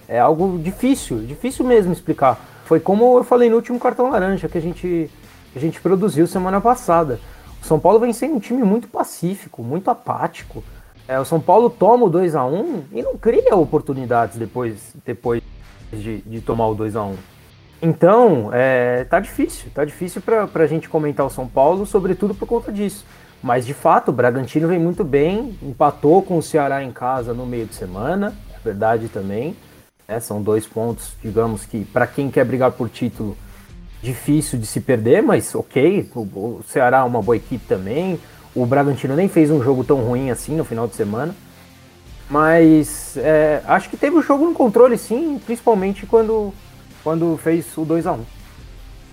É 0.08 0.18
algo 0.18 0.58
difícil, 0.58 1.18
difícil 1.26 1.62
mesmo 1.62 1.92
explicar 1.92 2.40
foi 2.64 2.80
como 2.80 3.18
eu 3.18 3.24
falei 3.24 3.50
no 3.50 3.56
último 3.56 3.78
cartão 3.78 4.10
laranja 4.10 4.48
que 4.48 4.56
a 4.56 4.60
gente, 4.62 5.10
a 5.54 5.58
gente 5.58 5.78
produziu 5.78 6.26
semana 6.26 6.58
passada. 6.58 7.20
O 7.62 7.66
São 7.66 7.78
Paulo 7.78 8.00
vem 8.00 8.14
sendo 8.14 8.36
um 8.36 8.40
time 8.40 8.62
muito 8.62 8.88
pacífico, 8.88 9.62
muito 9.62 9.90
apático. 9.90 10.64
É, 11.06 11.18
o 11.20 11.24
São 11.24 11.40
Paulo 11.40 11.68
toma 11.68 12.06
o 12.06 12.10
2 12.10 12.34
a 12.34 12.44
1 12.44 12.84
e 12.92 13.02
não 13.02 13.16
cria 13.16 13.54
oportunidades 13.54 14.38
depois, 14.38 14.94
depois 15.04 15.42
de, 15.92 16.22
de 16.22 16.40
tomar 16.40 16.68
o 16.68 16.74
2 16.74 16.96
a 16.96 17.04
1 17.04 17.16
Então, 17.82 18.50
é, 18.52 19.04
tá 19.04 19.20
difícil, 19.20 19.70
tá 19.74 19.84
difícil 19.84 20.22
para 20.22 20.48
a 20.54 20.66
gente 20.66 20.88
comentar 20.88 21.26
o 21.26 21.30
São 21.30 21.46
Paulo, 21.46 21.84
sobretudo 21.84 22.34
por 22.34 22.48
conta 22.48 22.72
disso. 22.72 23.04
Mas 23.42 23.66
de 23.66 23.74
fato, 23.74 24.08
o 24.08 24.12
Bragantino 24.12 24.66
vem 24.66 24.78
muito 24.78 25.04
bem, 25.04 25.58
empatou 25.62 26.22
com 26.22 26.38
o 26.38 26.42
Ceará 26.42 26.82
em 26.82 26.90
casa 26.90 27.34
no 27.34 27.44
meio 27.44 27.66
de 27.66 27.74
semana, 27.74 28.34
é 28.54 28.58
verdade 28.64 29.08
também. 29.08 29.54
Né? 30.08 30.18
São 30.20 30.42
dois 30.42 30.66
pontos, 30.66 31.12
digamos 31.22 31.66
que, 31.66 31.84
para 31.84 32.06
quem 32.06 32.30
quer 32.30 32.46
brigar 32.46 32.72
por 32.72 32.88
título, 32.88 33.36
difícil 34.02 34.58
de 34.58 34.66
se 34.66 34.80
perder, 34.80 35.22
mas 35.22 35.54
ok. 35.54 36.10
O, 36.14 36.20
o 36.20 36.64
Ceará 36.66 37.00
é 37.00 37.02
uma 37.02 37.20
boa 37.20 37.36
equipe 37.36 37.66
também. 37.66 38.18
O 38.54 38.64
Bragantino 38.64 39.16
nem 39.16 39.28
fez 39.28 39.50
um 39.50 39.62
jogo 39.62 39.82
tão 39.82 39.96
ruim 39.96 40.30
assim 40.30 40.54
no 40.56 40.64
final 40.64 40.86
de 40.86 40.94
semana. 40.94 41.34
Mas 42.30 43.16
é, 43.16 43.62
acho 43.66 43.90
que 43.90 43.96
teve 43.96 44.16
o 44.16 44.22
jogo 44.22 44.44
no 44.44 44.54
controle 44.54 44.96
sim, 44.96 45.40
principalmente 45.44 46.06
quando, 46.06 46.54
quando 47.02 47.36
fez 47.36 47.66
o 47.76 47.84
2 47.84 48.06
a 48.06 48.12
1 48.12 48.24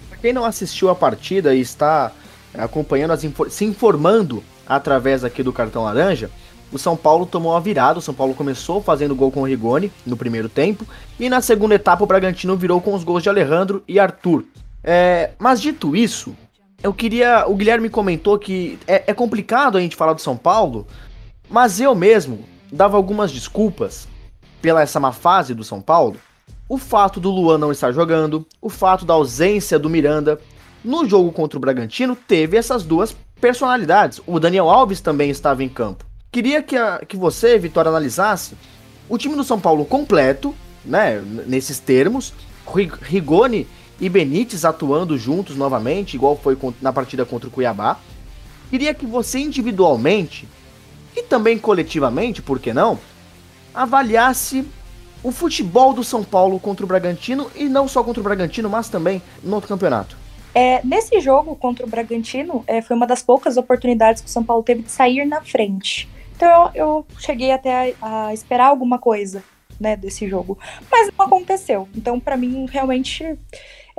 Para 0.09 0.17
quem 0.19 0.31
não 0.31 0.45
assistiu 0.45 0.89
a 0.89 0.95
partida 0.95 1.53
e 1.53 1.59
está 1.59 2.11
acompanhando, 2.53 3.11
as, 3.11 3.21
se 3.49 3.65
informando 3.65 4.43
através 4.65 5.23
aqui 5.23 5.43
do 5.43 5.51
cartão 5.51 5.83
laranja, 5.83 6.29
o 6.71 6.79
São 6.79 6.95
Paulo 6.95 7.25
tomou 7.25 7.55
a 7.55 7.59
virada. 7.59 7.99
O 7.99 8.01
São 8.01 8.13
Paulo 8.13 8.33
começou 8.33 8.81
fazendo 8.81 9.15
gol 9.15 9.31
com 9.31 9.41
o 9.41 9.47
Rigoni 9.47 9.91
no 10.05 10.15
primeiro 10.15 10.47
tempo. 10.47 10.85
E 11.19 11.29
na 11.29 11.41
segunda 11.41 11.75
etapa 11.75 12.03
o 12.03 12.07
Bragantino 12.07 12.55
virou 12.55 12.79
com 12.79 12.93
os 12.93 13.03
gols 13.03 13.23
de 13.23 13.29
Alejandro 13.29 13.83
e 13.87 13.99
Arthur. 13.99 14.45
É, 14.83 15.31
mas 15.37 15.61
dito 15.61 15.95
isso, 15.95 16.35
eu 16.83 16.93
queria. 16.93 17.45
O 17.47 17.55
Guilherme 17.55 17.89
comentou 17.89 18.37
que 18.37 18.77
é, 18.87 19.03
é 19.07 19.13
complicado 19.13 19.77
a 19.77 19.81
gente 19.81 19.95
falar 19.95 20.13
do 20.13 20.21
São 20.21 20.37
Paulo, 20.37 20.87
mas 21.49 21.79
eu 21.79 21.93
mesmo 21.93 22.45
dava 22.71 22.97
algumas 22.97 23.31
desculpas 23.31 24.07
pela 24.61 24.81
essa 24.81 24.99
má 24.99 25.11
fase 25.11 25.53
do 25.53 25.63
São 25.63 25.81
Paulo. 25.81 26.17
O 26.67 26.77
fato 26.77 27.19
do 27.19 27.29
Luan 27.29 27.57
não 27.57 27.71
estar 27.71 27.91
jogando, 27.91 28.45
o 28.61 28.69
fato 28.69 29.05
da 29.05 29.13
ausência 29.13 29.77
do 29.77 29.89
Miranda. 29.89 30.39
No 30.83 31.07
jogo 31.07 31.31
contra 31.31 31.57
o 31.57 31.61
Bragantino, 31.61 32.15
teve 32.15 32.57
essas 32.57 32.83
duas 32.83 33.15
personalidades. 33.39 34.19
O 34.25 34.39
Daniel 34.39 34.69
Alves 34.69 35.01
também 35.01 35.29
estava 35.29 35.63
em 35.63 35.69
campo. 35.69 36.05
Queria 36.31 36.63
que, 36.63 36.75
a, 36.75 37.01
que 37.07 37.17
você, 37.17 37.59
Vitória, 37.59 37.89
analisasse 37.89 38.55
o 39.09 39.17
time 39.17 39.35
do 39.35 39.43
São 39.43 39.59
Paulo 39.59 39.85
completo, 39.85 40.55
né, 40.83 41.21
nesses 41.45 41.77
termos, 41.77 42.33
Rigoni 43.01 43.67
e 44.01 44.09
Benítez 44.09 44.65
atuando 44.65 45.15
juntos 45.15 45.55
novamente, 45.55 46.15
igual 46.15 46.35
foi 46.35 46.57
na 46.81 46.91
partida 46.91 47.23
contra 47.23 47.47
o 47.47 47.51
Cuiabá. 47.51 47.99
Queria 48.71 48.95
que 48.95 49.05
você 49.05 49.37
individualmente 49.37 50.47
e 51.15 51.21
também 51.21 51.59
coletivamente, 51.59 52.41
por 52.41 52.59
que 52.59 52.73
não, 52.73 52.97
avaliasse 53.73 54.65
o 55.23 55.31
futebol 55.31 55.93
do 55.93 56.03
São 56.03 56.23
Paulo 56.23 56.59
contra 56.59 56.83
o 56.83 56.87
Bragantino 56.87 57.51
e 57.55 57.65
não 57.65 57.87
só 57.87 58.03
contra 58.03 58.19
o 58.19 58.23
Bragantino, 58.23 58.69
mas 58.69 58.89
também 58.89 59.21
no 59.43 59.53
outro 59.55 59.69
campeonato. 59.69 60.17
É, 60.53 60.81
nesse 60.83 61.19
jogo 61.21 61.55
contra 61.55 61.85
o 61.85 61.89
Bragantino, 61.89 62.63
é, 62.65 62.81
foi 62.81 62.95
uma 62.95 63.05
das 63.05 63.21
poucas 63.21 63.55
oportunidades 63.55 64.21
que 64.21 64.27
o 64.27 64.31
São 64.31 64.43
Paulo 64.43 64.63
teve 64.63 64.81
de 64.81 64.91
sair 64.91 65.25
na 65.25 65.41
frente. 65.41 66.09
Então 66.35 66.71
eu, 66.73 66.87
eu 66.87 67.05
cheguei 67.19 67.51
até 67.51 67.93
a, 68.01 68.27
a, 68.27 68.33
esperar 68.33 68.67
alguma 68.67 68.97
coisa, 68.97 69.43
né, 69.79 69.95
desse 69.95 70.27
jogo. 70.27 70.57
Mas 70.91 71.09
não 71.17 71.25
aconteceu. 71.25 71.87
Então, 71.95 72.19
para 72.19 72.35
mim, 72.35 72.65
realmente, 72.69 73.37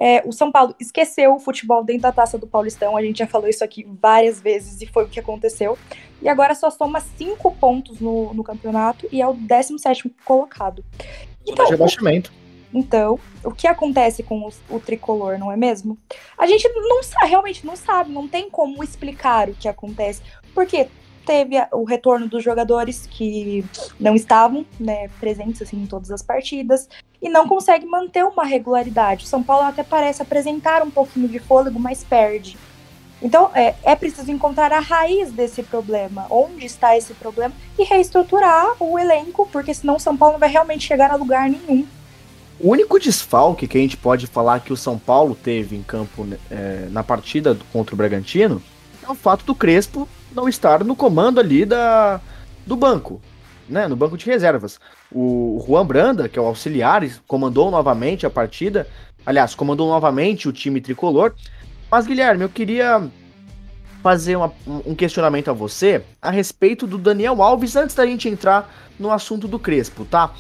é, 0.05 0.21
o 0.27 0.33
São 0.33 0.51
Paulo 0.51 0.75
esqueceu 0.81 1.33
o 1.33 1.39
futebol 1.39 1.85
dentro 1.85 2.03
da 2.03 2.11
taça 2.11 2.37
do 2.37 2.45
Paulistão. 2.45 2.97
A 2.97 3.03
gente 3.03 3.21
já 3.21 3.27
falou 3.29 3.49
isso 3.49 3.63
aqui 3.63 3.87
várias 4.03 4.41
vezes 4.41 4.83
e 4.83 4.87
foi 4.87 5.05
o 5.05 5.09
que 5.09 5.21
aconteceu. 5.21 5.79
E 6.21 6.29
agora 6.29 6.57
só 6.57 6.71
soma 6.71 6.99
cinco 7.17 7.55
pontos 7.55 8.01
no, 8.01 8.35
no 8.35 8.43
campeonato 8.43 9.09
e 9.13 9.23
é 9.23 9.29
o 9.29 9.33
17 9.33 10.13
colocado. 10.25 10.85
Então, 11.47 11.67
de 11.67 11.75
abaixamento. 11.75 12.33
Então, 12.75 13.17
o 13.45 13.53
que 13.53 13.69
acontece 13.69 14.25
com 14.25 14.41
o, 14.41 14.53
o, 14.75 14.81
tricolor, 14.81 15.39
não 15.39 15.53
é 15.53 15.57
mesmo? 15.57 15.97
A 16.37 16.49
gente 16.49 16.69
não 16.69 17.01
sabe, 17.05 17.27
realmente 17.29 17.65
não 17.65 17.77
sabe, 17.77 18.11
não 18.11 18.27
tem 18.27 18.51
como 18.51 18.83
explicar 18.83 19.51
o 19.51 19.55
que 19.55 19.69
acontece. 19.69 20.21
Porque 20.53 20.89
teve 21.25 21.57
o 21.73 21.85
retorno 21.85 22.29
dos 22.29 22.43
jogadores 22.43 23.07
que 23.11 23.65
não 23.99 24.15
estavam 24.15 24.67
né, 24.79 25.09
presentes 25.21 25.63
assim, 25.63 25.83
em 25.83 25.87
todas 25.87 26.11
as 26.11 26.23
partidas 26.23 26.89
e 27.21 27.29
não 27.29 27.47
consegue 27.47 27.87
manter 27.87 28.25
uma 28.25 28.45
regularidade. 28.45 29.25
O 29.25 29.29
São 29.29 29.43
Paulo 29.43 29.67
até 29.67 29.83
parece 29.83 30.23
apresentar 30.23 30.83
um 30.83 30.91
pouquinho 30.91 31.29
de 31.29 31.39
fôlego, 31.39 31.79
mas 31.79 32.03
perde. 32.05 32.59
Então 33.23 33.51
é, 33.55 33.75
é 33.85 33.95
preciso 33.95 34.31
encontrar 34.33 34.73
a 34.73 34.81
raiz 34.81 35.31
desse 35.31 35.63
problema, 35.63 36.27
onde 36.29 36.67
está 36.67 36.97
esse 36.97 37.15
problema, 37.15 37.55
e 37.79 37.85
reestruturar 37.85 38.75
o 38.81 38.99
elenco, 38.99 39.49
porque 39.53 39.73
senão 39.73 39.97
o 39.97 40.01
São 40.01 40.17
Paulo 40.17 40.33
não 40.33 40.41
vai 40.41 40.51
realmente 40.51 40.85
chegar 40.85 41.11
a 41.11 41.17
lugar 41.17 41.49
nenhum. 41.49 41.87
O 42.59 42.71
único 42.71 42.99
desfalque 42.99 43.67
que 43.67 43.79
a 43.79 43.81
gente 43.81 43.97
pode 43.97 44.27
falar 44.27 44.61
que 44.61 44.73
o 44.73 44.77
São 44.77 44.99
Paulo 44.99 45.35
teve 45.35 45.77
em 45.77 45.83
campo 45.83 46.27
é, 46.51 46.87
na 46.91 47.03
partida 47.03 47.57
contra 47.73 47.95
o 47.95 47.99
Bragantino 47.99 48.63
é 49.03 49.11
o 49.11 49.15
fato 49.15 49.45
do 49.45 49.55
Crespo 49.55 50.09
não 50.35 50.49
estar 50.49 50.85
no 50.85 50.97
comando 50.97 51.41
ali 51.41 51.65
da, 51.65 52.21
do 52.67 52.77
banco, 52.77 53.21
né, 53.69 53.87
no 53.87 53.97
banco 53.97 54.17
de 54.17 54.27
reservas. 54.27 54.79
O 55.11 55.63
Juan 55.67 55.87
Branda, 55.87 56.29
que 56.29 56.39
é 56.39 56.43
o 56.43 56.47
auxiliar, 56.47 57.03
comandou 57.27 57.71
novamente 57.71 58.27
a 58.27 58.31
partida, 58.31 58.87
aliás, 59.25 59.55
comandou 59.55 59.89
novamente 59.89 60.49
o 60.49 60.53
time 60.53 60.81
tricolor. 60.81 61.35
Mas, 61.91 62.07
Guilherme, 62.07 62.43
eu 62.43 62.49
queria 62.49 63.03
fazer 64.03 64.37
uma, 64.37 64.53
um 64.67 64.95
questionamento 64.95 65.49
a 65.49 65.53
você 65.53 66.03
a 66.21 66.31
respeito 66.31 66.87
do 66.87 66.99
Daniel 66.99 67.41
Alves 67.41 67.77
antes 67.77 67.95
da 67.95 68.05
gente 68.05 68.29
entrar 68.29 68.73
no 68.99 69.11
assunto 69.13 69.47
do 69.47 69.59
Crespo, 69.59 70.05
tá? 70.05 70.33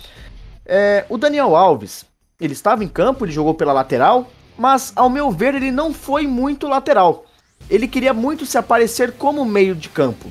É, 0.66 1.05
o 1.09 1.16
Daniel 1.16 1.55
Alves, 1.55 2.05
ele 2.40 2.52
estava 2.52 2.83
em 2.83 2.88
campo, 2.88 3.24
ele 3.24 3.33
jogou 3.33 3.55
pela 3.55 3.72
lateral, 3.72 4.28
mas 4.59 4.92
ao 4.96 5.09
meu 5.09 5.31
ver 5.31 5.55
ele 5.55 5.70
não 5.70 5.94
foi 5.94 6.26
muito 6.26 6.66
lateral 6.66 7.24
ele 7.68 7.88
queria 7.88 8.12
muito 8.12 8.44
se 8.46 8.59
aparecer 8.59 9.12
como 9.12 9.44
meio 9.44 9.75
de 9.75 9.88
campo. 9.88 10.31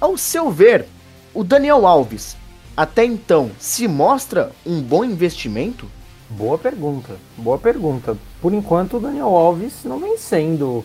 Ao 0.00 0.16
seu 0.16 0.50
ver, 0.50 0.86
o 1.34 1.44
Daniel 1.44 1.86
Alves, 1.86 2.36
até 2.76 3.04
então, 3.04 3.50
se 3.58 3.86
mostra 3.86 4.52
um 4.64 4.80
bom 4.80 5.04
investimento? 5.04 5.86
Boa 6.30 6.56
pergunta, 6.56 7.16
boa 7.36 7.58
pergunta. 7.58 8.16
Por 8.40 8.54
enquanto, 8.54 8.96
o 8.96 9.00
Daniel 9.00 9.28
Alves 9.28 9.84
não 9.84 9.98
vem 9.98 10.16
sendo 10.16 10.84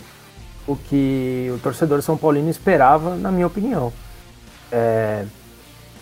o 0.68 0.76
que 0.76 1.50
o 1.56 1.60
torcedor 1.60 2.02
São 2.02 2.18
Paulino 2.18 2.50
esperava, 2.50 3.16
na 3.16 3.32
minha 3.32 3.48
opinião. 3.48 3.94
É... 4.72 5.26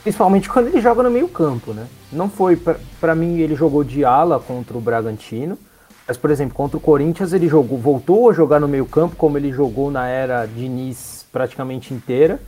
Principalmente 0.02 0.50
quando 0.50 0.67
ele 0.67 0.82
joga 0.82 1.04
no 1.04 1.12
meio 1.12 1.28
campo, 1.28 1.74
né? 1.74 1.88
Não 2.12 2.30
foi, 2.30 2.56
para 3.00 3.15
mim, 3.15 3.39
ele 3.39 3.56
jogou 3.56 3.84
de 3.84 4.04
ala 4.04 4.39
contra 4.39 4.78
o 4.78 4.82
Bragantino, 4.82 5.58
mas, 6.07 6.17
por 6.17 6.29
exemplo, 6.31 6.53
contra 6.55 6.77
o 6.77 6.81
Corinthians 6.81 7.31
ele 7.31 7.47
jogou, 7.47 7.77
voltou 7.77 8.29
a 8.29 8.33
jogar 8.33 8.59
no 8.59 8.67
meio 8.67 8.85
campo, 8.85 9.15
como 9.15 9.37
ele 9.37 9.51
jogou 9.51 9.89
na 9.89 10.07
era 10.07 10.45
Diniz 10.45 11.25
praticamente 11.31 11.93
inteira. 11.93 12.39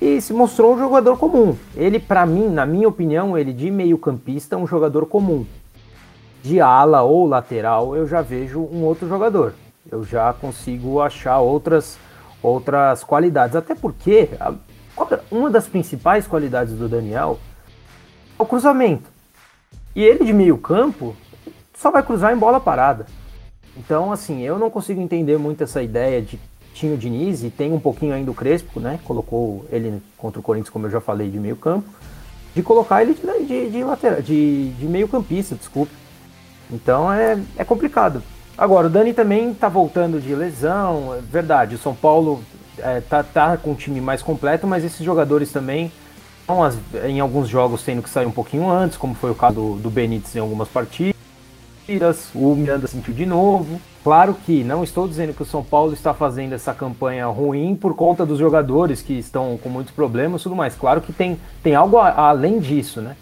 e 0.00 0.20
se 0.20 0.32
mostrou 0.32 0.74
um 0.74 0.78
jogador 0.78 1.18
comum. 1.18 1.56
Ele, 1.76 1.98
para 1.98 2.24
mim, 2.24 2.48
na 2.48 2.64
minha 2.64 2.88
opinião, 2.88 3.36
ele 3.36 3.52
de 3.52 3.70
meio-campista 3.70 4.54
é 4.54 4.58
um 4.58 4.66
jogador 4.66 5.04
comum. 5.06 5.44
De 6.42 6.58
ala 6.60 7.02
ou 7.02 7.26
lateral, 7.26 7.94
eu 7.94 8.06
já 8.06 8.22
vejo 8.22 8.60
um 8.60 8.82
outro 8.82 9.06
jogador. 9.06 9.52
Eu 9.90 10.02
já 10.04 10.32
consigo 10.32 11.00
achar 11.00 11.38
outras 11.40 11.98
outras 12.42 13.04
qualidades. 13.04 13.54
Até 13.54 13.74
porque 13.74 14.30
uma 15.30 15.50
das 15.50 15.66
principais 15.66 16.26
qualidades 16.26 16.72
do 16.72 16.88
Daniel 16.88 17.38
é 18.38 18.42
o 18.42 18.46
cruzamento. 18.46 19.04
E 19.94 20.02
ele 20.02 20.24
de 20.24 20.32
meio 20.32 20.56
campo 20.56 21.14
só 21.80 21.90
vai 21.90 22.02
cruzar 22.02 22.32
em 22.32 22.36
bola 22.36 22.60
parada. 22.60 23.06
Então, 23.76 24.12
assim, 24.12 24.42
eu 24.42 24.58
não 24.58 24.68
consigo 24.68 25.00
entender 25.00 25.38
muito 25.38 25.64
essa 25.64 25.82
ideia 25.82 26.20
de 26.20 26.38
tinha 26.74 26.94
o 26.94 26.98
Diniz 26.98 27.42
e 27.42 27.50
tem 27.50 27.72
um 27.72 27.80
pouquinho 27.80 28.14
ainda 28.14 28.30
o 28.30 28.34
Crespo, 28.34 28.78
né? 28.78 29.00
Colocou 29.04 29.64
ele 29.72 30.00
contra 30.16 30.38
o 30.38 30.42
Corinthians, 30.42 30.70
como 30.70 30.86
eu 30.86 30.90
já 30.90 31.00
falei, 31.00 31.30
de 31.30 31.38
meio 31.38 31.56
campo. 31.56 31.88
De 32.54 32.62
colocar 32.62 33.02
ele 33.02 33.14
de, 33.14 33.46
de, 33.46 33.70
de, 33.70 33.84
lateral, 33.84 34.20
de, 34.20 34.70
de 34.70 34.86
meio 34.86 35.08
campista, 35.08 35.54
desculpe. 35.54 35.92
Então 36.70 37.12
é, 37.12 37.38
é 37.56 37.64
complicado. 37.64 38.22
Agora, 38.58 38.86
o 38.86 38.90
Dani 38.90 39.14
também 39.14 39.54
tá 39.54 39.68
voltando 39.68 40.20
de 40.20 40.34
lesão, 40.34 41.14
é 41.14 41.20
verdade. 41.20 41.76
O 41.76 41.78
São 41.78 41.94
Paulo 41.94 42.42
é, 42.78 43.00
tá, 43.00 43.22
tá 43.22 43.56
com 43.56 43.70
um 43.70 43.74
time 43.74 44.00
mais 44.00 44.22
completo, 44.22 44.66
mas 44.66 44.84
esses 44.84 45.04
jogadores 45.04 45.50
também 45.50 45.90
estão 46.40 46.60
em 47.08 47.20
alguns 47.20 47.48
jogos 47.48 47.82
tendo 47.82 48.02
que 48.02 48.10
sair 48.10 48.26
um 48.26 48.32
pouquinho 48.32 48.68
antes, 48.68 48.96
como 48.98 49.14
foi 49.14 49.30
o 49.30 49.34
caso 49.34 49.54
do, 49.54 49.76
do 49.76 49.90
Benítez 49.90 50.36
em 50.36 50.40
algumas 50.40 50.68
partidas. 50.68 51.19
O 52.34 52.54
Miranda 52.54 52.86
sentiu 52.86 53.12
de 53.12 53.26
novo. 53.26 53.80
Claro 54.04 54.34
que 54.34 54.62
não 54.62 54.84
estou 54.84 55.08
dizendo 55.08 55.34
que 55.34 55.42
o 55.42 55.46
São 55.46 55.62
Paulo 55.62 55.92
está 55.92 56.14
fazendo 56.14 56.54
essa 56.54 56.72
campanha 56.72 57.26
ruim 57.26 57.74
por 57.74 57.94
conta 57.94 58.24
dos 58.24 58.38
jogadores 58.38 59.02
que 59.02 59.14
estão 59.14 59.58
com 59.58 59.68
muitos 59.68 59.92
problemas 59.92 60.40
e 60.40 60.44
tudo 60.44 60.56
mais. 60.56 60.74
Claro 60.74 61.00
que 61.00 61.12
tem, 61.12 61.38
tem 61.62 61.74
algo 61.74 61.98
a, 61.98 62.28
além 62.28 62.60
disso, 62.60 63.00
né? 63.00 63.16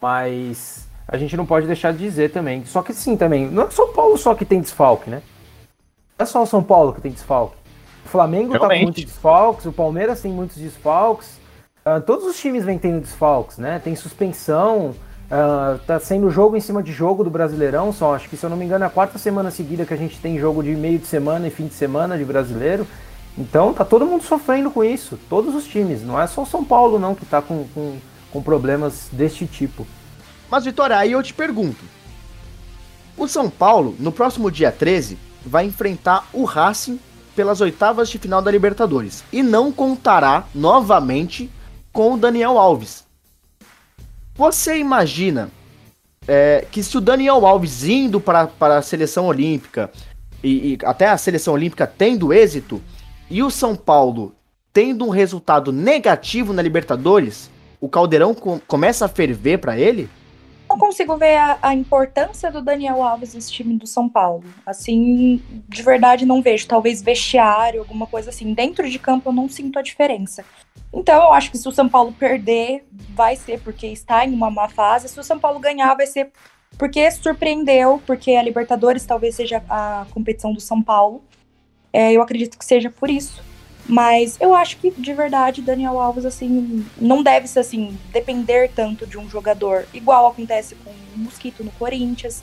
Mas 0.00 0.88
a 1.06 1.16
gente 1.18 1.36
não 1.36 1.44
pode 1.44 1.66
deixar 1.66 1.92
de 1.92 1.98
dizer 1.98 2.30
também. 2.30 2.64
Só 2.64 2.80
que 2.82 2.94
sim, 2.94 3.16
também. 3.16 3.50
Não 3.50 3.64
é 3.64 3.66
o 3.66 3.70
São 3.70 3.92
Paulo 3.92 4.16
só 4.16 4.34
que 4.34 4.44
tem 4.44 4.60
desfalque, 4.60 5.10
né? 5.10 5.22
Não 6.18 6.24
é 6.24 6.26
só 6.26 6.42
o 6.42 6.46
São 6.46 6.62
Paulo 6.62 6.92
que 6.92 7.00
tem 7.00 7.12
desfalque. 7.12 7.56
O 8.04 8.08
Flamengo 8.08 8.52
Realmente. 8.52 8.60
tá 8.60 8.68
com 8.68 8.82
muitos 8.84 9.04
desfalques, 9.04 9.66
o 9.66 9.72
Palmeiras 9.72 10.20
tem 10.20 10.32
muitos 10.32 10.56
desfalques. 10.56 11.40
Uh, 11.84 12.00
todos 12.00 12.24
os 12.24 12.38
times 12.38 12.64
vêm 12.64 12.78
tendo 12.78 13.00
desfalques, 13.00 13.58
né? 13.58 13.80
Tem 13.82 13.94
suspensão. 13.96 14.94
Uh, 15.32 15.78
tá 15.86 15.98
sendo 15.98 16.28
jogo 16.28 16.58
em 16.58 16.60
cima 16.60 16.82
de 16.82 16.92
jogo 16.92 17.24
do 17.24 17.30
Brasileirão, 17.30 17.90
só 17.90 18.14
acho 18.14 18.28
que 18.28 18.36
se 18.36 18.44
eu 18.44 18.50
não 18.50 18.56
me 18.56 18.66
engano 18.66 18.84
é 18.84 18.86
a 18.86 18.90
quarta 18.90 19.18
semana 19.18 19.50
seguida 19.50 19.86
que 19.86 19.94
a 19.94 19.96
gente 19.96 20.20
tem 20.20 20.38
jogo 20.38 20.62
de 20.62 20.76
meio 20.76 20.98
de 20.98 21.06
semana 21.06 21.48
e 21.48 21.50
fim 21.50 21.66
de 21.66 21.72
semana 21.72 22.18
de 22.18 22.24
brasileiro. 22.24 22.86
Então 23.38 23.72
tá 23.72 23.82
todo 23.82 24.04
mundo 24.04 24.22
sofrendo 24.22 24.70
com 24.70 24.84
isso, 24.84 25.18
todos 25.30 25.54
os 25.54 25.64
times, 25.64 26.02
não 26.02 26.20
é 26.20 26.26
só 26.26 26.42
o 26.42 26.46
São 26.46 26.62
Paulo 26.62 26.98
não 26.98 27.14
que 27.14 27.24
tá 27.24 27.40
com, 27.40 27.64
com, 27.72 27.96
com 28.30 28.42
problemas 28.42 29.08
deste 29.10 29.46
tipo. 29.46 29.86
Mas 30.50 30.66
Vitória, 30.66 30.98
aí 30.98 31.12
eu 31.12 31.22
te 31.22 31.32
pergunto. 31.32 31.82
O 33.16 33.26
São 33.26 33.48
Paulo, 33.48 33.96
no 33.98 34.12
próximo 34.12 34.50
dia 34.50 34.70
13, 34.70 35.16
vai 35.46 35.64
enfrentar 35.64 36.28
o 36.34 36.44
Racing 36.44 37.00
pelas 37.34 37.62
oitavas 37.62 38.10
de 38.10 38.18
final 38.18 38.42
da 38.42 38.50
Libertadores 38.50 39.24
e 39.32 39.42
não 39.42 39.72
contará 39.72 40.44
novamente 40.54 41.50
com 41.90 42.12
o 42.12 42.18
Daniel 42.18 42.58
Alves, 42.58 43.06
você 44.34 44.78
imagina 44.78 45.50
é, 46.26 46.66
que 46.70 46.82
se 46.82 46.96
o 46.96 47.00
Daniel 47.00 47.44
Alves 47.46 47.84
indo 47.84 48.20
para, 48.20 48.50
a 48.60 48.82
seleção 48.82 49.26
olímpica 49.26 49.90
e, 50.42 50.74
e, 50.74 50.78
até 50.84 51.08
a 51.08 51.18
seleção 51.18 51.54
olímpica 51.54 51.86
tendo 51.86 52.32
êxito 52.32 52.82
e 53.30 53.42
o 53.42 53.50
São 53.50 53.76
Paulo 53.76 54.34
tendo 54.72 55.04
um 55.04 55.10
resultado 55.10 55.70
negativo 55.70 56.52
na 56.52 56.62
Libertadores, 56.62 57.50
o 57.80 57.88
caldeirão 57.88 58.34
com, 58.34 58.58
começa 58.60 59.04
a 59.04 59.08
ferver 59.08 59.58
para 59.58 59.78
ele? 59.78 60.08
Não 60.72 60.78
consigo 60.78 61.18
ver 61.18 61.36
a, 61.36 61.58
a, 61.60 61.74
importância 61.74 62.50
do 62.50 62.62
Daniel 62.62 63.02
Alves 63.02 63.34
nesse 63.34 63.52
time 63.52 63.76
do 63.76 63.86
São 63.86 64.08
Paulo. 64.08 64.42
Assim, 64.64 65.42
de 65.68 65.82
verdade 65.82 66.24
não 66.24 66.40
vejo. 66.40 66.66
Talvez 66.66 67.02
vestiário, 67.02 67.80
alguma 67.80 68.06
coisa 68.06 68.30
assim. 68.30 68.54
Dentro 68.54 68.88
de 68.88 68.98
campo 68.98 69.28
eu 69.28 69.34
não 69.34 69.50
sinto 69.50 69.78
a 69.78 69.82
diferença. 69.82 70.42
Então, 70.90 71.24
eu 71.24 71.32
acho 71.34 71.50
que 71.50 71.58
se 71.58 71.68
o 71.68 71.72
São 71.72 71.90
Paulo 71.90 72.10
perder, 72.18 72.86
vai 73.10 73.36
ser 73.36 73.60
porque 73.60 73.86
está 73.86 74.24
em 74.24 74.32
uma 74.32 74.50
má 74.50 74.66
fase. 74.66 75.10
Se 75.10 75.20
o 75.20 75.22
São 75.22 75.38
Paulo 75.38 75.60
ganhar, 75.60 75.94
vai 75.94 76.06
ser 76.06 76.32
porque 76.78 77.10
surpreendeu, 77.10 78.02
porque 78.06 78.30
a 78.30 78.42
Libertadores 78.42 79.04
talvez 79.04 79.34
seja 79.34 79.62
a 79.68 80.06
competição 80.10 80.54
do 80.54 80.60
São 80.60 80.82
Paulo. 80.82 81.22
É, 81.92 82.12
eu 82.14 82.22
acredito 82.22 82.56
que 82.56 82.64
seja 82.64 82.88
por 82.88 83.10
isso. 83.10 83.42
Mas 83.86 84.36
eu 84.40 84.54
acho 84.54 84.76
que, 84.78 84.90
de 84.90 85.12
verdade, 85.12 85.60
Daniel 85.60 85.98
Alves, 85.98 86.24
assim, 86.24 86.84
não 87.00 87.22
deve 87.22 87.48
ser, 87.48 87.60
assim, 87.60 87.98
depender 88.12 88.70
tanto 88.74 89.06
de 89.06 89.18
um 89.18 89.28
jogador, 89.28 89.86
igual 89.92 90.28
acontece 90.28 90.76
com 90.76 90.90
o 90.90 91.18
Mosquito 91.18 91.64
no 91.64 91.70
Corinthians. 91.72 92.42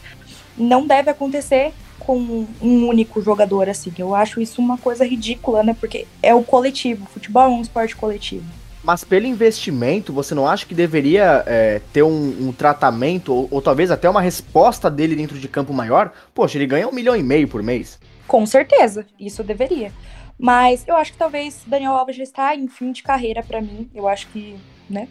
Não 0.57 0.85
deve 0.85 1.09
acontecer 1.09 1.71
com 1.99 2.45
um 2.61 2.87
único 2.87 3.21
jogador, 3.21 3.69
assim. 3.69 3.93
Eu 3.97 4.13
acho 4.13 4.41
isso 4.41 4.61
uma 4.61 4.77
coisa 4.77 5.05
ridícula, 5.05 5.63
né? 5.63 5.75
Porque 5.79 6.05
é 6.21 6.33
o 6.33 6.43
coletivo. 6.43 7.05
O 7.05 7.07
futebol 7.07 7.43
é 7.43 7.47
um 7.47 7.61
esporte 7.61 7.95
coletivo. 7.95 8.45
Mas 8.83 9.03
pelo 9.03 9.25
investimento, 9.25 10.13
você 10.13 10.33
não 10.33 10.47
acha 10.47 10.65
que 10.65 10.73
deveria 10.73 11.43
é, 11.45 11.81
ter 11.91 12.01
um, 12.01 12.47
um 12.47 12.51
tratamento, 12.51 13.33
ou, 13.33 13.47
ou, 13.51 13.61
talvez 13.61 13.91
até 13.91 14.09
uma 14.09 14.21
resposta 14.21 14.89
dele 14.89 15.15
dentro 15.15 15.37
de 15.37 15.47
campo 15.47 15.73
maior? 15.73 16.11
Poxa, 16.33 16.57
ele 16.57 16.65
ganha 16.65 16.87
um 16.87 16.91
milhão 16.91 17.15
e 17.15 17.21
meio 17.21 17.47
por 17.47 17.61
mês. 17.61 17.99
Com 18.25 18.45
certeza, 18.45 19.05
isso 19.19 19.43
deveria. 19.43 19.91
Mas 20.39 20.87
eu 20.87 20.95
acho 20.95 21.11
que 21.11 21.17
talvez 21.17 21.63
Daniel 21.67 21.91
Alves 21.93 22.15
já 22.15 22.23
está 22.23 22.55
em 22.55 22.69
fim 22.69 22.93
de 22.93 23.03
carreira 23.03 23.43
para 23.43 23.61
mim. 23.61 23.89
Eu 23.93 24.07
acho 24.07 24.27
que, 24.29 24.55
né? 24.89 25.09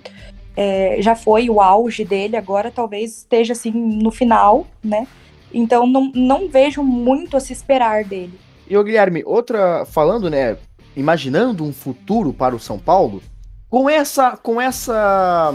É, 0.57 0.97
já 1.01 1.14
foi 1.14 1.51
o 1.51 1.61
auge 1.61 2.05
dele, 2.05 2.37
agora 2.37 2.71
talvez 2.71 3.19
esteja 3.19 3.53
assim 3.53 3.71
no 3.71 4.11
final, 4.11 4.67
né? 4.83 5.07
Então 5.53 5.87
não, 5.87 6.11
não 6.14 6.49
vejo 6.49 6.83
muito 6.83 7.37
a 7.37 7.41
se 7.41 7.53
esperar 7.53 8.05
dele. 8.05 8.38
E 8.69 8.77
o 8.77 8.83
Guilherme, 8.83 9.23
outra 9.25 9.85
falando, 9.85 10.29
né, 10.29 10.57
imaginando 10.97 11.62
um 11.62 11.73
futuro 11.73 12.33
para 12.33 12.57
o 12.57 12.59
São 12.59 12.79
Paulo, 12.79 13.23
com 13.71 13.88
essa 13.88 14.37
com 14.37 14.61
essa 14.61 15.55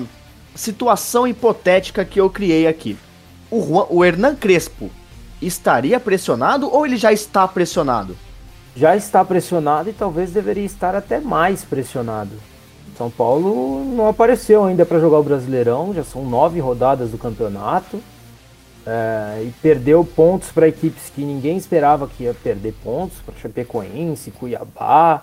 situação 0.56 1.28
hipotética 1.28 2.06
que 2.06 2.20
eu 2.20 2.30
criei 2.30 2.68
aqui. 2.68 2.96
O, 3.50 3.62
Juan, 3.62 3.88
o 3.90 4.06
Hernan 4.06 4.36
Crespo 4.36 4.90
estaria 5.42 6.00
pressionado 6.00 6.72
ou 6.72 6.86
ele 6.86 6.96
já 6.96 7.12
está 7.12 7.48
pressionado? 7.48 8.16
Já 8.76 8.96
está 8.96 9.24
pressionado 9.24 9.90
e 9.90 9.94
talvez 9.94 10.32
deveria 10.32 10.66
estar 10.66 10.96
até 10.96 11.20
mais 11.20 11.64
pressionado. 11.64 12.32
São 12.98 13.10
Paulo 13.10 13.84
não 13.84 14.08
apareceu 14.08 14.64
ainda 14.64 14.86
para 14.86 15.00
jogar 15.00 15.20
o 15.20 15.24
Brasileirão, 15.24 15.94
já 15.94 16.04
são 16.04 16.24
nove 16.24 16.60
rodadas 16.60 17.12
do 17.12 17.18
campeonato. 17.18 18.02
É, 18.86 19.44
e 19.46 19.54
perdeu 19.62 20.04
pontos 20.04 20.52
para 20.52 20.68
equipes 20.68 21.10
que 21.10 21.24
ninguém 21.24 21.56
esperava 21.56 22.06
que 22.06 22.24
ia 22.24 22.34
perder 22.34 22.74
pontos, 22.84 23.18
para 23.26 23.34
Chapecoense, 23.36 24.30
Cuiabá, 24.32 25.22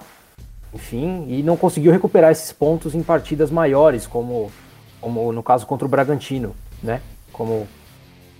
enfim, 0.72 1.26
e 1.28 1.42
não 1.42 1.58
conseguiu 1.58 1.92
recuperar 1.92 2.30
esses 2.30 2.52
pontos 2.52 2.94
em 2.94 3.02
partidas 3.02 3.50
maiores, 3.50 4.06
como, 4.06 4.50
como 4.98 5.30
no 5.30 5.42
caso 5.42 5.66
contra 5.66 5.86
o 5.86 5.90
Bragantino, 5.90 6.54
né? 6.82 7.02
Como 7.32 7.68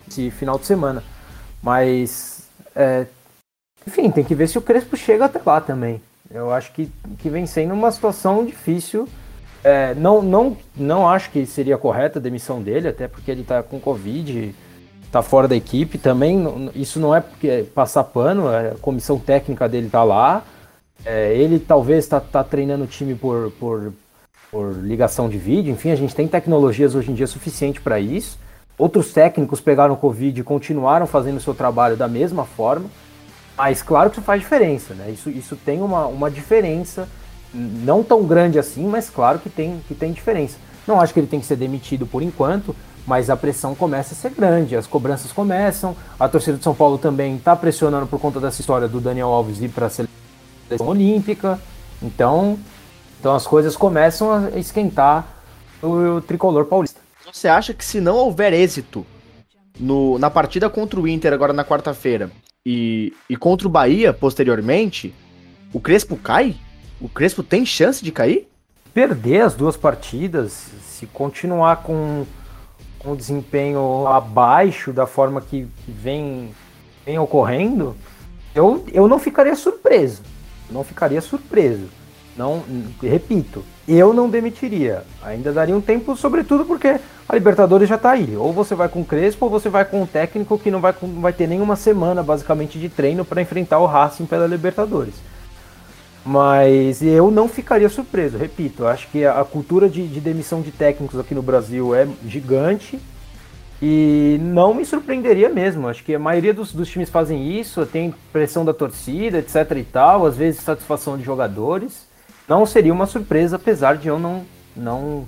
esse 0.09 0.31
final 0.31 0.59
de 0.59 0.65
semana. 0.65 1.03
Mas, 1.63 2.49
é, 2.75 3.07
enfim, 3.91 4.09
tem 4.09 4.23
que 4.23 4.37
ver 4.37 4.49
se 4.49 4.57
o 4.57 4.63
Crespo 4.63 4.97
chega 4.97 5.25
até 5.25 5.41
lá 5.45 5.61
também. 5.61 6.01
Eu 6.33 6.53
acho 6.53 6.73
que, 6.73 6.89
que 7.19 7.29
vem 7.29 7.45
sendo 7.45 7.75
uma 7.75 7.91
situação 7.91 8.47
difícil. 8.47 9.09
É, 9.65 9.95
não, 9.95 10.23
não, 10.23 10.57
não 10.77 11.09
acho 11.09 11.31
que 11.31 11.45
seria 11.45 11.77
correta 11.77 12.21
a 12.21 12.23
demissão 12.23 12.63
dele, 12.63 12.87
até 12.87 13.09
porque 13.09 13.31
ele 13.31 13.41
está 13.41 13.65
com 13.65 13.81
Covid 13.81 14.55
tá 15.11 15.23
fora 15.23 15.49
da 15.49 15.57
equipe 15.57 15.99
também. 15.99 16.71
Isso 16.73 17.01
não 17.01 17.13
é 17.15 17.21
porque 17.21 17.49
é 17.49 17.63
passar 17.65 18.05
pano, 18.05 18.47
a 18.47 18.77
comissão 18.81 19.19
técnica 19.19 19.69
dele 19.69 19.91
tá 19.91 20.05
lá. 20.05 20.45
É, 21.05 21.35
ele 21.35 21.59
talvez 21.59 22.07
tá, 22.07 22.21
tá 22.21 22.45
treinando 22.45 22.85
o 22.85 22.87
time 22.87 23.17
por, 23.17 23.51
por, 23.59 23.93
por 24.53 24.73
ligação 24.73 25.29
de 25.29 25.37
vídeo. 25.37 25.73
Enfim, 25.73 25.91
a 25.91 25.97
gente 25.97 26.15
tem 26.15 26.29
tecnologias 26.29 26.95
hoje 26.95 27.11
em 27.11 27.15
dia 27.15 27.27
suficiente 27.27 27.81
para 27.81 27.99
isso. 27.99 28.39
Outros 28.79 29.13
técnicos 29.13 29.61
pegaram 29.61 29.97
Covid 29.97 30.41
e 30.41 30.45
continuaram 30.45 31.09
fazendo 31.09 31.39
o 31.39 31.41
seu 31.41 31.55
trabalho 31.55 31.97
da 31.97 32.07
mesma 32.07 32.45
forma. 32.45 32.89
Mas 33.61 33.83
claro 33.83 34.09
que 34.09 34.17
isso 34.17 34.25
faz 34.25 34.41
diferença, 34.41 34.95
né? 34.95 35.11
Isso, 35.11 35.29
isso 35.29 35.55
tem 35.55 35.83
uma, 35.83 36.07
uma 36.07 36.31
diferença, 36.31 37.07
não 37.53 38.03
tão 38.03 38.25
grande 38.25 38.59
assim, 38.59 38.87
mas 38.87 39.11
claro 39.11 39.39
que 39.39 39.51
tem, 39.51 39.83
que 39.87 39.95
tem 39.95 40.13
diferença. 40.13 40.57
Não 40.87 40.99
acho 40.99 41.13
que 41.13 41.21
ele 41.21 41.27
tem 41.27 41.41
que 41.41 41.45
ser 41.45 41.57
demitido 41.57 42.07
por 42.07 42.23
enquanto, 42.23 42.75
mas 43.07 43.29
a 43.29 43.37
pressão 43.37 43.75
começa 43.75 44.15
a 44.15 44.17
ser 44.17 44.31
grande, 44.31 44.75
as 44.75 44.87
cobranças 44.87 45.31
começam, 45.31 45.95
a 46.19 46.27
torcida 46.27 46.57
de 46.57 46.65
São 46.65 46.75
Paulo 46.75 46.97
também 46.97 47.37
está 47.37 47.55
pressionando 47.55 48.07
por 48.07 48.19
conta 48.19 48.41
dessa 48.41 48.63
história 48.63 48.89
do 48.89 48.99
Daniel 48.99 49.29
Alves 49.29 49.61
ir 49.61 49.69
para 49.69 49.89
a 49.89 49.91
seleção 49.91 50.89
olímpica, 50.89 51.61
então, 52.03 52.59
então 53.21 53.35
as 53.35 53.47
coisas 53.47 53.77
começam 53.77 54.33
a 54.33 54.59
esquentar 54.59 55.27
o, 55.83 56.17
o 56.17 56.21
tricolor 56.23 56.65
paulista. 56.65 56.99
Você 57.31 57.47
acha 57.47 57.75
que 57.75 57.85
se 57.85 58.01
não 58.01 58.17
houver 58.17 58.55
êxito 58.55 59.05
no, 59.79 60.19
na 60.19 60.31
partida 60.31 60.71
contra 60.71 60.99
o 60.99 61.07
Inter 61.07 61.35
agora 61.35 61.53
na 61.53 61.63
quarta-feira 61.63 62.31
e, 62.65 63.13
e 63.29 63.37
contra 63.37 63.67
o 63.67 63.71
Bahia 63.71 64.13
posteriormente, 64.13 65.15
o 65.73 65.81
Crespo 65.81 66.17
cai? 66.17 66.57
O 67.01 67.09
Crespo 67.09 67.43
tem 67.43 67.65
chance 67.65 68.05
de 68.05 68.13
cair? 68.13 68.51
perder 68.93 69.43
as 69.43 69.55
duas 69.55 69.77
partidas, 69.77 70.67
se 70.83 71.07
continuar 71.07 71.83
com 71.83 72.27
um 73.05 73.17
desempenho 73.17 74.07
abaixo 74.07 74.93
da 74.93 75.07
forma 75.07 75.41
que 75.41 75.67
vem, 75.87 76.51
vem 77.05 77.19
ocorrendo, 77.19 77.97
eu, 78.55 78.85
eu 78.93 79.09
não 79.09 79.19
ficaria 79.19 79.55
surpreso. 79.55 80.23
Não 80.71 80.85
ficaria 80.85 81.21
surpreso. 81.21 81.89
Não, 82.37 82.63
repito, 83.03 83.65
eu 83.97 84.13
não 84.13 84.29
demitiria. 84.29 85.05
Ainda 85.23 85.53
daria 85.53 85.77
um 85.77 85.81
tempo, 85.81 86.17
sobretudo 86.17 86.65
porque 86.65 87.01
a 87.29 87.35
Libertadores 87.35 87.89
já 87.89 87.97
está 87.97 88.11
aí. 88.11 88.37
Ou 88.37 88.53
você 88.53 88.75
vai 88.75 88.89
com 88.89 89.01
o 89.01 89.05
Crespo 89.05 89.47
ou 89.47 89.51
você 89.51 89.69
vai 89.69 89.85
com 89.85 90.03
um 90.03 90.07
técnico 90.07 90.59
que 90.59 90.71
não 90.71 90.81
vai, 90.81 90.95
não 91.03 91.21
vai 91.21 91.33
ter 91.33 91.47
nenhuma 91.47 91.77
semana, 91.77 92.23
basicamente, 92.23 92.79
de 92.79 92.89
treino 92.89 93.25
para 93.25 93.43
enfrentar 93.43 93.79
o 93.79 93.87
Racing 93.87 94.27
pela 94.27 94.47
Libertadores. 94.47 95.15
Mas 96.25 97.03
eu 97.03 97.31
não 97.31 97.49
ficaria 97.49 97.89
surpreso, 97.89 98.37
repito. 98.37 98.87
Acho 98.87 99.09
que 99.09 99.25
a 99.25 99.45
cultura 99.45 99.89
de, 99.89 100.07
de 100.07 100.21
demissão 100.21 100.61
de 100.61 100.71
técnicos 100.71 101.19
aqui 101.19 101.35
no 101.35 101.43
Brasil 101.43 101.95
é 101.95 102.07
gigante. 102.27 102.99
E 103.83 104.39
não 104.43 104.75
me 104.75 104.85
surpreenderia 104.85 105.49
mesmo. 105.49 105.89
Acho 105.89 106.05
que 106.05 106.15
a 106.15 106.19
maioria 106.19 106.53
dos, 106.53 106.73
dos, 106.73 106.89
times 106.89 107.09
fazem 107.09 107.59
isso, 107.59 107.87
tem 107.87 108.15
pressão 108.31 108.65
da 108.65 108.75
torcida, 108.75 109.39
etc 109.39 109.57
e 109.77 109.85
tal, 109.85 110.27
às 110.27 110.37
vezes 110.37 110.61
satisfação 110.61 111.17
de 111.17 111.25
jogadores. 111.25 112.10
Não 112.51 112.67
seria 112.67 112.93
uma 112.93 113.07
surpresa, 113.07 113.55
apesar 113.55 113.97
de 113.97 114.09
eu 114.09 114.19
não, 114.19 114.45
não 114.75 115.25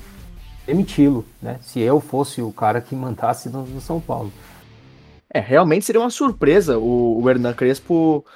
demiti-lo, 0.67 1.25
né? 1.41 1.57
Se 1.63 1.79
eu 1.79 2.01
fosse 2.01 2.43
o 2.43 2.51
cara 2.51 2.81
que 2.81 2.97
mandasse 2.97 3.49
no, 3.49 3.63
no 3.63 3.81
São 3.81 4.01
Paulo. 4.01 4.33
É, 5.33 5.39
realmente 5.39 5.85
seria 5.85 6.01
uma 6.01 6.11
surpresa 6.11 6.81
o, 6.81 7.23
o 7.23 7.31
Hernan 7.31 7.53
Crespo 7.53 8.27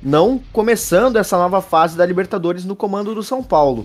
não 0.00 0.40
começando 0.52 1.16
essa 1.16 1.36
nova 1.36 1.60
fase 1.60 1.96
da 1.96 2.06
Libertadores 2.06 2.64
no 2.64 2.76
comando 2.76 3.12
do 3.12 3.24
São 3.24 3.42
Paulo. 3.42 3.84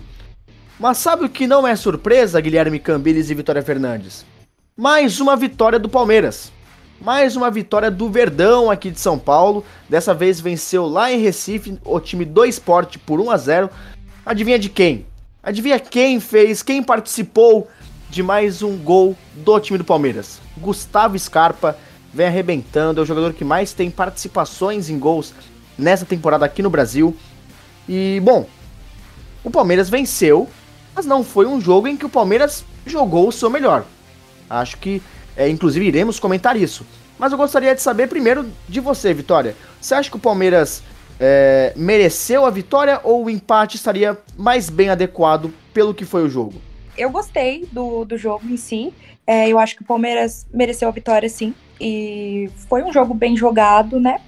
Mas 0.78 0.98
sabe 0.98 1.24
o 1.24 1.28
que 1.28 1.48
não 1.48 1.66
é 1.66 1.74
surpresa, 1.74 2.40
Guilherme 2.40 2.78
Cambiles 2.78 3.30
e 3.30 3.34
Vitória 3.34 3.60
Fernandes? 3.60 4.24
Mais 4.76 5.18
uma 5.18 5.34
vitória 5.34 5.80
do 5.80 5.88
Palmeiras. 5.88 6.52
Mais 7.00 7.34
uma 7.34 7.50
vitória 7.50 7.90
do 7.90 8.08
Verdão 8.08 8.70
aqui 8.70 8.90
de 8.92 9.00
São 9.00 9.18
Paulo. 9.18 9.64
Dessa 9.88 10.14
vez 10.14 10.40
venceu 10.40 10.86
lá 10.86 11.10
em 11.10 11.18
Recife 11.18 11.76
o 11.84 11.98
time 11.98 12.24
do 12.24 12.44
esporte 12.44 13.00
por 13.00 13.20
1 13.20 13.30
a 13.32 13.36
0 13.36 13.70
Adivinha 14.26 14.58
de 14.58 14.70
quem? 14.70 15.04
Adivinha 15.42 15.78
quem 15.78 16.18
fez, 16.18 16.62
quem 16.62 16.82
participou 16.82 17.68
de 18.08 18.22
mais 18.22 18.62
um 18.62 18.74
gol 18.74 19.14
do 19.34 19.60
time 19.60 19.76
do 19.76 19.84
Palmeiras? 19.84 20.40
Gustavo 20.56 21.18
Scarpa 21.18 21.76
vem 22.12 22.28
arrebentando, 22.28 23.00
é 23.00 23.02
o 23.02 23.06
jogador 23.06 23.34
que 23.34 23.44
mais 23.44 23.74
tem 23.74 23.90
participações 23.90 24.88
em 24.88 24.98
gols 24.98 25.34
nessa 25.76 26.06
temporada 26.06 26.46
aqui 26.46 26.62
no 26.62 26.70
Brasil. 26.70 27.14
E, 27.86 28.18
bom, 28.24 28.46
o 29.42 29.50
Palmeiras 29.50 29.90
venceu, 29.90 30.48
mas 30.94 31.04
não 31.04 31.22
foi 31.22 31.44
um 31.44 31.60
jogo 31.60 31.86
em 31.86 31.94
que 31.94 32.06
o 32.06 32.10
Palmeiras 32.10 32.64
jogou 32.86 33.28
o 33.28 33.32
seu 33.32 33.50
melhor. 33.50 33.84
Acho 34.48 34.78
que, 34.78 35.02
é, 35.36 35.50
inclusive, 35.50 35.84
iremos 35.84 36.18
comentar 36.18 36.56
isso. 36.56 36.86
Mas 37.18 37.30
eu 37.30 37.36
gostaria 37.36 37.74
de 37.74 37.82
saber 37.82 38.08
primeiro 38.08 38.50
de 38.66 38.80
você, 38.80 39.12
Vitória. 39.12 39.54
Você 39.78 39.94
acha 39.94 40.08
que 40.08 40.16
o 40.16 40.20
Palmeiras 40.20 40.82
é, 41.18 41.72
mereceu 41.76 42.44
a 42.44 42.50
vitória 42.50 43.00
ou 43.02 43.24
o 43.24 43.30
empate 43.30 43.76
estaria 43.76 44.18
mais 44.36 44.68
bem 44.68 44.88
adequado 44.88 45.52
pelo 45.72 45.94
que 45.94 46.04
foi 46.04 46.24
o 46.24 46.28
jogo? 46.28 46.54
Eu 46.96 47.10
gostei 47.10 47.66
do, 47.72 48.04
do 48.04 48.16
jogo 48.16 48.46
em 48.46 48.56
si. 48.56 48.92
É, 49.26 49.48
eu 49.48 49.58
acho 49.58 49.76
que 49.76 49.82
o 49.82 49.86
Palmeiras 49.86 50.46
mereceu 50.52 50.88
a 50.88 50.92
vitória, 50.92 51.28
sim. 51.28 51.54
E 51.80 52.50
foi 52.68 52.82
um 52.82 52.92
jogo 52.92 53.14
bem 53.14 53.36
jogado, 53.36 53.98
né? 53.98 54.20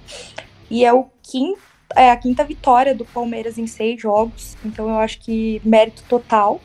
E 0.69 0.83
é, 0.83 0.91
o 0.91 1.05
quinto, 1.21 1.59
é 1.95 2.11
a 2.11 2.17
quinta 2.17 2.43
vitória 2.43 2.93
do 2.93 3.05
Palmeiras 3.05 3.57
em 3.57 3.67
seis 3.67 4.01
jogos. 4.01 4.57
Então 4.65 4.89
eu 4.89 4.99
acho 4.99 5.19
que 5.19 5.61
mérito 5.63 6.03
total 6.09 6.59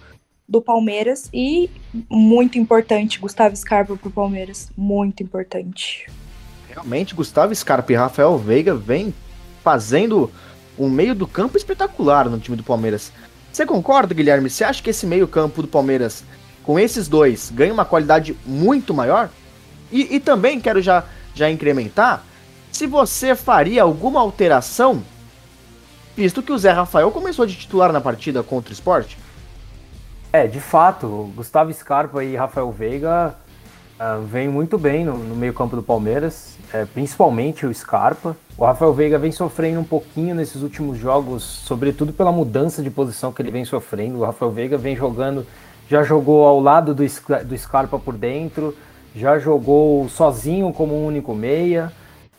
do 0.48 0.60
Palmeiras 0.60 1.30
e 1.32 1.70
muito 2.10 2.58
importante 2.58 3.18
Gustavo 3.18 3.56
Scarpa 3.56 3.96
para 3.96 4.08
o 4.08 4.12
Palmeiras. 4.12 4.70
Muito 4.76 5.22
importante. 5.22 6.06
Realmente, 6.68 7.14
Gustavo 7.14 7.54
Scarpa 7.54 7.92
e 7.92 7.96
Rafael 7.96 8.36
Veiga 8.38 8.74
vêm 8.74 9.14
fazendo 9.62 10.30
um 10.78 10.88
meio 10.88 11.14
do 11.14 11.26
campo 11.26 11.56
espetacular 11.56 12.28
no 12.28 12.38
time 12.38 12.56
do 12.56 12.62
Palmeiras. 12.62 13.12
Você 13.52 13.66
concorda, 13.66 14.14
Guilherme? 14.14 14.48
Você 14.48 14.64
acha 14.64 14.82
que 14.82 14.90
esse 14.90 15.06
meio 15.06 15.28
campo 15.28 15.62
do 15.62 15.68
Palmeiras, 15.68 16.24
com 16.64 16.78
esses 16.78 17.08
dois, 17.08 17.50
ganha 17.50 17.72
uma 17.72 17.84
qualidade 17.84 18.36
muito 18.46 18.94
maior? 18.94 19.28
E, 19.90 20.16
e 20.16 20.20
também 20.20 20.60
quero 20.60 20.80
já, 20.80 21.04
já 21.34 21.50
incrementar 21.50 22.24
se 22.72 22.86
você 22.86 23.36
faria 23.36 23.82
alguma 23.82 24.18
alteração, 24.20 25.04
visto 26.16 26.42
que 26.42 26.50
o 26.50 26.58
Zé 26.58 26.72
Rafael 26.72 27.10
começou 27.10 27.46
de 27.46 27.54
titular 27.54 27.92
na 27.92 28.00
partida 28.00 28.42
contra 28.42 28.70
o 28.70 28.72
esporte. 28.72 29.18
É, 30.32 30.46
de 30.46 30.58
fato, 30.58 31.30
Gustavo 31.36 31.70
Scarpa 31.72 32.24
e 32.24 32.34
Rafael 32.34 32.72
Veiga 32.72 33.36
uh, 34.02 34.22
vêm 34.22 34.48
muito 34.48 34.76
bem 34.76 35.04
no, 35.04 35.16
no 35.16 35.36
meio-campo 35.36 35.76
do 35.76 35.82
Palmeiras, 35.82 36.58
é, 36.72 36.84
principalmente 36.84 37.64
o 37.64 37.72
Scarpa. 37.72 38.36
O 38.58 38.64
Rafael 38.64 38.92
Veiga 38.92 39.18
vem 39.18 39.30
sofrendo 39.30 39.80
um 39.80 39.84
pouquinho 39.84 40.34
nesses 40.34 40.62
últimos 40.62 40.98
jogos, 40.98 41.42
sobretudo 41.42 42.12
pela 42.12 42.32
mudança 42.32 42.82
de 42.82 42.90
posição 42.90 43.32
que 43.32 43.40
ele 43.40 43.50
vem 43.50 43.64
sofrendo. 43.64 44.18
O 44.18 44.24
Rafael 44.24 44.50
Veiga 44.50 44.76
vem 44.76 44.96
jogando, 44.96 45.46
já 45.88 46.02
jogou 46.02 46.46
ao 46.46 46.60
lado 46.60 46.94
do, 46.94 47.02
do 47.04 47.58
Scarpa 47.58 47.98
por 47.98 48.14
dentro, 48.14 48.76
já 49.14 49.38
jogou 49.38 50.08
sozinho 50.08 50.72
como 50.72 50.94
um 50.94 51.06
único 51.06 51.34
meia 51.34 51.92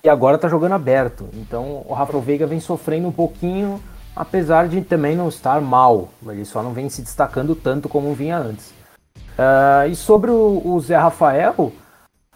e 0.04 0.10
agora 0.10 0.36
está 0.36 0.50
jogando 0.50 0.74
aberto. 0.74 1.30
Então 1.34 1.84
o 1.88 1.94
Rafael 1.94 2.22
Veiga 2.22 2.46
vem 2.46 2.60
sofrendo 2.60 3.08
um 3.08 3.12
pouquinho, 3.12 3.80
apesar 4.16 4.68
de 4.68 4.82
também 4.82 5.16
não 5.16 5.30
estar 5.30 5.62
mal. 5.62 6.10
Ele 6.28 6.46
só 6.46 6.62
não 6.62 6.74
vem 6.74 6.90
se 6.90 7.02
destacando 7.02 7.56
tanto 7.56 7.88
como 7.88 8.14
vinha 8.14 8.38
antes. 8.38 8.74
Uh, 9.34 9.90
e 9.90 9.96
sobre 9.96 10.30
o, 10.30 10.62
o, 10.64 10.80
Zé 10.80 10.96
Rafael, 10.96 11.72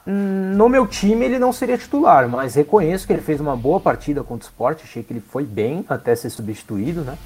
no 0.05 0.69
meu 0.69 0.87
time 0.87 1.25
ele 1.25 1.37
não 1.37 1.51
seria 1.53 1.77
titular, 1.77 2.27
mas 2.27 2.55
reconheço 2.55 3.05
que 3.05 3.13
ele 3.13 3.21
fez 3.21 3.39
uma 3.39 3.55
boa 3.55 3.79
partida 3.79 4.23
contra 4.23 4.47
o 4.47 4.49
esporte. 4.49 4.83
Achei 4.83 5.03
que 5.03 5.13
ele 5.13 5.19
foi 5.19 5.43
bem 5.43 5.85
até 5.87 6.15
ser 6.15 6.29
substituído, 6.29 7.01
né? 7.01 7.17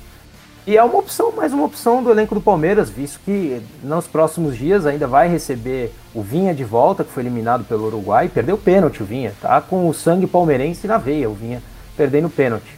E 0.66 0.78
é 0.78 0.84
uma 0.84 1.00
opção, 1.00 1.32
mais 1.32 1.54
uma 1.54 1.64
opção 1.64 2.04
do 2.04 2.12
elenco 2.12 2.36
do 2.36 2.42
Palmeiras, 2.42 2.90
visto 2.90 3.20
que 3.26 3.62
nos 3.82 4.06
próximos 4.06 4.56
dias 4.56 4.86
ainda 4.86 5.08
vai 5.08 5.28
receber 5.28 5.92
o 6.14 6.22
Vinha 6.22 6.54
de 6.54 6.64
volta, 6.64 7.04
que 7.04 7.12
foi 7.12 7.24
eliminado 7.24 7.64
pelo 7.64 7.88
Uruguai, 7.88 8.30
perdeu 8.30 8.58
pênalti 8.60 9.02
o 9.02 9.06
Vinha, 9.06 9.34
tá 9.42 9.60
com 9.60 9.90
o 9.90 9.94
sangue 9.94 10.28
palmeirense 10.28 10.86
na 10.86 11.00
veia, 11.00 11.28
o 11.28 11.34
Vinha 11.34 11.64
perdendo 11.98 12.30
pênalti. 12.30 12.78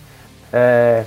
É, 0.52 1.04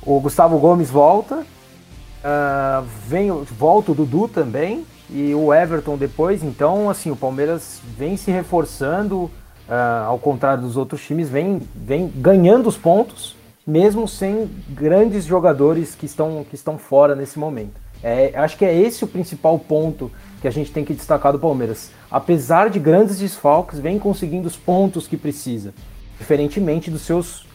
o 0.00 0.18
Gustavo 0.18 0.58
Gomes 0.58 0.88
volta, 0.88 1.36
uh, 1.36 2.86
vem, 3.06 3.30
volta 3.30 3.92
o 3.92 3.94
Dudu 3.94 4.26
também, 4.26 4.86
e 5.10 5.34
o 5.34 5.54
Everton 5.54 5.96
depois, 5.96 6.42
então 6.42 6.90
assim, 6.90 7.10
o 7.10 7.16
Palmeiras 7.16 7.80
vem 7.96 8.16
se 8.16 8.30
reforçando, 8.30 9.24
uh, 9.24 10.04
ao 10.06 10.18
contrário 10.18 10.62
dos 10.62 10.76
outros 10.76 11.04
times, 11.04 11.28
vem, 11.28 11.62
vem 11.74 12.12
ganhando 12.16 12.68
os 12.68 12.76
pontos, 12.76 13.36
mesmo 13.66 14.06
sem 14.06 14.48
grandes 14.68 15.24
jogadores 15.24 15.94
que 15.94 16.06
estão, 16.06 16.44
que 16.48 16.54
estão 16.54 16.78
fora 16.78 17.14
nesse 17.14 17.38
momento. 17.38 17.80
É, 18.02 18.32
acho 18.36 18.56
que 18.56 18.64
é 18.64 18.74
esse 18.74 19.04
o 19.04 19.08
principal 19.08 19.58
ponto 19.58 20.10
que 20.40 20.46
a 20.46 20.50
gente 20.50 20.70
tem 20.70 20.84
que 20.84 20.94
destacar 20.94 21.32
do 21.32 21.38
Palmeiras. 21.38 21.90
Apesar 22.10 22.70
de 22.70 22.78
grandes 22.78 23.18
desfalques, 23.18 23.78
vem 23.78 23.98
conseguindo 23.98 24.46
os 24.46 24.56
pontos 24.56 25.08
que 25.08 25.16
precisa, 25.16 25.72
diferentemente 26.18 26.90
dos 26.90 27.02
seus 27.02 27.46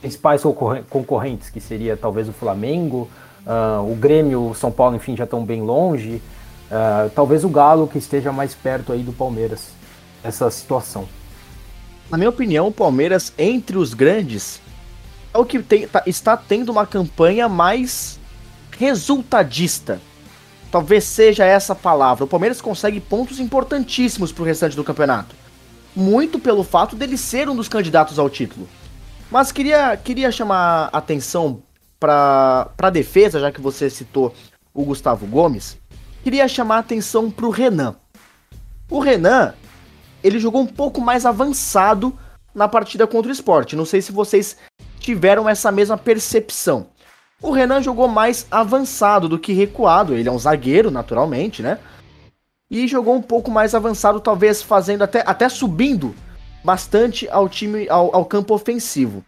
principais 0.00 0.42
concorrentes, 0.90 1.48
que 1.48 1.60
seria 1.60 1.96
talvez 1.96 2.28
o 2.28 2.32
Flamengo, 2.32 3.08
uh, 3.46 3.90
o 3.90 3.94
Grêmio, 3.94 4.50
o 4.50 4.54
São 4.54 4.70
Paulo, 4.70 4.96
enfim, 4.96 5.16
já 5.16 5.24
estão 5.24 5.44
bem 5.44 5.62
longe. 5.62 6.20
Uh, 6.72 7.10
talvez 7.10 7.44
o 7.44 7.50
Galo 7.50 7.86
que 7.86 7.98
esteja 7.98 8.32
mais 8.32 8.54
perto 8.54 8.94
aí 8.94 9.02
do 9.02 9.12
Palmeiras 9.12 9.72
nessa 10.24 10.50
situação. 10.50 11.06
Na 12.10 12.16
minha 12.16 12.30
opinião, 12.30 12.68
o 12.68 12.72
Palmeiras 12.72 13.30
entre 13.36 13.76
os 13.76 13.92
grandes 13.92 14.58
é 15.34 15.38
o 15.38 15.44
que 15.44 15.62
tem, 15.62 15.86
tá, 15.86 16.02
está 16.06 16.34
tendo 16.34 16.72
uma 16.72 16.86
campanha 16.86 17.46
mais 17.46 18.18
resultadista. 18.78 20.00
Talvez 20.70 21.04
seja 21.04 21.44
essa 21.44 21.74
palavra. 21.74 22.24
O 22.24 22.28
Palmeiras 22.28 22.62
consegue 22.62 23.00
pontos 23.00 23.38
importantíssimos 23.38 24.32
para 24.32 24.42
o 24.42 24.46
restante 24.46 24.74
do 24.74 24.82
campeonato. 24.82 25.34
Muito 25.94 26.38
pelo 26.38 26.64
fato 26.64 26.96
dele 26.96 27.18
ser 27.18 27.50
um 27.50 27.54
dos 27.54 27.68
candidatos 27.68 28.18
ao 28.18 28.30
título. 28.30 28.66
Mas 29.30 29.52
queria, 29.52 29.94
queria 29.94 30.32
chamar 30.32 30.88
atenção 30.90 31.62
para 32.00 32.70
a 32.78 32.90
defesa, 32.90 33.38
já 33.38 33.52
que 33.52 33.60
você 33.60 33.90
citou 33.90 34.34
o 34.72 34.84
Gustavo 34.84 35.26
Gomes. 35.26 35.76
Queria 36.22 36.46
chamar 36.46 36.78
atenção 36.78 37.30
para 37.30 37.46
o 37.46 37.50
Renan. 37.50 37.96
O 38.88 39.00
Renan, 39.00 39.54
ele 40.22 40.38
jogou 40.38 40.62
um 40.62 40.66
pouco 40.66 41.00
mais 41.00 41.26
avançado 41.26 42.16
na 42.54 42.68
partida 42.68 43.06
contra 43.06 43.28
o 43.28 43.32
esporte. 43.32 43.74
Não 43.74 43.84
sei 43.84 44.00
se 44.00 44.12
vocês 44.12 44.56
tiveram 45.00 45.48
essa 45.48 45.72
mesma 45.72 45.98
percepção. 45.98 46.86
O 47.42 47.50
Renan 47.50 47.82
jogou 47.82 48.06
mais 48.06 48.46
avançado 48.50 49.28
do 49.28 49.38
que 49.38 49.52
recuado, 49.52 50.14
ele 50.14 50.28
é 50.28 50.32
um 50.32 50.38
zagueiro, 50.38 50.92
naturalmente, 50.92 51.60
né? 51.60 51.78
E 52.70 52.86
jogou 52.86 53.16
um 53.16 53.22
pouco 53.22 53.50
mais 53.50 53.74
avançado, 53.74 54.20
talvez 54.20 54.62
fazendo 54.62 55.02
até, 55.02 55.24
até 55.26 55.48
subindo 55.48 56.14
bastante 56.64 57.28
ao 57.28 57.48
time, 57.48 57.88
ao, 57.88 58.14
ao 58.14 58.24
campo 58.24 58.54
ofensivo. 58.54 59.24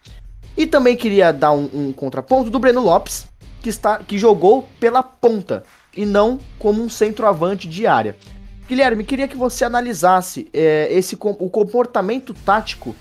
E 0.55 0.65
também 0.65 0.95
queria 0.95 1.33
dar 1.33 1.51
um, 1.51 1.69
um, 1.73 1.91
contraponto 1.91 2.49
do 2.49 2.57
Breno 2.57 2.79
Lopes, 2.79 3.27
que, 3.61 3.67
está, 3.67 3.99
que 3.99 4.17
jogou 4.17 4.69
pela 4.79 5.03
ponta. 5.03 5.65
E 5.95 6.05
não 6.05 6.39
como 6.59 6.83
um 6.83 6.89
centroavante 6.89 7.67
de 7.67 7.87
área. 7.87 8.15
Guilherme, 8.67 9.03
queria 9.03 9.27
que 9.27 9.37
você 9.37 9.63
analisasse 9.63 10.47
é, 10.51 10.87
esse, 10.91 11.15
o 11.15 11.49
comportamento 11.49 12.33
tático 12.33 12.95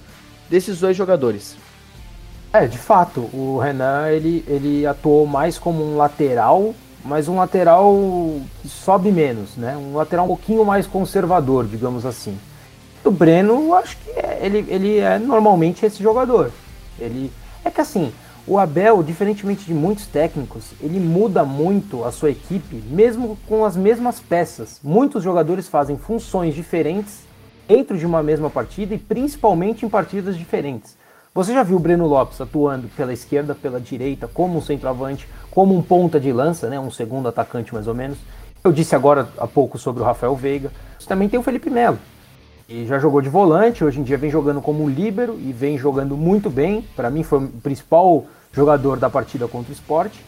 desses 0.50 0.80
dois 0.80 0.96
jogadores. 0.96 1.56
É, 2.52 2.66
de 2.66 2.78
fato, 2.78 3.28
o 3.32 3.58
Renan 3.58 4.10
ele, 4.10 4.44
ele 4.46 4.86
atuou 4.86 5.26
mais 5.26 5.58
como 5.58 5.82
um 5.82 5.96
lateral, 5.96 6.74
mas 7.04 7.28
um 7.28 7.36
lateral 7.36 7.92
que 8.62 8.68
sobe 8.68 9.10
menos, 9.10 9.56
né? 9.56 9.76
Um 9.76 9.96
lateral 9.96 10.26
um 10.26 10.28
pouquinho 10.28 10.64
mais 10.64 10.86
conservador, 10.86 11.66
digamos 11.66 12.06
assim. 12.06 12.38
O 13.02 13.10
Breno, 13.10 13.74
acho 13.74 13.96
que 13.96 14.10
é, 14.10 14.38
ele, 14.42 14.64
ele 14.68 14.98
é 14.98 15.18
normalmente 15.18 15.84
esse 15.84 16.02
jogador. 16.02 16.52
Ele 16.98 17.32
é 17.64 17.70
que 17.70 17.80
assim, 17.80 18.12
o 18.46 18.58
Abel, 18.58 19.02
diferentemente 19.02 19.64
de 19.64 19.72
muitos 19.72 20.06
técnicos, 20.06 20.72
ele 20.78 21.00
muda 21.00 21.44
muito 21.46 22.04
a 22.04 22.12
sua 22.12 22.30
equipe, 22.30 22.76
mesmo 22.90 23.38
com 23.48 23.64
as 23.64 23.74
mesmas 23.74 24.20
peças. 24.20 24.80
Muitos 24.84 25.22
jogadores 25.22 25.66
fazem 25.66 25.96
funções 25.96 26.54
diferentes 26.54 27.20
dentro 27.66 27.96
de 27.96 28.04
uma 28.04 28.22
mesma 28.22 28.50
partida 28.50 28.94
e 28.94 28.98
principalmente 28.98 29.86
em 29.86 29.88
partidas 29.88 30.36
diferentes. 30.36 30.94
Você 31.34 31.54
já 31.54 31.62
viu 31.62 31.78
o 31.78 31.80
Breno 31.80 32.06
Lopes 32.06 32.38
atuando 32.38 32.86
pela 32.88 33.14
esquerda, 33.14 33.54
pela 33.54 33.80
direita, 33.80 34.28
como 34.28 34.58
um 34.58 34.62
centroavante, 34.62 35.26
como 35.50 35.74
um 35.74 35.80
ponta 35.80 36.20
de 36.20 36.30
lança, 36.30 36.68
né, 36.68 36.78
um 36.78 36.90
segundo 36.90 37.26
atacante 37.26 37.72
mais 37.72 37.88
ou 37.88 37.94
menos. 37.94 38.18
Eu 38.62 38.72
disse 38.72 38.94
agora 38.94 39.26
há 39.38 39.46
pouco 39.46 39.78
sobre 39.78 40.02
o 40.02 40.04
Rafael 40.04 40.36
Veiga. 40.36 40.70
Você 40.98 41.08
também 41.08 41.30
tem 41.30 41.40
o 41.40 41.42
Felipe 41.42 41.70
Melo, 41.70 41.98
e 42.68 42.86
já 42.86 42.98
jogou 42.98 43.20
de 43.20 43.28
volante, 43.28 43.84
hoje 43.84 44.00
em 44.00 44.02
dia 44.02 44.16
vem 44.16 44.30
jogando 44.30 44.60
como 44.60 44.88
líbero 44.88 45.38
e 45.38 45.52
vem 45.52 45.76
jogando 45.76 46.16
muito 46.16 46.48
bem. 46.48 46.82
Para 46.96 47.10
mim 47.10 47.22
foi 47.22 47.44
o 47.44 47.48
principal 47.48 48.26
jogador 48.52 48.98
da 48.98 49.10
partida 49.10 49.46
contra 49.46 49.70
o 49.70 49.74
esporte. 49.74 50.24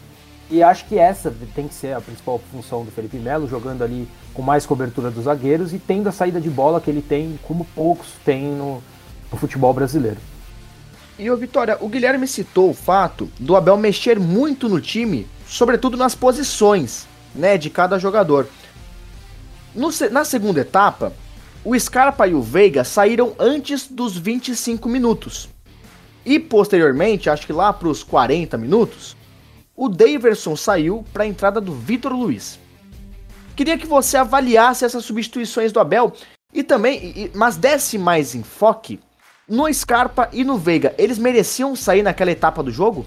E 0.49 0.63
acho 0.63 0.85
que 0.85 0.97
essa 0.97 1.33
tem 1.55 1.67
que 1.67 1.73
ser 1.73 1.93
a 1.93 1.99
principal 1.99 2.39
função 2.51 2.85
do 2.85 2.91
Felipe 2.91 3.17
Melo, 3.17 3.49
jogando 3.49 3.83
ali 3.83 4.07
com 4.33 4.41
mais 4.41 4.65
cobertura 4.65 5.09
dos 5.09 5.25
zagueiros 5.25 5.73
e 5.73 5.79
tendo 5.79 6.07
a 6.07 6.11
saída 6.11 6.39
de 6.39 6.49
bola 6.49 6.79
que 6.79 6.89
ele 6.89 7.01
tem, 7.01 7.37
como 7.43 7.65
poucos 7.75 8.13
têm 8.23 8.43
no, 8.43 8.81
no 9.31 9.37
futebol 9.37 9.73
brasileiro. 9.73 10.17
E 11.19 11.29
o 11.31 11.35
Vitória, 11.35 11.77
o 11.81 11.89
Guilherme 11.89 12.27
citou 12.27 12.69
o 12.69 12.73
fato 12.73 13.29
do 13.39 13.55
Abel 13.55 13.75
mexer 13.75 14.19
muito 14.19 14.69
no 14.69 14.79
time, 14.79 15.27
sobretudo 15.47 15.97
nas 15.97 16.13
posições 16.13 17.07
né, 17.33 17.57
de 17.57 17.69
cada 17.69 17.97
jogador. 17.97 18.47
No, 19.75 19.89
na 20.11 20.23
segunda 20.23 20.61
etapa, 20.61 21.11
o 21.67 21.77
Scarpa 21.77 22.25
e 22.25 22.33
o 22.33 22.41
Veiga 22.41 22.85
saíram 22.85 23.35
antes 23.37 23.89
dos 23.89 24.17
25 24.17 24.87
minutos. 24.87 25.49
E 26.25 26.39
posteriormente, 26.39 27.29
acho 27.29 27.45
que 27.45 27.51
lá 27.51 27.73
para 27.73 27.89
os 27.89 28.03
40 28.03 28.57
minutos, 28.57 29.17
o 29.75 29.89
Daverson 29.89 30.55
saiu 30.55 31.03
para 31.11 31.25
a 31.25 31.27
entrada 31.27 31.59
do 31.59 31.73
Vitor 31.73 32.13
Luiz. 32.13 32.57
Queria 33.53 33.77
que 33.77 33.85
você 33.85 34.15
avaliasse 34.15 34.85
essas 34.85 35.03
substituições 35.03 35.73
do 35.73 35.81
Abel 35.81 36.13
e 36.53 36.63
também, 36.63 37.29
mas 37.35 37.57
desse 37.57 37.97
mais 37.97 38.33
enfoque 38.33 39.01
no 39.45 39.71
Scarpa 39.73 40.29
e 40.31 40.45
no 40.45 40.57
Veiga. 40.57 40.95
Eles 40.97 41.17
mereciam 41.17 41.75
sair 41.75 42.01
naquela 42.01 42.31
etapa 42.31 42.63
do 42.63 42.71
jogo? 42.71 43.05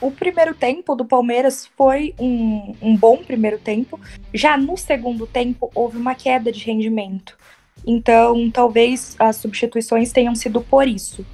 O 0.00 0.10
primeiro 0.10 0.52
tempo 0.52 0.96
do 0.96 1.04
Palmeiras 1.04 1.70
foi 1.76 2.12
um, 2.18 2.74
um 2.82 2.96
bom 2.96 3.18
primeiro 3.18 3.58
tempo. 3.60 4.00
Já 4.34 4.56
no 4.56 4.76
segundo 4.76 5.28
tempo, 5.28 5.70
houve 5.76 5.96
uma 5.96 6.16
queda 6.16 6.50
de 6.50 6.64
rendimento. 6.64 7.38
Então, 7.86 8.50
talvez 8.50 9.14
as 9.18 9.36
substituições 9.36 10.12
tenham 10.12 10.34
sido 10.34 10.60
por 10.60 10.88
isso. 10.88 11.24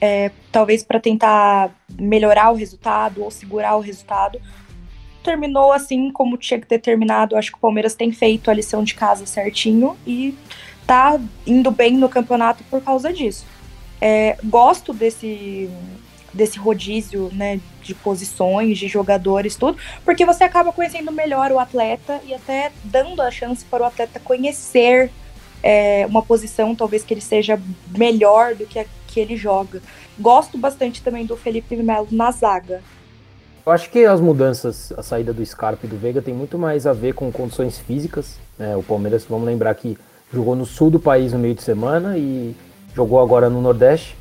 É, 0.00 0.30
talvez 0.50 0.82
para 0.82 0.98
tentar 0.98 1.70
melhorar 1.98 2.50
o 2.50 2.54
resultado 2.54 3.22
ou 3.22 3.30
segurar 3.30 3.76
o 3.76 3.80
resultado. 3.80 4.40
Terminou 5.22 5.72
assim 5.72 6.10
como 6.10 6.38
tinha 6.38 6.58
que 6.58 6.66
ter 6.66 6.78
terminado. 6.78 7.36
Acho 7.36 7.50
que 7.52 7.58
o 7.58 7.60
Palmeiras 7.60 7.94
tem 7.94 8.10
feito 8.10 8.50
a 8.50 8.54
lição 8.54 8.82
de 8.82 8.94
casa 8.94 9.26
certinho 9.26 9.96
e 10.06 10.34
tá 10.86 11.20
indo 11.46 11.70
bem 11.70 11.96
no 11.96 12.08
campeonato 12.08 12.64
por 12.64 12.82
causa 12.82 13.12
disso. 13.12 13.44
É, 14.00 14.38
gosto 14.42 14.94
desse, 14.94 15.68
desse 16.32 16.58
rodízio 16.58 17.30
né, 17.34 17.60
de 17.82 17.94
posições, 17.94 18.78
de 18.78 18.88
jogadores, 18.88 19.56
tudo, 19.56 19.78
porque 20.04 20.24
você 20.24 20.44
acaba 20.44 20.72
conhecendo 20.72 21.12
melhor 21.12 21.52
o 21.52 21.58
atleta 21.58 22.20
e 22.26 22.32
até 22.32 22.72
dando 22.82 23.20
a 23.20 23.30
chance 23.30 23.64
para 23.64 23.82
o 23.82 23.86
atleta 23.86 24.18
conhecer 24.18 25.10
é, 25.62 26.06
uma 26.06 26.22
posição 26.22 26.74
talvez 26.74 27.04
que 27.04 27.14
ele 27.14 27.20
seja 27.20 27.60
melhor 27.96 28.54
do 28.54 28.66
que 28.66 28.78
a 28.78 28.86
que 29.10 29.20
ele 29.20 29.36
joga. 29.36 29.82
Gosto 30.18 30.56
bastante 30.56 31.02
também 31.02 31.26
do 31.26 31.36
Felipe 31.36 31.76
Melo 31.76 32.06
na 32.10 32.30
zaga. 32.30 32.80
Eu 33.66 33.72
acho 33.72 33.90
que 33.90 34.04
as 34.04 34.20
mudanças, 34.20 34.92
a 34.96 35.02
saída 35.02 35.32
do 35.32 35.44
Scarpa 35.44 35.86
e 35.86 35.88
do 35.88 35.96
Veiga 35.96 36.22
tem 36.22 36.32
muito 36.32 36.58
mais 36.58 36.86
a 36.86 36.92
ver 36.92 37.14
com 37.14 37.30
condições 37.30 37.78
físicas. 37.78 38.38
Né? 38.58 38.74
O 38.76 38.82
Palmeiras, 38.82 39.24
vamos 39.28 39.46
lembrar 39.46 39.74
que 39.74 39.98
jogou 40.32 40.56
no 40.56 40.64
sul 40.64 40.90
do 40.90 41.00
país 41.00 41.32
no 41.32 41.38
meio 41.38 41.54
de 41.54 41.62
semana 41.62 42.16
e 42.16 42.54
jogou 42.94 43.20
agora 43.20 43.50
no 43.50 43.60
Nordeste, 43.60 44.16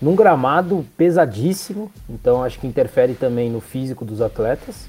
num 0.00 0.14
gramado 0.14 0.84
pesadíssimo, 0.96 1.90
então 2.08 2.42
acho 2.42 2.58
que 2.58 2.66
interfere 2.66 3.14
também 3.14 3.50
no 3.50 3.60
físico 3.60 4.04
dos 4.04 4.20
atletas. 4.20 4.86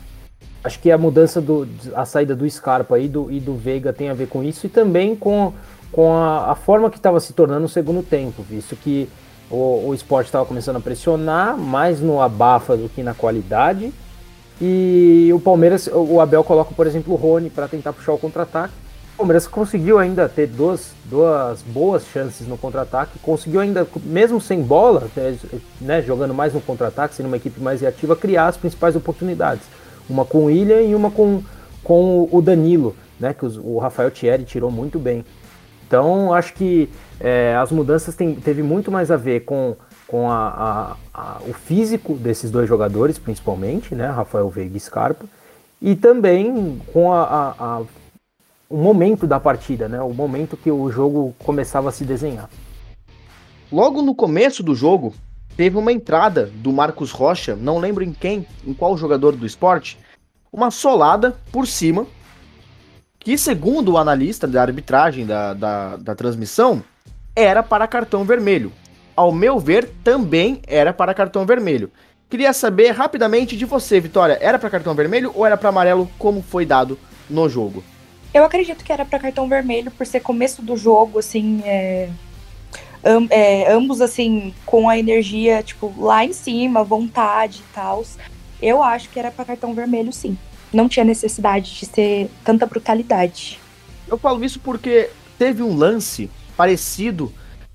Acho 0.63 0.79
que 0.79 0.91
a 0.91 0.97
mudança 0.97 1.39
do 1.39 1.67
a 1.93 2.05
saída 2.05 2.35
do 2.35 2.49
Scarpa 2.49 2.97
e 2.99 3.07
do, 3.07 3.31
e 3.31 3.39
do 3.39 3.55
Veiga 3.55 3.93
tem 3.93 4.09
a 4.09 4.13
ver 4.13 4.27
com 4.27 4.43
isso 4.43 4.65
e 4.65 4.69
também 4.69 5.15
com 5.15 5.53
com 5.95 6.13
a, 6.13 6.51
a 6.51 6.55
forma 6.55 6.89
que 6.89 6.97
estava 6.97 7.21
se 7.21 7.31
tornando 7.31 7.65
o 7.65 7.69
segundo 7.69 8.03
tempo, 8.03 8.43
visto 8.43 8.75
que 8.75 9.07
o, 9.49 9.87
o 9.87 9.93
esporte 9.93 10.25
estava 10.25 10.45
começando 10.45 10.75
a 10.75 10.81
pressionar 10.81 11.57
mais 11.57 12.01
no 12.01 12.21
abafa 12.21 12.75
do 12.75 12.89
que 12.89 13.01
na 13.01 13.13
qualidade. 13.13 13.93
E 14.59 15.31
o 15.33 15.39
Palmeiras, 15.39 15.89
o 15.93 16.19
Abel 16.19 16.43
coloca, 16.43 16.73
por 16.75 16.85
exemplo, 16.85 17.13
o 17.13 17.15
Rony 17.15 17.49
para 17.49 17.69
tentar 17.69 17.93
puxar 17.93 18.11
o 18.11 18.17
contra-ataque. 18.17 18.73
O 19.13 19.19
Palmeiras 19.19 19.47
conseguiu 19.47 19.97
ainda 19.97 20.27
ter 20.27 20.47
duas, 20.47 20.91
duas 21.05 21.61
boas 21.61 22.03
chances 22.11 22.45
no 22.45 22.57
contra-ataque, 22.57 23.17
conseguiu 23.19 23.61
ainda, 23.61 23.87
mesmo 24.03 24.41
sem 24.41 24.61
bola, 24.61 25.07
né, 25.79 26.01
jogando 26.01 26.33
mais 26.33 26.53
no 26.53 26.59
contra-ataque, 26.59 27.15
sendo 27.15 27.27
uma 27.27 27.37
equipe 27.37 27.61
mais 27.61 27.79
reativa, 27.79 28.17
criar 28.17 28.47
as 28.47 28.57
principais 28.57 28.97
oportunidades. 28.97 29.63
Uma 30.09 30.25
com 30.25 30.39
o 30.39 30.45
William 30.45 30.81
e 30.81 30.93
uma 30.93 31.09
com, 31.09 31.41
com 31.81 32.27
o 32.29 32.41
Danilo, 32.41 32.93
né, 33.17 33.33
que 33.33 33.45
o 33.45 33.77
Rafael 33.77 34.11
Thierry 34.11 34.43
tirou 34.43 34.69
muito 34.69 34.99
bem. 34.99 35.23
Então, 35.87 36.33
acho 36.33 36.53
que 36.53 36.89
é, 37.19 37.55
as 37.55 37.71
mudanças 37.71 38.15
tem, 38.15 38.35
teve 38.35 38.63
muito 38.63 38.91
mais 38.91 39.11
a 39.11 39.17
ver 39.17 39.41
com, 39.41 39.75
com 40.07 40.29
a, 40.29 40.47
a, 40.47 40.95
a, 41.13 41.41
o 41.47 41.53
físico 41.53 42.15
desses 42.15 42.49
dois 42.49 42.67
jogadores, 42.67 43.19
principalmente, 43.19 43.93
né, 43.93 44.07
Rafael 44.07 44.49
Veiga 44.49 44.75
e 44.75 44.79
Scarpa, 44.79 45.25
e 45.81 45.95
também 45.95 46.81
com 46.91 47.13
a, 47.13 47.83
o 48.67 48.77
momento 48.77 49.27
da 49.27 49.39
partida, 49.39 49.87
né, 49.87 50.01
o 50.01 50.13
momento 50.13 50.57
que 50.57 50.71
o 50.71 50.91
jogo 50.91 51.35
começava 51.39 51.89
a 51.89 51.91
se 51.91 52.03
desenhar. 52.03 52.49
Logo 53.71 54.01
no 54.01 54.15
começo 54.15 54.63
do 54.63 54.73
jogo, 54.73 55.13
teve 55.55 55.77
uma 55.77 55.91
entrada 55.91 56.49
do 56.55 56.73
Marcos 56.73 57.11
Rocha, 57.11 57.55
não 57.55 57.77
lembro 57.77 58.03
em 58.03 58.11
quem, 58.11 58.47
em 58.65 58.73
qual 58.73 58.97
jogador 58.97 59.35
do 59.35 59.45
esporte, 59.45 59.99
uma 60.51 60.71
solada 60.71 61.35
por 61.51 61.67
cima 61.67 62.07
que, 63.25 63.39
segundo 63.39 63.93
o 63.93 63.97
analista 63.97 64.45
da 64.45 64.61
arbitragem 64.61 65.25
da, 65.25 65.55
da, 65.55 65.95
da 65.95 66.13
transmissão, 66.13 66.83
era 67.35 67.63
para 67.63 67.87
cartão 67.87 68.23
vermelho. 68.23 68.71
Ao 69.15 69.31
meu 69.31 69.59
ver, 69.59 69.89
também 70.03 70.61
era 70.67 70.93
para 70.93 71.11
cartão 71.11 71.43
vermelho. 71.43 71.91
Queria 72.29 72.53
saber 72.53 72.91
rapidamente 72.91 73.57
de 73.57 73.65
você, 73.65 73.99
Vitória, 73.99 74.37
era 74.39 74.59
para 74.59 74.69
cartão 74.69 74.93
vermelho 74.93 75.31
ou 75.33 75.43
era 75.43 75.57
para 75.57 75.69
amarelo, 75.69 76.07
como 76.19 76.43
foi 76.43 76.67
dado 76.67 76.99
no 77.27 77.49
jogo? 77.49 77.83
Eu 78.31 78.43
acredito 78.43 78.83
que 78.83 78.93
era 78.93 79.03
para 79.03 79.17
cartão 79.17 79.49
vermelho, 79.49 79.89
por 79.89 80.05
ser 80.05 80.19
começo 80.19 80.61
do 80.61 80.77
jogo, 80.77 81.17
assim, 81.17 81.63
é... 81.65 82.09
Am, 83.03 83.27
é, 83.31 83.71
ambos, 83.71 84.01
assim, 84.01 84.53
com 84.67 84.87
a 84.87 84.99
energia, 84.99 85.63
tipo, 85.63 85.91
lá 85.97 86.23
em 86.23 86.33
cima, 86.33 86.83
vontade 86.83 87.63
e 87.67 87.73
tal. 87.73 88.03
Eu 88.61 88.83
acho 88.83 89.09
que 89.09 89.17
era 89.17 89.31
para 89.31 89.45
cartão 89.45 89.73
vermelho, 89.73 90.13
sim 90.13 90.37
não 90.75 90.89
tinha 90.89 91.05
necessidade 91.05 91.73
de 91.79 91.85
ser 91.85 92.29
tanta 92.43 92.65
brutalidade. 92.65 93.59
Eu 94.07 94.17
falo 94.17 94.43
isso 94.43 94.59
porque 94.59 95.09
teve 95.37 95.63
um 95.63 95.75
lance 95.75 96.29
parecido 96.55 97.31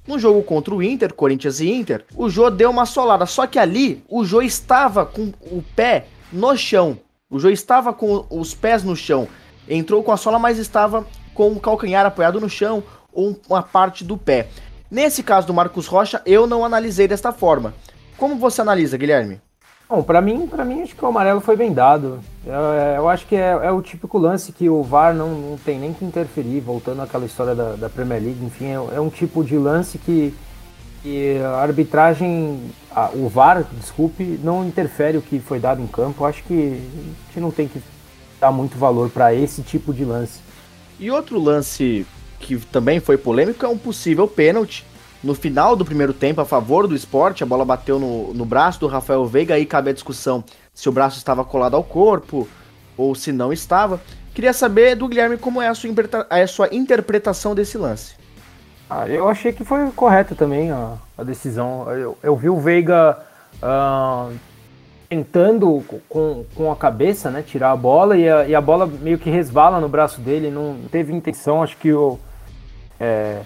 no 0.07 0.19
jogo 0.19 0.43
contra 0.43 0.75
o 0.75 0.83
Inter, 0.83 1.15
Corinthians 1.15 1.61
e 1.61 1.71
Inter. 1.71 2.05
O 2.15 2.29
Jô 2.29 2.51
deu 2.51 2.71
uma 2.71 2.87
solada, 2.87 3.27
só 3.27 3.47
que 3.47 3.59
ali 3.59 4.03
o 4.09 4.25
Jô 4.25 4.43
estava 4.43 5.05
com 5.05 5.33
o 5.43 5.63
pé 5.75 6.07
no 6.33 6.57
chão. 6.57 6.99
O 7.29 7.39
Jô 7.39 7.49
estava 7.49 7.93
com 7.93 8.27
os 8.31 8.55
pés 8.55 8.83
no 8.83 8.97
chão. 8.97 9.29
Entrou 9.69 10.03
com 10.03 10.13
a 10.13 10.17
sola, 10.17 10.39
mas 10.39 10.59
estava 10.59 11.07
com 11.35 11.53
o 11.53 11.61
calcanhar 11.61 12.05
apoiado 12.05 12.41
no 12.41 12.49
chão 12.49 12.83
ou 13.13 13.41
uma 13.49 13.63
parte 13.63 14.05
do 14.05 14.17
pé. 14.17 14.49
Nesse 14.91 15.23
caso 15.23 15.47
do 15.47 15.55
Marcos 15.55 15.87
Rocha, 15.87 16.21
eu 16.27 16.47
não 16.47 16.65
analisei 16.65 17.07
desta 17.07 17.33
forma. 17.33 17.73
Como 18.17 18.37
você 18.37 18.61
analisa, 18.61 18.97
Guilherme? 18.97 19.41
Bom, 19.91 20.05
para 20.05 20.21
mim, 20.21 20.47
para 20.47 20.65
mim 20.65 20.83
acho 20.83 20.95
que 20.95 21.05
o 21.05 21.09
amarelo 21.09 21.41
foi 21.41 21.57
bem 21.57 21.73
dado. 21.73 22.21
Eu, 22.47 22.55
é, 22.55 22.97
eu 22.97 23.09
acho 23.09 23.27
que 23.27 23.35
é, 23.35 23.59
é, 23.61 23.73
o 23.73 23.83
típico 23.83 24.19
lance 24.19 24.53
que 24.53 24.71
o 24.71 24.85
VAR 24.85 25.13
não, 25.13 25.31
não 25.31 25.57
tem 25.57 25.81
nem 25.81 25.93
que 25.93 26.05
interferir, 26.05 26.61
voltando 26.61 27.03
àquela 27.03 27.27
história 27.27 27.57
da, 27.57 27.73
da 27.73 27.91
Premier 27.91 28.23
League, 28.23 28.45
enfim, 28.45 28.67
é, 28.67 28.75
é, 28.75 29.01
um 29.01 29.11
tipo 29.11 29.43
de 29.43 29.59
lance 29.59 29.99
que, 29.99 30.33
que 31.03 31.39
a 31.39 31.57
arbitragem, 31.57 32.71
a, 32.95 33.11
o 33.13 33.29
VAR, 33.29 33.67
desculpe, 33.81 34.39
não 34.45 34.65
interfere 34.65 35.19
o 35.19 35.23
que 35.23 35.41
foi 35.41 35.59
dado 35.59 35.83
em 35.83 35.89
campo. 35.89 36.23
Eu 36.23 36.27
acho 36.29 36.45
que 36.45 36.55
a 36.55 37.27
gente 37.27 37.41
não 37.41 37.51
tem 37.51 37.67
que 37.67 37.83
dá 38.41 38.53
muito 38.53 38.79
valor 38.79 39.11
para 39.11 39.35
esse 39.35 39.61
tipo 39.61 39.93
de 39.93 40.05
lance. 40.05 40.39
E 41.01 41.11
outro 41.11 41.37
lance 41.41 42.07
que 42.39 42.57
também 42.67 43.01
foi 43.01 43.19
polêmico 43.19 43.67
é 43.67 43.69
um 43.69 43.77
possível 43.77 44.29
pênalti. 44.29 44.87
No 45.23 45.35
final 45.35 45.77
do 45.77 45.85
primeiro 45.85 46.15
tempo, 46.15 46.41
a 46.41 46.47
favor 46.47 46.87
do 46.87 46.95
esporte, 46.95 47.43
a 47.43 47.47
bola 47.47 47.65
bateu 47.65 47.99
no, 47.99 48.33
no 48.33 48.45
braço 48.47 48.81
do 48.81 48.87
Rafael 48.87 49.27
Veiga, 49.27 49.55
aí 49.55 49.67
cabe 49.67 49.91
a 49.91 49.93
discussão 49.93 50.43
se 50.73 50.89
o 50.89 50.93
braço 50.93 51.19
estava 51.19 51.45
colado 51.45 51.77
ao 51.77 51.85
corpo 51.85 52.49
ou 52.97 53.15
se 53.15 53.31
não 53.31 53.53
estava. 53.53 54.01
Queria 54.35 54.55
saber 54.55 54.95
do 54.95 55.07
Guilherme 55.07 55.37
como 55.37 55.61
é 55.61 55.69
a 55.69 55.75
sua, 55.75 55.91
a 56.31 56.47
sua 56.47 56.69
interpretação 56.73 57.55
desse 57.55 57.77
lance. 57.77 58.15
Ah, 58.89 59.07
eu 59.07 59.29
achei 59.29 59.53
que 59.53 59.63
foi 59.63 59.91
correta 59.91 60.35
também 60.35 60.71
a, 60.71 60.95
a 61.19 61.23
decisão. 61.23 61.89
Eu, 61.91 62.17
eu, 62.23 62.35
vi 62.35 62.49
o 62.49 62.59
Veiga 62.59 63.19
uh, 63.63 64.35
tentando 65.09 65.85
com, 66.09 66.45
com 66.55 66.73
a 66.73 66.77
cabeça, 66.77 67.31
né, 67.31 67.43
tirar 67.43 67.73
a 67.73 67.77
bola 67.77 68.17
e 68.17 68.29
a, 68.29 68.49
e 68.49 68.55
a 68.55 68.61
bola 68.61 68.87
meio 68.87 69.19
que 69.19 69.29
resvala 69.29 69.81
no 69.81 69.89
braço 69.89 70.21
dele, 70.21 70.51
não 70.51 70.77
teve 70.91 71.13
intenção, 71.13 71.63
acho 71.63 71.77
que 71.77 71.93
o, 71.93 72.19
é, 72.99 73.43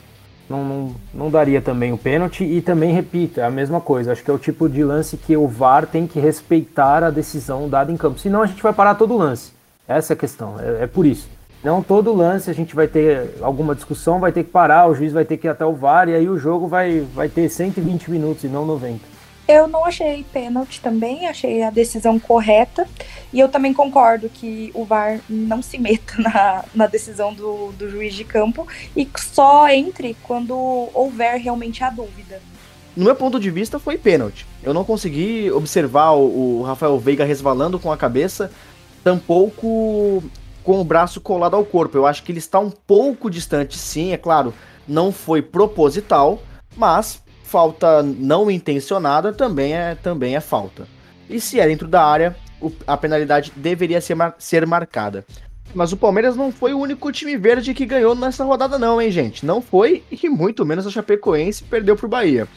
não, 0.48 0.64
não, 0.64 0.94
não 1.12 1.30
daria 1.30 1.60
também 1.60 1.92
o 1.92 1.98
pênalti. 1.98 2.44
E 2.44 2.60
também, 2.60 2.92
repito, 2.92 3.40
é 3.40 3.44
a 3.44 3.50
mesma 3.50 3.80
coisa, 3.80 4.12
acho 4.12 4.22
que 4.22 4.30
é 4.30 4.34
o 4.34 4.38
tipo 4.38 4.68
de 4.68 4.82
lance 4.84 5.16
que 5.16 5.36
o 5.36 5.46
VAR 5.46 5.86
tem 5.86 6.06
que 6.06 6.20
respeitar 6.20 7.02
a 7.02 7.10
decisão 7.10 7.68
dada 7.68 7.92
em 7.92 7.96
campo, 7.96 8.18
senão 8.18 8.42
a 8.42 8.46
gente 8.46 8.62
vai 8.62 8.72
parar 8.72 8.94
todo 8.94 9.16
lance, 9.16 9.52
essa 9.86 10.12
é 10.12 10.14
a 10.14 10.18
questão, 10.18 10.56
é, 10.58 10.84
é 10.84 10.86
por 10.86 11.06
isso. 11.06 11.28
Não 11.62 11.82
todo 11.82 12.14
lance 12.14 12.50
a 12.50 12.52
gente 12.52 12.74
vai 12.74 12.86
ter 12.86 13.36
alguma 13.40 13.74
discussão, 13.74 14.20
vai 14.20 14.32
ter 14.32 14.44
que 14.44 14.50
parar, 14.50 14.86
o 14.86 14.94
juiz 14.94 15.14
vai 15.14 15.24
ter 15.24 15.38
que 15.38 15.46
ir 15.46 15.50
até 15.50 15.64
o 15.64 15.72
VAR 15.72 16.10
e 16.10 16.14
aí 16.14 16.28
o 16.28 16.36
jogo 16.36 16.68
vai, 16.68 17.00
vai 17.14 17.26
ter 17.28 17.48
120 17.48 18.10
minutos 18.10 18.44
e 18.44 18.48
não 18.48 18.66
90. 18.66 19.13
Eu 19.46 19.68
não 19.68 19.84
achei 19.84 20.24
pênalti 20.32 20.80
também, 20.80 21.28
achei 21.28 21.62
a 21.62 21.70
decisão 21.70 22.18
correta. 22.18 22.88
E 23.32 23.40
eu 23.40 23.48
também 23.48 23.74
concordo 23.74 24.28
que 24.28 24.70
o 24.74 24.84
VAR 24.84 25.20
não 25.28 25.60
se 25.60 25.76
meta 25.78 26.14
na, 26.22 26.64
na 26.74 26.86
decisão 26.86 27.34
do, 27.34 27.72
do 27.72 27.90
juiz 27.90 28.14
de 28.14 28.24
campo 28.24 28.66
e 28.96 29.08
só 29.16 29.68
entre 29.68 30.16
quando 30.22 30.56
houver 30.94 31.38
realmente 31.38 31.84
a 31.84 31.90
dúvida. 31.90 32.40
No 32.96 33.04
meu 33.04 33.16
ponto 33.16 33.40
de 33.40 33.50
vista, 33.50 33.78
foi 33.78 33.98
pênalti. 33.98 34.46
Eu 34.62 34.72
não 34.72 34.84
consegui 34.84 35.50
observar 35.50 36.12
o, 36.12 36.60
o 36.60 36.62
Rafael 36.62 36.98
Veiga 36.98 37.24
resvalando 37.24 37.78
com 37.78 37.90
a 37.90 37.96
cabeça, 37.96 38.52
tampouco 39.02 40.22
com 40.62 40.80
o 40.80 40.84
braço 40.84 41.20
colado 41.20 41.56
ao 41.56 41.64
corpo. 41.64 41.98
Eu 41.98 42.06
acho 42.06 42.22
que 42.22 42.30
ele 42.30 42.38
está 42.38 42.60
um 42.60 42.70
pouco 42.70 43.28
distante, 43.28 43.76
sim, 43.76 44.12
é 44.12 44.16
claro, 44.16 44.54
não 44.86 45.10
foi 45.10 45.42
proposital, 45.42 46.40
mas 46.76 47.20
falta 47.54 48.02
não 48.02 48.50
intencionada 48.50 49.32
também 49.32 49.74
é, 49.74 49.94
também 49.94 50.34
é 50.34 50.40
falta. 50.40 50.88
E 51.30 51.40
se 51.40 51.60
é 51.60 51.66
dentro 51.68 51.86
da 51.86 52.04
área, 52.04 52.34
o, 52.60 52.72
a 52.84 52.96
penalidade 52.96 53.52
deveria 53.54 54.00
ser, 54.00 54.16
mar, 54.16 54.34
ser 54.40 54.66
marcada. 54.66 55.24
Mas 55.72 55.92
o 55.92 55.96
Palmeiras 55.96 56.34
não 56.34 56.50
foi 56.50 56.74
o 56.74 56.80
único 56.80 57.12
time 57.12 57.36
verde 57.36 57.72
que 57.72 57.86
ganhou 57.86 58.12
nessa 58.16 58.42
rodada, 58.42 58.76
não, 58.76 59.00
hein, 59.00 59.08
gente? 59.08 59.46
Não 59.46 59.62
foi, 59.62 60.02
e 60.10 60.28
muito 60.28 60.66
menos 60.66 60.84
a 60.84 60.90
Chapecoense 60.90 61.62
perdeu 61.62 61.94
pro 61.94 62.08
Bahia. 62.08 62.48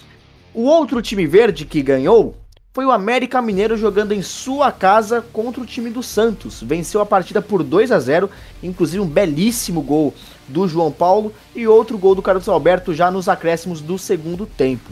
O 0.52 0.64
outro 0.64 1.00
time 1.00 1.28
verde 1.28 1.64
que 1.64 1.84
ganhou 1.84 2.36
foi 2.78 2.86
o 2.86 2.92
América 2.92 3.42
Mineiro 3.42 3.76
jogando 3.76 4.12
em 4.12 4.22
sua 4.22 4.72
casa 4.72 5.26
contra 5.34 5.60
o 5.60 5.66
time 5.66 5.90
do 5.90 6.04
Santos. 6.04 6.62
Venceu 6.62 7.02
a 7.02 7.08
partida 7.08 7.42
por 7.42 7.64
2 7.64 7.92
a 7.92 8.00
0, 8.00 8.30
inclusive 8.62 9.00
um 9.00 9.08
belíssimo 9.08 9.82
gol 9.82 10.14
do 10.48 10.68
João 10.68 10.92
Paulo 10.92 11.34
e 11.56 11.68
outro 11.68 11.98
gol 11.98 12.14
do 12.14 12.22
Carlos 12.22 12.48
Alberto 12.48 12.94
já 12.94 13.10
nos 13.10 13.28
acréscimos 13.28 13.82
do 13.82 13.98
segundo 13.98 14.46
tempo. 14.46 14.92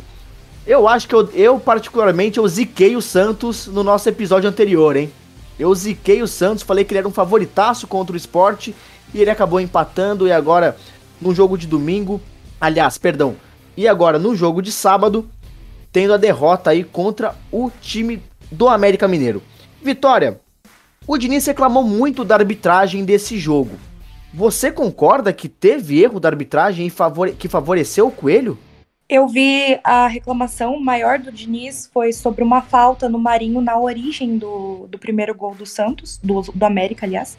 Eu 0.65 0.87
acho 0.87 1.07
que 1.07 1.13
eu, 1.13 1.29
eu 1.35 1.59
particularmente 1.59 2.39
eu 2.39 2.47
ziquei 2.47 2.95
o 2.95 3.03
Santos 3.03 3.67
no 3.67 3.83
nosso 3.83 4.09
episódio 4.09 4.49
anterior, 4.49 4.95
hein? 4.95 5.13
Eu 5.59 5.71
ziquei 5.75 6.23
o 6.23 6.27
Santos, 6.27 6.63
falei 6.63 6.85
que 6.85 6.91
ele 6.91 6.97
era 6.97 7.07
um 7.07 7.11
favoritaço 7.11 7.85
contra 7.85 8.15
o 8.15 8.17
esporte 8.17 8.73
e 9.13 9.21
ele 9.21 9.29
acabou 9.29 9.59
empatando 9.59 10.27
e 10.27 10.31
agora 10.31 10.75
no 11.21 11.35
jogo 11.35 11.55
de 11.55 11.67
domingo, 11.67 12.19
aliás, 12.59 12.97
perdão, 12.97 13.35
e 13.77 13.87
agora 13.87 14.17
no 14.17 14.35
jogo 14.35 14.59
de 14.59 14.71
sábado, 14.71 15.29
tendo 15.95 16.13
a 16.13 16.17
derrota 16.17 16.71
aí 16.71 16.83
contra 16.83 17.33
o 17.49 17.71
time 17.79 18.21
do 18.51 18.67
América 18.67 19.07
Mineiro. 19.07 19.41
Vitória, 19.81 20.41
o 21.07 21.17
Diniz 21.17 21.45
reclamou 21.45 21.85
muito 21.85 22.25
da 22.25 22.35
arbitragem 22.35 23.05
desse 23.05 23.39
jogo. 23.39 23.79
Você 24.33 24.73
concorda 24.73 25.31
que 25.31 25.47
teve 25.47 26.03
erro 26.03 26.19
da 26.19 26.27
arbitragem 26.27 26.91
que 27.39 27.47
favoreceu 27.47 28.07
o 28.07 28.11
Coelho? 28.11 28.59
Eu 29.07 29.25
vi 29.25 29.79
a 29.85 30.05
reclamação 30.07 30.77
maior 30.81 31.17
do 31.17 31.31
Diniz 31.31 31.89
foi 31.93 32.11
sobre 32.11 32.43
uma 32.43 32.61
falta 32.61 33.07
no 33.07 33.17
Marinho 33.17 33.61
na 33.61 33.79
origem 33.79 34.37
do, 34.37 34.87
do 34.89 34.99
primeiro 34.99 35.33
gol 35.33 35.55
do 35.55 35.65
Santos, 35.65 36.19
do, 36.21 36.41
do 36.41 36.65
América, 36.65 37.05
aliás. 37.05 37.37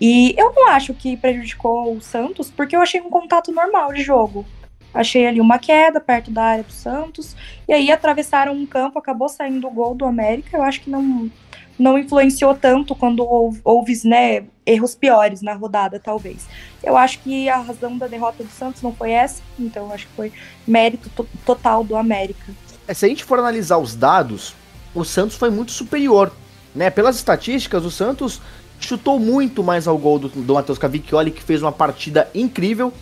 E 0.00 0.34
eu 0.38 0.54
não 0.54 0.68
acho 0.68 0.94
que 0.94 1.18
prejudicou 1.18 1.94
o 1.94 2.00
Santos, 2.00 2.50
porque 2.50 2.74
eu 2.74 2.80
achei 2.80 2.98
um 3.02 3.10
contato 3.10 3.52
normal 3.52 3.92
de 3.92 4.02
jogo. 4.02 4.46
Achei 4.92 5.26
ali 5.26 5.40
uma 5.40 5.58
queda 5.58 6.00
perto 6.00 6.30
da 6.30 6.42
área 6.42 6.64
do 6.64 6.72
Santos, 6.72 7.36
e 7.68 7.72
aí 7.72 7.90
atravessaram 7.92 8.52
um 8.52 8.66
campo, 8.66 8.98
acabou 8.98 9.28
saindo 9.28 9.66
o 9.66 9.70
gol 9.70 9.94
do 9.94 10.04
América. 10.04 10.56
Eu 10.56 10.62
acho 10.62 10.80
que 10.80 10.90
não, 10.90 11.30
não 11.78 11.98
influenciou 11.98 12.54
tanto 12.54 12.94
quando 12.94 13.24
houve, 13.24 13.60
houve 13.64 14.00
né, 14.04 14.44
erros 14.66 14.94
piores 14.94 15.42
na 15.42 15.54
rodada, 15.54 15.98
talvez. 15.98 16.46
Eu 16.82 16.96
acho 16.96 17.20
que 17.20 17.48
a 17.48 17.58
razão 17.58 17.96
da 17.96 18.06
derrota 18.06 18.42
do 18.42 18.50
Santos 18.50 18.82
não 18.82 18.92
foi 18.92 19.12
essa, 19.12 19.42
então 19.58 19.92
acho 19.92 20.06
que 20.06 20.12
foi 20.14 20.32
mérito 20.66 21.08
to 21.10 21.26
total 21.44 21.84
do 21.84 21.96
América. 21.96 22.52
É, 22.86 22.94
se 22.94 23.06
a 23.06 23.08
gente 23.08 23.24
for 23.24 23.38
analisar 23.38 23.78
os 23.78 23.94
dados, 23.94 24.54
o 24.94 25.04
Santos 25.04 25.36
foi 25.36 25.50
muito 25.50 25.72
superior. 25.72 26.32
Né? 26.74 26.90
Pelas 26.90 27.16
estatísticas, 27.16 27.84
o 27.84 27.90
Santos 27.90 28.40
chutou 28.80 29.18
muito 29.18 29.62
mais 29.62 29.86
ao 29.86 29.96
gol 29.96 30.18
do, 30.18 30.28
do 30.28 30.54
Matheus 30.54 30.78
Cavicchioli, 30.78 31.30
que 31.30 31.42
fez 31.42 31.62
uma 31.62 31.72
partida 31.72 32.28
incrível. 32.34 32.92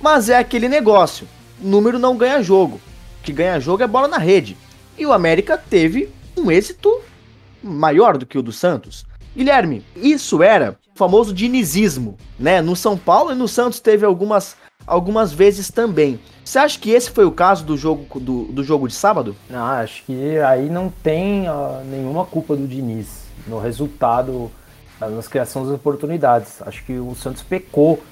Mas 0.00 0.28
é 0.28 0.38
aquele 0.38 0.68
negócio: 0.68 1.26
número 1.60 1.98
não 1.98 2.16
ganha 2.16 2.42
jogo. 2.42 2.80
O 3.20 3.22
que 3.22 3.32
ganha 3.32 3.60
jogo 3.60 3.82
é 3.82 3.86
bola 3.86 4.08
na 4.08 4.18
rede. 4.18 4.56
E 4.96 5.04
o 5.04 5.12
América 5.12 5.58
teve 5.58 6.10
um 6.36 6.50
êxito 6.50 7.00
maior 7.62 8.16
do 8.16 8.26
que 8.26 8.38
o 8.38 8.42
do 8.42 8.52
Santos. 8.52 9.04
Guilherme, 9.36 9.84
isso 9.94 10.42
era 10.42 10.76
o 10.94 10.98
famoso 10.98 11.32
dinizismo, 11.32 12.16
né? 12.38 12.60
No 12.60 12.74
São 12.74 12.96
Paulo 12.96 13.32
e 13.32 13.34
no 13.34 13.46
Santos 13.46 13.78
teve 13.78 14.04
algumas, 14.04 14.56
algumas 14.86 15.32
vezes 15.32 15.70
também. 15.70 16.18
Você 16.44 16.58
acha 16.58 16.78
que 16.78 16.90
esse 16.90 17.10
foi 17.10 17.24
o 17.24 17.30
caso 17.30 17.64
do 17.64 17.76
jogo 17.76 18.18
do, 18.18 18.44
do 18.46 18.64
jogo 18.64 18.88
de 18.88 18.94
sábado? 18.94 19.36
Não, 19.48 19.64
acho 19.64 20.02
que 20.04 20.38
aí 20.38 20.68
não 20.68 20.92
tem 21.02 21.48
uh, 21.48 21.84
nenhuma 21.84 22.24
culpa 22.24 22.56
do 22.56 22.66
Diniz 22.66 23.20
no 23.46 23.60
resultado, 23.60 24.50
nas 25.00 25.28
criações 25.28 25.66
das 25.66 25.76
oportunidades. 25.76 26.60
Acho 26.62 26.84
que 26.84 26.98
o 26.98 27.14
Santos 27.14 27.42
pecou, 27.42 28.02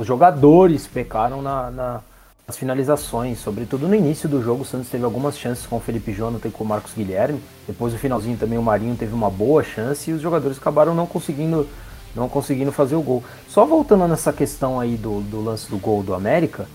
os 0.00 0.06
jogadores 0.06 0.86
pecaram 0.86 1.42
na, 1.42 1.70
na 1.70 2.00
as 2.48 2.56
finalizações, 2.56 3.38
sobretudo 3.38 3.86
no 3.86 3.94
início 3.94 4.28
do 4.28 4.42
jogo, 4.42 4.62
o 4.62 4.64
Santos 4.64 4.88
teve 4.88 5.04
algumas 5.04 5.38
chances 5.38 5.64
com 5.66 5.76
o 5.76 5.80
Felipe 5.80 6.12
Jonathan 6.12 6.48
e 6.48 6.50
com 6.50 6.64
o 6.64 6.66
Marcos 6.66 6.94
Guilherme. 6.94 7.40
Depois 7.66 7.92
no 7.92 7.98
finalzinho 7.98 8.36
também 8.36 8.58
o 8.58 8.62
Marinho 8.62 8.96
teve 8.96 9.14
uma 9.14 9.30
boa 9.30 9.62
chance 9.62 10.10
e 10.10 10.14
os 10.14 10.20
jogadores 10.20 10.58
acabaram 10.58 10.94
não 10.94 11.06
conseguindo 11.06 11.68
não 12.12 12.28
conseguindo 12.28 12.72
fazer 12.72 12.96
o 12.96 13.02
gol. 13.02 13.22
Só 13.46 13.64
voltando 13.64 14.08
nessa 14.08 14.32
questão 14.32 14.80
aí 14.80 14.96
do, 14.96 15.20
do 15.20 15.44
lance 15.44 15.70
do 15.70 15.78
gol 15.78 16.02
do 16.02 16.12
América, 16.12 16.66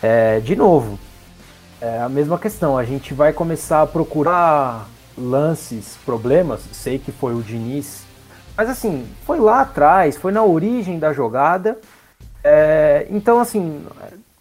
é, 0.00 0.40
de 0.40 0.56
novo, 0.56 0.98
é 1.80 2.00
a 2.00 2.08
mesma 2.08 2.38
questão. 2.38 2.78
A 2.78 2.84
gente 2.84 3.12
vai 3.12 3.32
começar 3.32 3.82
a 3.82 3.86
procurar 3.86 4.88
lances, 5.16 5.98
problemas. 6.06 6.60
Sei 6.72 6.98
que 6.98 7.12
foi 7.12 7.34
o 7.34 7.42
Diniz, 7.42 8.04
mas 8.56 8.70
assim, 8.70 9.04
foi 9.26 9.40
lá 9.40 9.60
atrás, 9.60 10.16
foi 10.16 10.32
na 10.32 10.42
origem 10.42 10.98
da 10.98 11.12
jogada. 11.12 11.76
É, 12.42 13.06
então, 13.10 13.40
assim, 13.40 13.84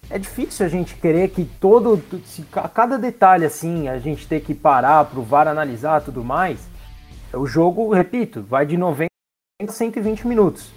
é 0.09 0.17
difícil 0.17 0.65
a 0.65 0.69
gente 0.69 0.95
querer 0.95 1.29
que 1.29 1.43
todo, 1.43 2.01
se, 2.25 2.41
cada 2.73 2.97
detalhe 2.97 3.45
assim, 3.45 3.87
a 3.87 3.99
gente 3.99 4.27
ter 4.27 4.39
que 4.41 4.53
parar 4.53 5.05
para 5.05 5.19
o 5.19 5.23
VAR 5.23 5.47
analisar 5.47 6.01
tudo 6.01 6.23
mais. 6.23 6.59
O 7.33 7.45
jogo, 7.45 7.93
repito, 7.93 8.41
vai 8.41 8.65
de 8.65 8.77
90 8.77 9.07
a 9.61 9.71
120 9.71 10.27
minutos. 10.27 10.71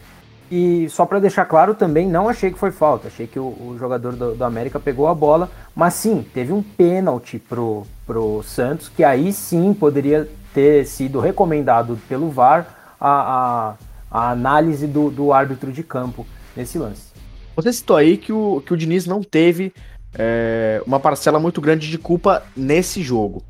E 0.50 0.88
só 0.90 1.06
para 1.06 1.20
deixar 1.20 1.44
claro 1.44 1.76
também, 1.76 2.08
não 2.08 2.28
achei 2.28 2.50
que 2.50 2.58
foi 2.58 2.72
falta. 2.72 3.06
Achei 3.06 3.26
que 3.28 3.38
o, 3.38 3.44
o 3.44 3.76
jogador 3.78 4.14
do, 4.14 4.34
do, 4.34 4.44
América 4.44 4.80
pegou 4.80 5.06
a 5.06 5.14
bola, 5.14 5.48
mas 5.76 5.94
sim, 5.94 6.26
teve 6.34 6.52
um 6.52 6.60
pênalti 6.60 7.38
pro, 7.38 7.86
pro 8.04 8.42
Santos, 8.42 8.88
que 8.88 9.04
aí 9.04 9.32
sim 9.32 9.72
poderia 9.72 10.28
ter 10.52 10.84
sido 10.86 11.20
recomendado 11.20 11.96
pelo 12.08 12.30
VAR 12.30 12.66
a, 13.00 13.10
a, 13.10 13.74
a 14.10 14.30
análise 14.30 14.88
do, 14.88 15.08
do 15.08 15.32
árbitro 15.32 15.70
de 15.70 15.84
campo 15.84 16.26
nesse 16.56 16.78
lance. 16.78 17.09
Você 17.60 17.74
citou 17.74 17.96
aí 17.96 18.16
que 18.16 18.32
o, 18.32 18.62
que 18.64 18.72
o 18.72 18.76
Diniz 18.76 19.04
não 19.04 19.22
teve 19.22 19.70
é, 20.14 20.82
uma 20.86 20.98
parcela 20.98 21.38
muito 21.38 21.60
grande 21.60 21.90
de 21.90 21.98
culpa 21.98 22.42
nesse 22.56 23.02
jogo, 23.02 23.42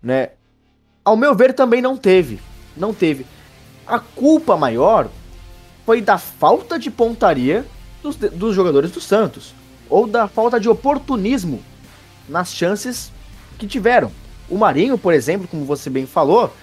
né? 0.00 0.30
Ao 1.04 1.16
meu 1.16 1.34
ver, 1.34 1.52
também 1.52 1.82
não 1.82 1.96
teve. 1.96 2.38
Não 2.76 2.94
teve. 2.94 3.26
A 3.84 3.98
culpa 3.98 4.56
maior 4.56 5.08
foi 5.84 6.00
da 6.00 6.16
falta 6.16 6.78
de 6.78 6.92
pontaria 6.92 7.64
dos, 8.02 8.14
dos 8.14 8.54
jogadores 8.54 8.92
do 8.92 9.00
Santos. 9.00 9.52
Ou 9.90 10.06
da 10.06 10.28
falta 10.28 10.60
de 10.60 10.68
oportunismo 10.68 11.60
nas 12.28 12.52
chances 12.52 13.10
que 13.58 13.66
tiveram. 13.66 14.12
O 14.48 14.56
Marinho, 14.56 14.96
por 14.96 15.12
exemplo, 15.12 15.48
como 15.48 15.64
você 15.64 15.90
bem 15.90 16.06
falou, 16.06 16.54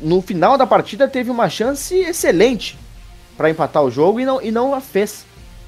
no 0.00 0.22
final 0.22 0.56
da 0.56 0.66
partida 0.66 1.08
teve 1.08 1.30
uma 1.30 1.48
chance 1.48 1.96
excelente 1.96 2.78
para 3.36 3.50
empatar 3.50 3.82
o 3.82 3.90
jogo 3.90 4.20
e 4.20 4.24
não, 4.24 4.40
e 4.40 4.52
não 4.52 4.72
a 4.72 4.80
fez, 4.80 5.26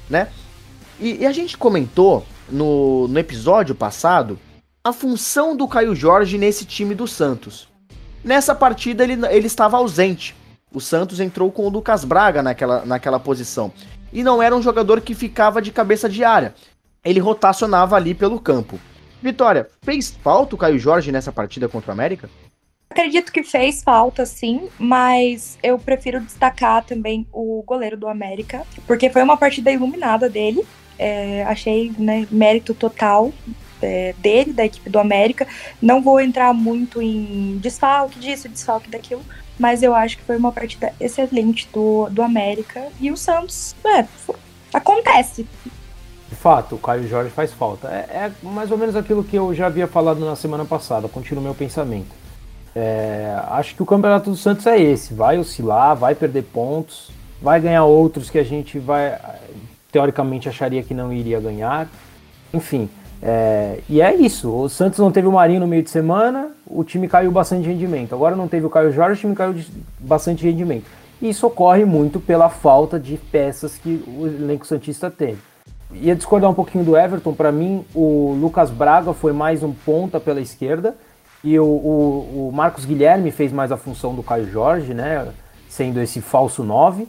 né? 0.09 0.29
E, 1.01 1.21
e 1.21 1.25
a 1.25 1.31
gente 1.31 1.57
comentou 1.57 2.23
no, 2.47 3.07
no 3.07 3.19
episódio 3.19 3.73
passado 3.73 4.39
a 4.83 4.93
função 4.93 5.57
do 5.57 5.67
Caio 5.67 5.95
Jorge 5.95 6.37
nesse 6.37 6.63
time 6.63 6.93
do 6.93 7.07
Santos. 7.07 7.67
Nessa 8.23 8.53
partida 8.53 9.03
ele, 9.03 9.13
ele 9.27 9.47
estava 9.47 9.77
ausente. 9.77 10.35
O 10.71 10.79
Santos 10.79 11.19
entrou 11.19 11.51
com 11.51 11.65
o 11.65 11.69
Lucas 11.69 12.05
Braga 12.05 12.43
naquela, 12.43 12.85
naquela 12.85 13.19
posição. 13.19 13.73
E 14.13 14.23
não 14.23 14.43
era 14.43 14.55
um 14.55 14.61
jogador 14.61 15.01
que 15.01 15.15
ficava 15.15 15.59
de 15.59 15.71
cabeça 15.71 16.07
de 16.07 16.23
área. 16.23 16.53
Ele 17.03 17.19
rotacionava 17.19 17.95
ali 17.95 18.13
pelo 18.13 18.39
campo. 18.39 18.79
Vitória, 19.23 19.67
fez 19.81 20.11
falta 20.11 20.53
o 20.53 20.57
Caio 20.57 20.77
Jorge 20.77 21.11
nessa 21.11 21.31
partida 21.31 21.67
contra 21.67 21.89
o 21.89 21.93
América? 21.93 22.29
Acredito 22.91 23.31
que 23.31 23.41
fez 23.41 23.81
falta, 23.81 24.25
sim, 24.25 24.69
mas 24.77 25.57
eu 25.63 25.79
prefiro 25.79 26.19
destacar 26.19 26.83
também 26.83 27.25
o 27.31 27.63
goleiro 27.65 27.95
do 27.95 28.07
América, 28.07 28.63
porque 28.85 29.09
foi 29.09 29.23
uma 29.23 29.37
partida 29.37 29.71
iluminada 29.71 30.29
dele. 30.29 30.65
É, 31.01 31.43
achei 31.43 31.91
né, 31.97 32.27
mérito 32.29 32.75
total 32.75 33.33
é, 33.81 34.13
dele, 34.19 34.53
da 34.53 34.65
equipe 34.65 34.89
do 34.89 34.99
América. 34.99 35.47
Não 35.81 36.01
vou 36.01 36.19
entrar 36.19 36.53
muito 36.53 37.01
em 37.01 37.57
desfalque 37.57 38.19
disso, 38.19 38.47
desfalque 38.47 38.89
daquilo, 38.89 39.21
mas 39.57 39.81
eu 39.81 39.95
acho 39.95 40.17
que 40.17 40.23
foi 40.23 40.37
uma 40.37 40.51
partida 40.51 40.93
excelente 40.99 41.67
do, 41.73 42.07
do 42.09 42.21
América. 42.21 42.87
E 42.99 43.11
o 43.11 43.17
Santos, 43.17 43.75
é, 43.85 44.05
acontece. 44.73 45.47
De 46.29 46.35
fato, 46.35 46.75
o 46.75 46.77
Caio 46.77 47.07
Jorge 47.07 47.29
faz 47.29 47.51
falta. 47.51 47.87
É, 47.89 48.27
é, 48.27 48.31
mais 48.41 48.71
ou 48.71 48.77
menos 48.77 48.95
aquilo 48.95 49.23
que 49.23 49.35
eu 49.35 49.53
já 49.53 49.67
havia 49.67 49.87
falado 49.87 50.19
na 50.19 50.35
semana 50.35 50.63
passada, 50.63 51.07
continuo 51.07 51.43
meu 51.43 51.55
pensamento. 51.55 52.21
É, 52.73 53.37
acho 53.49 53.75
que 53.75 53.83
o 53.83 53.85
campeonato 53.85 54.29
do 54.29 54.37
Santos 54.37 54.65
é 54.65 54.79
esse: 54.79 55.13
vai 55.13 55.37
oscilar, 55.37 55.95
vai 55.95 56.15
perder 56.15 56.43
pontos, 56.43 57.11
vai 57.41 57.59
ganhar 57.59 57.83
outros 57.83 58.29
que 58.29 58.39
a 58.39 58.43
gente 58.43 58.79
vai 58.79 59.19
teoricamente 59.91 60.47
acharia 60.47 60.83
que 60.83 60.93
não 60.93 61.11
iria 61.11 61.39
ganhar. 61.39 61.87
Enfim, 62.53 62.89
é, 63.21 63.79
e 63.87 64.01
é 64.01 64.15
isso. 64.15 64.49
O 64.49 64.69
Santos 64.69 64.99
não 64.99 65.11
teve 65.11 65.27
o 65.27 65.31
Marinho 65.31 65.59
no 65.59 65.67
meio 65.67 65.83
de 65.83 65.89
semana, 65.89 66.49
o 66.65 66.83
time 66.83 67.07
caiu 67.07 67.31
bastante 67.31 67.67
rendimento. 67.67 68.15
Agora 68.15 68.35
não 68.35 68.47
teve 68.47 68.65
o 68.65 68.69
Caio 68.69 68.91
Jorge, 68.91 69.19
o 69.19 69.21
time 69.21 69.35
caiu 69.35 69.53
de 69.53 69.67
bastante 69.99 70.43
rendimento. 70.43 70.85
E 71.21 71.29
isso 71.29 71.45
ocorre 71.45 71.85
muito 71.85 72.19
pela 72.19 72.49
falta 72.49 72.99
de 72.99 73.17
peças 73.17 73.77
que 73.77 74.03
o 74.07 74.25
elenco 74.25 74.65
Santista 74.65 75.11
teve. 75.11 75.37
Ia 75.93 76.15
discordar 76.15 76.49
um 76.49 76.53
pouquinho 76.53 76.83
do 76.83 76.97
Everton, 76.97 77.33
para 77.33 77.51
mim 77.51 77.85
o 77.93 78.35
Lucas 78.39 78.71
Braga 78.71 79.13
foi 79.13 79.33
mais 79.33 79.61
um 79.61 79.73
ponta 79.73 80.19
pela 80.19 80.39
esquerda 80.39 80.95
e 81.43 81.59
o, 81.59 81.65
o, 81.65 82.49
o, 82.49 82.51
Marcos 82.53 82.85
Guilherme 82.85 83.29
fez 83.29 83.51
mais 83.51 83.71
a 83.71 83.77
função 83.77 84.15
do 84.15 84.23
Caio 84.23 84.49
Jorge, 84.49 84.93
né? 84.93 85.27
Sendo 85.69 85.99
esse 85.99 86.21
falso 86.21 86.63
9. 86.63 87.07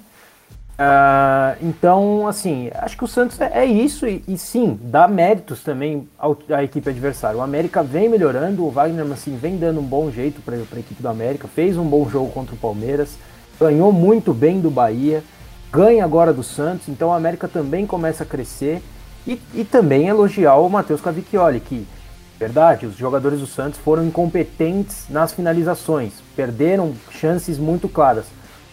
Ah, 0.79 1.55
então, 1.61 2.27
assim, 2.27 2.71
acho 2.75 2.97
que 2.97 3.05
o 3.05 3.09
Santos 3.09 3.41
é, 3.41 3.51
é 3.55 3.65
isso 3.65 4.07
e, 4.07 4.25
e, 4.27 4.39
sim, 4.39 4.79
dá 4.83 5.07
méritos 5.07 5.63
também 5.63 6.09
ao, 6.19 6.37
à 6.51 6.65
equipe 6.65 6.89
adversária. 6.89 7.39
O 7.39 7.43
América 7.43 7.83
vem 7.83 8.09
melhorando, 8.09 8.65
o 8.65 8.71
Wagner 8.71 9.07
assim, 9.13 9.37
vem 9.37 9.57
dando 9.59 9.81
um 9.81 9.85
bom 9.85 10.11
jeito 10.11 10.41
para 10.41 10.57
a 10.57 10.81
equipe 10.81 11.03
do 11.03 11.09
América, 11.09 11.47
fez 11.47 11.77
um 11.77 11.85
bom 11.85 12.09
jogo 12.09 12.33
contra 12.33 12.55
o 12.55 12.59
Palmeiras, 12.59 13.17
ganhou 13.61 13.93
muito 13.93 14.33
bem 14.33 14.61
do 14.61 14.71
Bahia, 14.71 15.23
ganha 15.71 16.05
agora 16.05 16.33
do 16.33 16.43
Santos, 16.43 16.89
então 16.89 17.11
o 17.11 17.13
América 17.13 17.47
também 17.47 17.87
começa 17.87 18.25
a 18.25 18.27
crescer 18.27 18.83
e, 19.27 19.41
e 19.55 19.65
também 19.65 20.09
elogiar 20.09 20.57
o 20.57 20.69
Matheus 20.69 21.01
Cavicchioli, 21.01 21.61
que 21.61 21.87
Verdade, 22.43 22.87
os 22.87 22.97
jogadores 22.97 23.39
do 23.39 23.47
Santos 23.47 23.79
foram 23.79 24.05
incompetentes 24.05 25.05
nas 25.09 25.33
finalizações, 25.33 26.15
perderam 26.35 26.93
chances 27.09 27.57
muito 27.57 27.89
claras. 27.89 28.25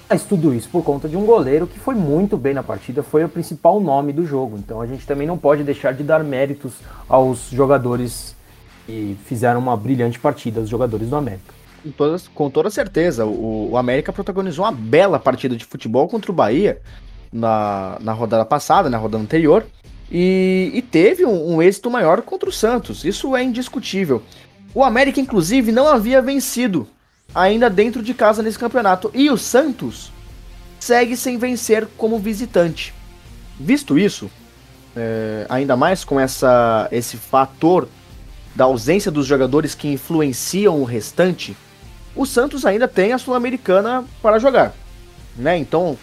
Mas 0.10 0.24
tudo 0.24 0.56
isso 0.56 0.68
por 0.70 0.84
conta 0.84 1.08
de 1.08 1.16
um 1.16 1.24
goleiro 1.24 1.68
que 1.68 1.78
foi 1.78 1.94
muito 1.94 2.36
bem 2.36 2.54
na 2.54 2.64
partida, 2.64 3.04
foi 3.04 3.24
o 3.24 3.30
principal 3.30 3.80
nome 3.80 4.12
do 4.12 4.26
jogo. 4.26 4.58
Então 4.58 4.82
a 4.82 4.88
gente 4.88 5.06
também 5.06 5.28
não 5.28 5.38
pode 5.38 5.64
deixar 5.64 5.94
de 5.94 6.02
dar 6.02 6.24
méritos 6.24 6.74
aos 7.08 7.50
jogadores 7.52 8.36
que 8.88 9.16
fizeram 9.26 9.60
uma 9.60 9.78
brilhante 9.78 10.20
partida, 10.20 10.62
os 10.62 10.70
jogadores 10.70 11.10
do 11.10 11.16
América. 11.16 11.54
Com 12.34 12.50
toda, 12.50 12.70
certeza, 12.72 13.24
o, 13.26 13.70
o 13.72 13.78
América 13.78 14.12
protagonizou 14.12 14.66
uma 14.66 14.72
bela 14.72 15.20
partida 15.20 15.56
de 15.56 15.64
futebol 15.64 16.08
contra 16.08 16.32
o 16.32 16.34
Bahia 16.34 16.82
na, 17.32 17.98
na 18.02 18.12
rodada 18.12 18.44
passada, 18.44 18.90
na 18.90 18.98
rodada 18.98 19.24
anterior. 19.24 19.64
E, 20.12 20.72
e 20.74 20.82
teve 20.82 21.24
um, 21.24 21.56
um, 21.56 21.62
êxito 21.62 21.90
maior 21.90 22.24
contra 22.24 22.50
o 22.50 22.52
Santos, 22.52 23.06
isso 23.06 23.36
é 23.36 23.44
indiscutível. 23.44 24.24
O 24.74 24.84
América, 24.84 25.22
inclusive, 25.22 25.72
não 25.72 25.88
havia 25.88 26.20
vencido 26.20 26.88
ainda 27.34 27.70
dentro 27.70 28.02
de 28.02 28.14
casa 28.14 28.42
nesse 28.42 28.60
campeonato. 28.60 29.12
E 29.14 29.30
o 29.30 29.38
Santos 29.38 30.12
segue 30.80 31.16
sem 31.16 31.38
vencer 31.38 31.88
como 31.98 32.20
visitante. 32.20 32.94
Visto 33.60 33.98
isso, 33.98 34.32
é, 34.96 35.46
ainda 35.50 35.76
mais 35.76 36.04
com 36.04 36.20
essa, 36.20 36.88
esse 36.92 37.18
fator 37.18 37.88
da 38.56 38.66
ausência 38.66 39.12
dos 39.12 39.26
jogadores 39.26 39.76
que 39.76 39.88
influenciam 39.88 40.82
o 40.82 40.86
restante, 40.86 41.56
o 42.16 42.26
Santos 42.26 42.66
ainda 42.66 42.88
tem 42.88 43.14
a 43.14 43.18
Sul-Americana 43.18 44.04
para 44.22 44.40
jogar. 44.40 44.74
Né? 45.36 45.58
Então, 45.58 45.98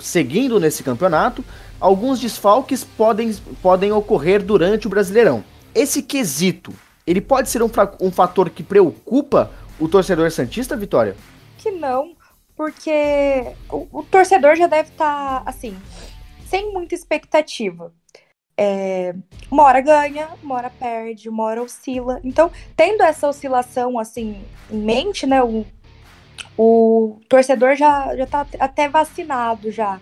seguindo 0.00 0.60
nesse 0.60 0.82
campeonato, 0.82 1.44
alguns 1.80 2.20
desfalques 2.20 2.84
podem, 2.84 3.34
podem 3.60 3.92
ocorrer 3.92 4.42
durante 4.42 4.86
o 4.86 4.90
Brasileirão. 4.90 5.44
Esse 5.74 6.02
quesito, 6.02 6.72
ele 7.06 7.20
pode 7.20 7.48
ser 7.48 7.62
um, 7.62 7.70
um 8.00 8.10
fator 8.10 8.48
que 8.50 8.62
preocupa 8.62 9.50
o 9.82 9.88
torcedor 9.88 10.30
santista, 10.30 10.76
Vitória? 10.76 11.16
Que 11.58 11.70
não, 11.70 12.16
porque 12.56 13.54
o, 13.70 13.86
o 13.90 14.02
torcedor 14.02 14.56
já 14.56 14.66
deve 14.66 14.90
estar, 14.90 15.42
tá, 15.42 15.50
assim, 15.50 15.76
sem 16.46 16.72
muita 16.72 16.94
expectativa. 16.94 17.92
É, 18.56 19.14
uma 19.50 19.62
hora 19.64 19.80
ganha, 19.80 20.28
uma 20.42 20.56
hora 20.56 20.70
perde, 20.70 21.28
uma 21.28 21.44
hora 21.44 21.62
oscila. 21.62 22.20
Então, 22.22 22.50
tendo 22.76 23.02
essa 23.02 23.28
oscilação 23.28 23.98
assim 23.98 24.44
em 24.70 24.78
mente, 24.78 25.26
né, 25.26 25.42
o, 25.42 25.64
o 26.56 27.18
torcedor 27.28 27.74
já, 27.76 28.14
já 28.14 28.26
tá 28.26 28.46
até 28.58 28.88
vacinado 28.88 29.70
já 29.70 30.00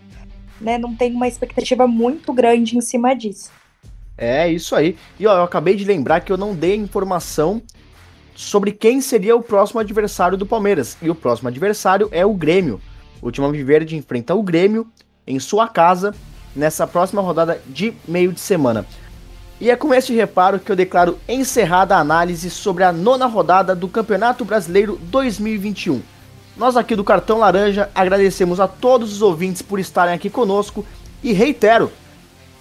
né, 0.60 0.76
não 0.76 0.94
tem 0.94 1.14
uma 1.14 1.26
expectativa 1.26 1.86
muito 1.86 2.32
grande 2.32 2.76
em 2.76 2.80
cima 2.80 3.14
disso. 3.14 3.50
É 4.16 4.48
isso 4.48 4.76
aí. 4.76 4.96
E 5.18 5.26
ó, 5.26 5.38
eu 5.38 5.42
acabei 5.42 5.74
de 5.74 5.84
lembrar 5.84 6.20
que 6.20 6.30
eu 6.30 6.36
não 6.36 6.54
dei 6.54 6.76
informação 6.76 7.62
sobre 8.40 8.72
quem 8.72 9.02
seria 9.02 9.36
o 9.36 9.42
próximo 9.42 9.80
adversário 9.80 10.38
do 10.38 10.46
Palmeiras. 10.46 10.96
E 11.02 11.10
o 11.10 11.14
próximo 11.14 11.48
adversário 11.48 12.08
é 12.10 12.24
o 12.24 12.32
Grêmio. 12.32 12.80
O 13.20 13.26
Última 13.26 13.52
Viverde 13.52 13.96
enfrenta 13.96 14.34
o 14.34 14.42
Grêmio 14.42 14.88
em 15.26 15.38
sua 15.38 15.68
casa 15.68 16.14
nessa 16.56 16.86
próxima 16.86 17.20
rodada 17.20 17.60
de 17.66 17.92
meio 18.08 18.32
de 18.32 18.40
semana. 18.40 18.86
E 19.60 19.70
é 19.70 19.76
com 19.76 19.92
este 19.92 20.14
reparo 20.14 20.58
que 20.58 20.72
eu 20.72 20.76
declaro 20.76 21.18
encerrada 21.28 21.94
a 21.94 22.00
análise 22.00 22.48
sobre 22.48 22.82
a 22.82 22.90
nona 22.90 23.26
rodada 23.26 23.74
do 23.74 23.86
Campeonato 23.86 24.42
Brasileiro 24.42 24.98
2021. 25.02 26.00
Nós 26.56 26.78
aqui 26.78 26.96
do 26.96 27.04
Cartão 27.04 27.38
Laranja 27.38 27.90
agradecemos 27.94 28.58
a 28.58 28.66
todos 28.66 29.12
os 29.12 29.20
ouvintes 29.20 29.60
por 29.60 29.78
estarem 29.78 30.14
aqui 30.14 30.30
conosco 30.30 30.84
e 31.22 31.34
reitero, 31.34 31.92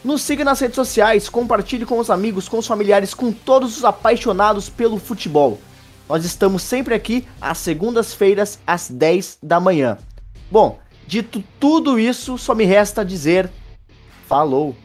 nos 0.04 0.22
siga 0.22 0.44
nas 0.44 0.60
redes 0.60 0.76
sociais, 0.76 1.30
compartilhe 1.30 1.86
com 1.86 2.00
os 2.00 2.10
amigos, 2.10 2.50
com 2.50 2.58
os 2.58 2.68
familiares, 2.68 3.14
com 3.14 3.32
todos 3.32 3.78
os 3.78 3.86
apaixonados 3.86 4.70
pelo 4.70 4.98
futebol. 4.98 5.58
Nós 6.10 6.26
estamos 6.26 6.64
sempre 6.64 6.96
aqui 6.96 7.28
às 7.40 7.60
segundas-feiras 7.60 8.60
às 8.66 8.90
10 8.90 9.38
da 9.44 9.60
manhã. 9.60 10.00
Bom, 10.50 10.80
dito 11.06 11.44
tudo 11.60 12.00
isso, 12.00 12.36
só 12.36 12.56
me 12.56 12.66
resta 12.66 13.06
dizer 13.06 13.48
falou. 14.28 14.76